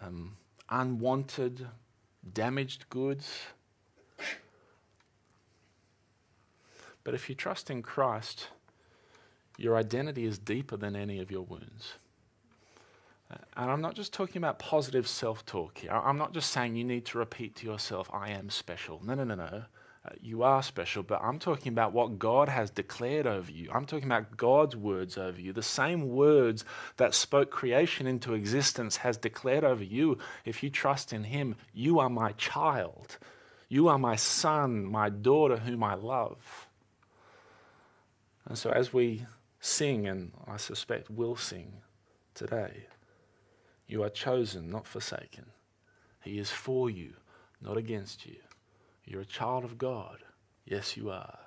um, 0.00 0.36
unwanted, 0.70 1.66
damaged 2.32 2.88
goods. 2.88 3.28
But 7.04 7.14
if 7.14 7.28
you 7.28 7.34
trust 7.34 7.68
in 7.68 7.82
Christ, 7.82 8.48
your 9.58 9.76
identity 9.76 10.24
is 10.24 10.38
deeper 10.38 10.76
than 10.76 10.94
any 10.94 11.18
of 11.20 11.30
your 11.30 11.42
wounds. 11.42 11.94
And 13.56 13.70
I'm 13.70 13.80
not 13.80 13.94
just 13.94 14.12
talking 14.12 14.38
about 14.38 14.58
positive 14.58 15.06
self 15.06 15.44
talk 15.44 15.78
here. 15.78 15.92
I'm 15.92 16.18
not 16.18 16.32
just 16.32 16.50
saying 16.50 16.76
you 16.76 16.84
need 16.84 17.06
to 17.06 17.18
repeat 17.18 17.56
to 17.56 17.66
yourself, 17.66 18.10
I 18.12 18.30
am 18.30 18.50
special. 18.50 19.00
No, 19.04 19.14
no, 19.14 19.24
no, 19.24 19.34
no. 19.34 19.64
Uh, 20.04 20.10
you 20.20 20.42
are 20.42 20.64
special, 20.64 21.04
but 21.04 21.20
I'm 21.22 21.38
talking 21.38 21.70
about 21.70 21.92
what 21.92 22.18
God 22.18 22.48
has 22.48 22.70
declared 22.70 23.24
over 23.24 23.52
you. 23.52 23.70
I'm 23.72 23.84
talking 23.84 24.06
about 24.06 24.36
God's 24.36 24.74
words 24.74 25.16
over 25.16 25.40
you. 25.40 25.52
The 25.52 25.62
same 25.62 26.08
words 26.08 26.64
that 26.96 27.14
spoke 27.14 27.50
creation 27.50 28.08
into 28.08 28.34
existence 28.34 28.96
has 28.96 29.16
declared 29.16 29.62
over 29.62 29.84
you. 29.84 30.18
If 30.44 30.64
you 30.64 30.70
trust 30.70 31.12
in 31.12 31.24
Him, 31.24 31.54
you 31.72 32.00
are 32.00 32.10
my 32.10 32.32
child. 32.32 33.16
You 33.68 33.86
are 33.86 33.98
my 33.98 34.16
son, 34.16 34.84
my 34.84 35.08
daughter, 35.08 35.58
whom 35.58 35.84
I 35.84 35.94
love. 35.94 36.66
And 38.44 38.58
so, 38.58 38.70
as 38.70 38.92
we 38.92 39.24
sing, 39.60 40.08
and 40.08 40.32
I 40.48 40.56
suspect 40.56 41.10
will 41.10 41.36
sing 41.36 41.74
today. 42.34 42.86
You 43.92 44.02
are 44.04 44.08
chosen, 44.08 44.70
not 44.70 44.86
forsaken. 44.86 45.44
He 46.22 46.38
is 46.38 46.50
for 46.50 46.88
you, 46.88 47.12
not 47.60 47.76
against 47.76 48.24
you. 48.24 48.36
You're 49.04 49.20
a 49.20 49.26
child 49.26 49.64
of 49.64 49.76
God. 49.76 50.16
Yes, 50.64 50.96
you 50.96 51.10
are. 51.10 51.38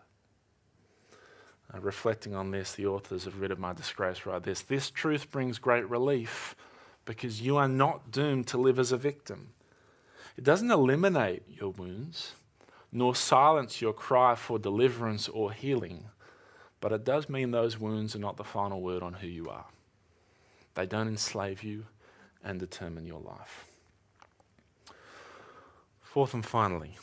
Uh, 1.74 1.80
reflecting 1.80 2.36
on 2.36 2.52
this, 2.52 2.74
the 2.74 2.86
authors 2.86 3.26
of 3.26 3.42
Rid 3.42 3.50
of 3.50 3.58
My 3.58 3.74
Disgrace 3.74 4.28
write 4.28 4.44
this 4.44 4.62
This 4.62 4.92
truth 4.92 5.32
brings 5.32 5.58
great 5.58 5.90
relief 5.90 6.56
because 7.04 7.42
you 7.42 7.58
are 7.58 7.68
not 7.68 8.12
doomed 8.12 8.46
to 8.50 8.60
live 8.60 8.78
as 8.78 8.92
a 8.92 8.98
victim. 8.98 9.54
It 10.38 10.44
doesn't 10.44 10.70
eliminate 10.70 11.42
your 11.50 11.72
wounds, 11.72 12.34
nor 12.92 13.16
silence 13.16 13.82
your 13.82 13.94
cry 13.94 14.36
for 14.36 14.60
deliverance 14.60 15.28
or 15.28 15.52
healing. 15.52 16.12
But 16.80 16.92
it 16.92 17.04
does 17.04 17.28
mean 17.28 17.50
those 17.50 17.80
wounds 17.80 18.16
are 18.16 18.20
not 18.20 18.38
the 18.38 18.44
final 18.44 18.84
word 18.84 19.02
on 19.02 19.14
who 19.14 19.28
you 19.28 19.50
are. 19.50 19.66
They 20.76 20.86
don't 20.86 21.08
enslave 21.08 21.64
you 21.64 21.86
and 22.46 22.60
determine 22.60 23.06
your 23.06 23.20
life. 23.20 23.66
Fourth 26.02 26.34
and 26.34 26.46
finally, 26.46 26.98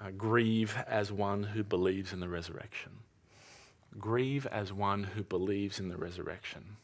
uh, 0.00 0.10
grieve 0.16 0.76
as 0.86 1.12
one 1.12 1.42
who 1.42 1.62
believes 1.62 2.12
in 2.12 2.20
the 2.20 2.28
resurrection. 2.28 2.92
Grieve 3.98 4.46
as 4.46 4.72
one 4.72 5.04
who 5.04 5.22
believes 5.22 5.78
in 5.78 5.88
the 5.88 5.96
resurrection. 5.96 6.76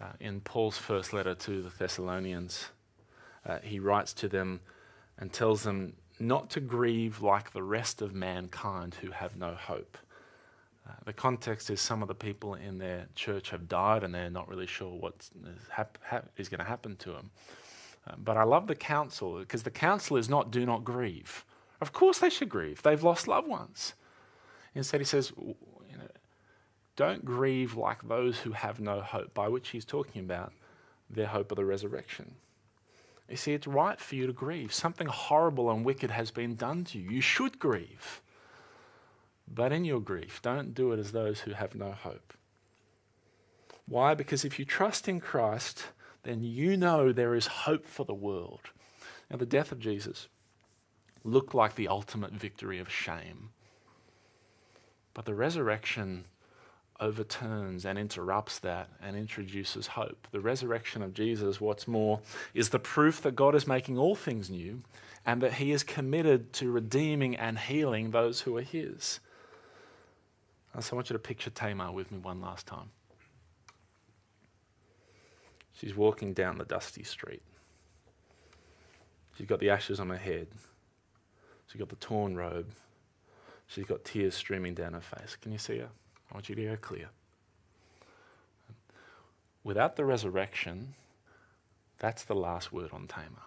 Uh, 0.00 0.12
in 0.18 0.40
Paul's 0.40 0.76
first 0.76 1.12
letter 1.12 1.34
to 1.34 1.62
the 1.62 1.70
Thessalonians, 1.70 2.70
uh, 3.46 3.58
he 3.62 3.78
writes 3.78 4.12
to 4.14 4.28
them 4.28 4.60
and 5.18 5.32
tells 5.32 5.62
them 5.62 5.94
not 6.18 6.50
to 6.50 6.60
grieve 6.60 7.22
like 7.22 7.52
the 7.52 7.62
rest 7.62 8.02
of 8.02 8.14
mankind 8.14 8.96
who 8.96 9.10
have 9.10 9.36
no 9.36 9.54
hope. 9.54 9.96
Uh, 10.86 10.92
the 11.04 11.12
context 11.12 11.70
is 11.70 11.80
some 11.80 12.02
of 12.02 12.08
the 12.08 12.14
people 12.14 12.54
in 12.54 12.78
their 12.78 13.06
church 13.14 13.50
have 13.50 13.68
died 13.68 14.04
and 14.04 14.14
they're 14.14 14.30
not 14.30 14.48
really 14.48 14.66
sure 14.66 14.92
what 14.92 15.14
is, 15.18 15.30
hap- 15.70 15.98
hap- 16.02 16.28
is 16.36 16.48
going 16.48 16.60
to 16.60 16.64
happen 16.64 16.96
to 16.96 17.12
them. 17.12 17.30
Uh, 18.06 18.14
but 18.18 18.36
I 18.36 18.44
love 18.44 18.66
the 18.66 18.74
counsel 18.74 19.38
because 19.38 19.64
the 19.64 19.70
counsel 19.70 20.16
is 20.16 20.28
not 20.28 20.50
do 20.50 20.64
not 20.64 20.84
grieve. 20.84 21.44
Of 21.80 21.92
course 21.92 22.18
they 22.18 22.30
should 22.30 22.48
grieve. 22.48 22.82
They've 22.82 23.02
lost 23.02 23.26
loved 23.26 23.48
ones. 23.48 23.94
Instead, 24.74 25.00
he 25.00 25.04
says, 25.04 25.32
you 25.38 25.98
know, 25.98 26.08
don't 26.96 27.24
grieve 27.24 27.76
like 27.76 28.06
those 28.06 28.38
who 28.38 28.52
have 28.52 28.80
no 28.80 29.00
hope, 29.00 29.34
by 29.34 29.48
which 29.48 29.70
he's 29.70 29.84
talking 29.84 30.22
about 30.22 30.52
their 31.10 31.26
hope 31.26 31.50
of 31.50 31.56
the 31.56 31.64
resurrection. 31.64 32.34
You 33.28 33.36
see, 33.36 33.54
it's 33.54 33.66
right 33.66 33.98
for 33.98 34.14
you 34.14 34.26
to 34.26 34.32
grieve. 34.32 34.72
Something 34.72 35.08
horrible 35.08 35.70
and 35.70 35.84
wicked 35.84 36.10
has 36.10 36.30
been 36.30 36.54
done 36.54 36.84
to 36.84 36.98
you. 36.98 37.10
You 37.10 37.20
should 37.20 37.58
grieve. 37.58 38.22
But 39.48 39.72
in 39.72 39.84
your 39.84 40.00
grief, 40.00 40.40
don't 40.42 40.74
do 40.74 40.92
it 40.92 40.98
as 40.98 41.12
those 41.12 41.40
who 41.40 41.52
have 41.52 41.74
no 41.74 41.92
hope. 41.92 42.34
Why? 43.88 44.14
Because 44.14 44.44
if 44.44 44.58
you 44.58 44.64
trust 44.64 45.08
in 45.08 45.20
Christ, 45.20 45.86
then 46.24 46.42
you 46.42 46.76
know 46.76 47.12
there 47.12 47.34
is 47.34 47.46
hope 47.46 47.86
for 47.86 48.04
the 48.04 48.14
world. 48.14 48.60
Now, 49.30 49.36
the 49.36 49.46
death 49.46 49.72
of 49.72 49.78
Jesus 49.78 50.28
looked 51.24 51.54
like 51.54 51.74
the 51.74 51.88
ultimate 51.88 52.32
victory 52.32 52.78
of 52.78 52.90
shame. 52.90 53.50
But 55.14 55.24
the 55.24 55.34
resurrection 55.34 56.26
overturns 57.00 57.84
and 57.84 57.98
interrupts 57.98 58.58
that 58.60 58.88
and 59.02 59.16
introduces 59.16 59.88
hope. 59.88 60.26
The 60.30 60.40
resurrection 60.40 61.02
of 61.02 61.14
Jesus, 61.14 61.60
what's 61.60 61.86
more, 61.86 62.20
is 62.54 62.70
the 62.70 62.78
proof 62.78 63.20
that 63.22 63.36
God 63.36 63.54
is 63.54 63.66
making 63.66 63.98
all 63.98 64.14
things 64.14 64.50
new 64.50 64.82
and 65.24 65.42
that 65.42 65.54
he 65.54 65.72
is 65.72 65.82
committed 65.82 66.52
to 66.54 66.70
redeeming 66.70 67.36
and 67.36 67.58
healing 67.58 68.10
those 68.10 68.42
who 68.42 68.56
are 68.56 68.62
his. 68.62 69.20
So 70.80 70.94
I 70.94 70.96
want 70.96 71.08
you 71.08 71.14
to 71.14 71.18
picture 71.18 71.50
Tamar 71.50 71.90
with 71.90 72.12
me 72.12 72.18
one 72.18 72.40
last 72.40 72.66
time. 72.66 72.90
She's 75.72 75.96
walking 75.96 76.32
down 76.32 76.58
the 76.58 76.64
dusty 76.64 77.02
street. 77.02 77.42
She's 79.36 79.46
got 79.46 79.60
the 79.60 79.70
ashes 79.70 80.00
on 80.00 80.08
her 80.10 80.16
head. 80.16 80.48
She's 81.66 81.78
got 81.78 81.88
the 81.88 81.96
torn 81.96 82.36
robe. 82.36 82.70
She's 83.66 83.84
got 83.84 84.04
tears 84.04 84.34
streaming 84.34 84.74
down 84.74 84.92
her 84.92 85.00
face. 85.00 85.36
Can 85.36 85.52
you 85.52 85.58
see 85.58 85.78
her? 85.78 85.88
I 86.30 86.34
want 86.34 86.48
you 86.48 86.54
to 86.54 86.62
hear 86.62 86.76
clear. 86.76 87.08
Without 89.64 89.96
the 89.96 90.04
resurrection, 90.04 90.94
that's 91.98 92.24
the 92.24 92.34
last 92.34 92.72
word 92.72 92.90
on 92.92 93.06
Tamar. 93.06 93.42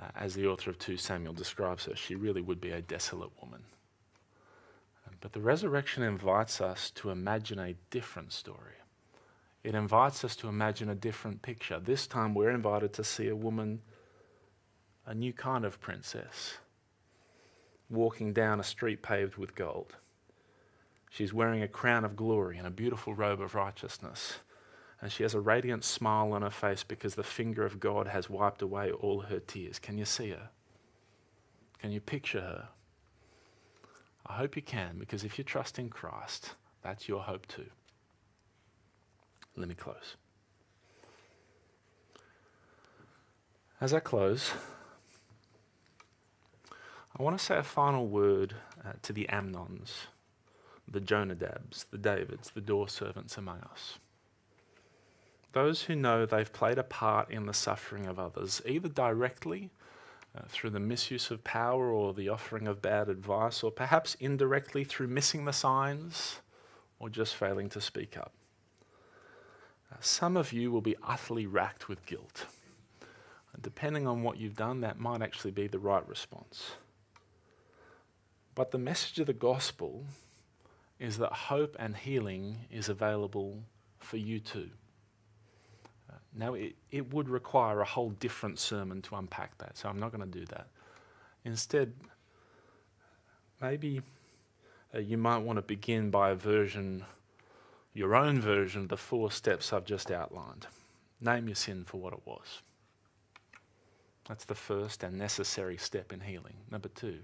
Uh, 0.00 0.08
as 0.16 0.34
the 0.34 0.46
author 0.46 0.70
of 0.70 0.78
2 0.78 0.96
Samuel 0.96 1.34
describes 1.34 1.84
her, 1.84 1.94
she 1.94 2.14
really 2.14 2.40
would 2.40 2.60
be 2.60 2.70
a 2.70 2.80
desolate 2.80 3.30
woman. 3.40 3.62
But 5.24 5.32
the 5.32 5.40
resurrection 5.40 6.02
invites 6.02 6.60
us 6.60 6.90
to 6.96 7.08
imagine 7.08 7.58
a 7.58 7.76
different 7.88 8.30
story. 8.30 8.74
It 9.62 9.74
invites 9.74 10.22
us 10.22 10.36
to 10.36 10.48
imagine 10.48 10.90
a 10.90 10.94
different 10.94 11.40
picture. 11.40 11.80
This 11.80 12.06
time 12.06 12.34
we're 12.34 12.50
invited 12.50 12.92
to 12.92 13.04
see 13.04 13.28
a 13.28 13.34
woman, 13.34 13.80
a 15.06 15.14
new 15.14 15.32
kind 15.32 15.64
of 15.64 15.80
princess, 15.80 16.58
walking 17.88 18.34
down 18.34 18.60
a 18.60 18.62
street 18.62 19.00
paved 19.00 19.38
with 19.38 19.54
gold. 19.54 19.96
She's 21.08 21.32
wearing 21.32 21.62
a 21.62 21.68
crown 21.68 22.04
of 22.04 22.16
glory 22.16 22.58
and 22.58 22.66
a 22.66 22.70
beautiful 22.70 23.14
robe 23.14 23.40
of 23.40 23.54
righteousness. 23.54 24.40
And 25.00 25.10
she 25.10 25.22
has 25.22 25.32
a 25.32 25.40
radiant 25.40 25.84
smile 25.84 26.34
on 26.34 26.42
her 26.42 26.50
face 26.50 26.84
because 26.84 27.14
the 27.14 27.22
finger 27.22 27.64
of 27.64 27.80
God 27.80 28.08
has 28.08 28.28
wiped 28.28 28.60
away 28.60 28.92
all 28.92 29.20
her 29.20 29.40
tears. 29.40 29.78
Can 29.78 29.96
you 29.96 30.04
see 30.04 30.32
her? 30.32 30.50
Can 31.80 31.92
you 31.92 32.02
picture 32.02 32.42
her? 32.42 32.68
I 34.26 34.34
hope 34.34 34.56
you 34.56 34.62
can, 34.62 34.96
because 34.98 35.24
if 35.24 35.38
you 35.38 35.44
trust 35.44 35.78
in 35.78 35.90
Christ, 35.90 36.54
that's 36.82 37.08
your 37.08 37.22
hope 37.22 37.46
too. 37.46 37.66
Let 39.56 39.68
me 39.68 39.74
close. 39.74 40.16
As 43.80 43.92
I 43.92 44.00
close, 44.00 44.52
I 47.16 47.22
want 47.22 47.38
to 47.38 47.44
say 47.44 47.56
a 47.56 47.62
final 47.62 48.06
word 48.06 48.54
uh, 48.84 48.92
to 49.02 49.12
the 49.12 49.26
Amnons, 49.30 50.06
the 50.88 51.00
Jonadabs, 51.00 51.84
the 51.90 51.98
Davids, 51.98 52.50
the 52.50 52.60
door 52.60 52.88
servants 52.88 53.36
among 53.36 53.58
us. 53.60 53.98
Those 55.52 55.82
who 55.82 55.94
know 55.94 56.26
they've 56.26 56.52
played 56.52 56.78
a 56.78 56.82
part 56.82 57.30
in 57.30 57.46
the 57.46 57.54
suffering 57.54 58.06
of 58.06 58.18
others, 58.18 58.60
either 58.66 58.88
directly 58.88 59.70
uh, 60.36 60.42
through 60.48 60.70
the 60.70 60.80
misuse 60.80 61.30
of 61.30 61.44
power 61.44 61.90
or 61.90 62.12
the 62.12 62.28
offering 62.28 62.66
of 62.66 62.82
bad 62.82 63.08
advice, 63.08 63.62
or 63.62 63.70
perhaps 63.70 64.16
indirectly 64.20 64.84
through 64.84 65.06
missing 65.06 65.44
the 65.44 65.52
signs 65.52 66.40
or 66.98 67.08
just 67.08 67.34
failing 67.34 67.68
to 67.68 67.80
speak 67.80 68.16
up. 68.16 68.32
Uh, 69.92 69.96
some 70.00 70.36
of 70.36 70.52
you 70.52 70.70
will 70.72 70.80
be 70.80 70.96
utterly 71.06 71.46
racked 71.46 71.88
with 71.88 72.04
guilt. 72.06 72.46
And 73.52 73.62
depending 73.62 74.06
on 74.06 74.22
what 74.22 74.38
you've 74.38 74.56
done, 74.56 74.80
that 74.80 74.98
might 74.98 75.22
actually 75.22 75.52
be 75.52 75.68
the 75.68 75.78
right 75.78 76.06
response. 76.08 76.72
But 78.54 78.70
the 78.70 78.78
message 78.78 79.18
of 79.20 79.26
the 79.26 79.32
gospel 79.32 80.04
is 80.98 81.18
that 81.18 81.32
hope 81.32 81.76
and 81.78 81.96
healing 81.96 82.66
is 82.70 82.88
available 82.88 83.62
for 83.98 84.16
you 84.16 84.40
too. 84.40 84.70
Now, 86.34 86.54
it, 86.54 86.74
it 86.90 87.12
would 87.14 87.28
require 87.28 87.80
a 87.80 87.84
whole 87.84 88.10
different 88.10 88.58
sermon 88.58 89.02
to 89.02 89.14
unpack 89.16 89.56
that, 89.58 89.78
so 89.78 89.88
I'm 89.88 90.00
not 90.00 90.10
going 90.10 90.28
to 90.28 90.38
do 90.38 90.44
that. 90.46 90.66
Instead, 91.44 91.92
maybe 93.60 94.02
uh, 94.94 94.98
you 94.98 95.16
might 95.16 95.38
want 95.38 95.58
to 95.58 95.62
begin 95.62 96.10
by 96.10 96.30
a 96.30 96.34
version, 96.34 97.04
your 97.92 98.16
own 98.16 98.40
version 98.40 98.82
of 98.82 98.88
the 98.88 98.96
four 98.96 99.30
steps 99.30 99.72
I've 99.72 99.84
just 99.84 100.10
outlined. 100.10 100.66
Name 101.20 101.46
your 101.46 101.54
sin 101.54 101.84
for 101.84 101.98
what 101.98 102.12
it 102.12 102.20
was. 102.24 102.62
That's 104.28 104.44
the 104.44 104.54
first 104.54 105.04
and 105.04 105.16
necessary 105.16 105.76
step 105.76 106.12
in 106.12 106.20
healing. 106.20 106.54
Number 106.70 106.88
two, 106.88 107.18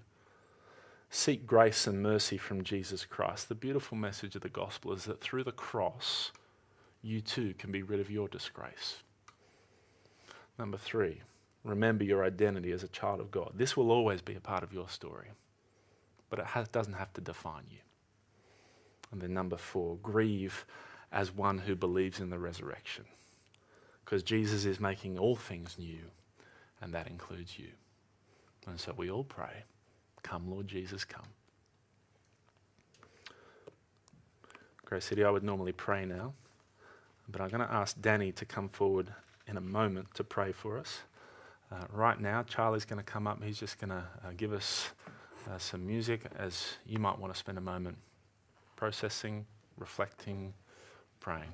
seek 1.08 1.46
grace 1.46 1.86
and 1.86 2.02
mercy 2.02 2.36
from 2.36 2.62
Jesus 2.62 3.04
Christ. 3.04 3.48
The 3.48 3.54
beautiful 3.54 3.96
message 3.96 4.36
of 4.36 4.42
the 4.42 4.48
gospel 4.48 4.92
is 4.92 5.04
that 5.04 5.20
through 5.20 5.44
the 5.44 5.52
cross, 5.52 6.30
you 7.03 7.20
too 7.20 7.55
can 7.59 7.72
be 7.72 7.82
rid 7.82 8.01
of 8.01 8.11
your 8.11 8.28
disgrace. 8.28 8.98
Number 10.59 10.76
three, 10.76 11.22
remember 11.64 12.05
your 12.05 12.24
identity 12.24 12.72
as 12.72 12.82
a 12.82 12.88
child 12.88 13.20
of 13.20 13.30
God. 13.30 13.53
This 13.55 13.76
will 13.76 13.90
always 13.90 14.20
be 14.20 14.34
a 14.34 14.40
part 14.40 14.62
of 14.62 14.72
your 14.72 14.88
story, 14.88 15.28
but 16.28 16.38
it 16.38 16.46
has, 16.46 16.68
doesn't 16.68 16.94
have 16.94 17.12
to 17.14 17.20
define 17.20 17.64
you. 17.70 17.78
And 19.11 19.20
then 19.20 19.32
number 19.32 19.57
four, 19.57 19.96
grieve 20.03 20.66
as 21.12 21.34
one 21.34 21.59
who 21.59 21.74
believes 21.74 22.20
in 22.20 22.30
the 22.30 22.38
resurrection. 22.38 23.05
Because 24.05 24.22
Jesus 24.22 24.64
is 24.64 24.80
making 24.80 25.18
all 25.18 25.36
things 25.36 25.76
new, 25.78 26.01
and 26.80 26.92
that 26.94 27.09
includes 27.09 27.59
you. 27.59 27.68
And 28.66 28.78
so 28.78 28.92
we 28.96 29.11
all 29.11 29.24
pray. 29.24 29.64
Come, 30.22 30.51
Lord 30.51 30.68
Jesus, 30.68 31.05
come. 31.05 31.26
Grace 34.84 35.05
City, 35.05 35.24
I 35.24 35.30
would 35.30 35.44
normally 35.44 35.72
pray 35.72 36.05
now, 36.05 36.34
but 37.31 37.41
I'm 37.41 37.49
going 37.49 37.66
to 37.66 37.72
ask 37.72 38.01
Danny 38.01 38.33
to 38.33 38.45
come 38.45 38.68
forward 38.68 39.12
in 39.47 39.57
a 39.57 39.61
moment 39.61 40.14
to 40.14 40.24
pray 40.24 40.53
for 40.53 40.78
us. 40.78 41.01
Uh, 41.72 41.85
right 41.93 42.20
now, 42.20 42.43
Charlie's 42.43 42.85
going 42.85 42.99
to 42.99 43.05
come 43.05 43.26
up. 43.26 43.43
He's 43.43 43.59
just 43.59 43.78
going 43.78 43.91
to 43.91 44.05
uh, 44.24 44.33
give 44.37 44.53
us 44.53 44.91
uh, 45.49 45.59
some 45.59 45.87
music 45.87 46.22
as 46.37 46.74
you 46.87 46.99
might 46.99 47.18
want 47.18 47.33
to 47.33 47.39
spend 47.39 47.59
a 47.59 47.61
moment 47.61 47.97
processing, 48.76 49.47
reflecting, 49.76 50.53
praying. 51.20 51.53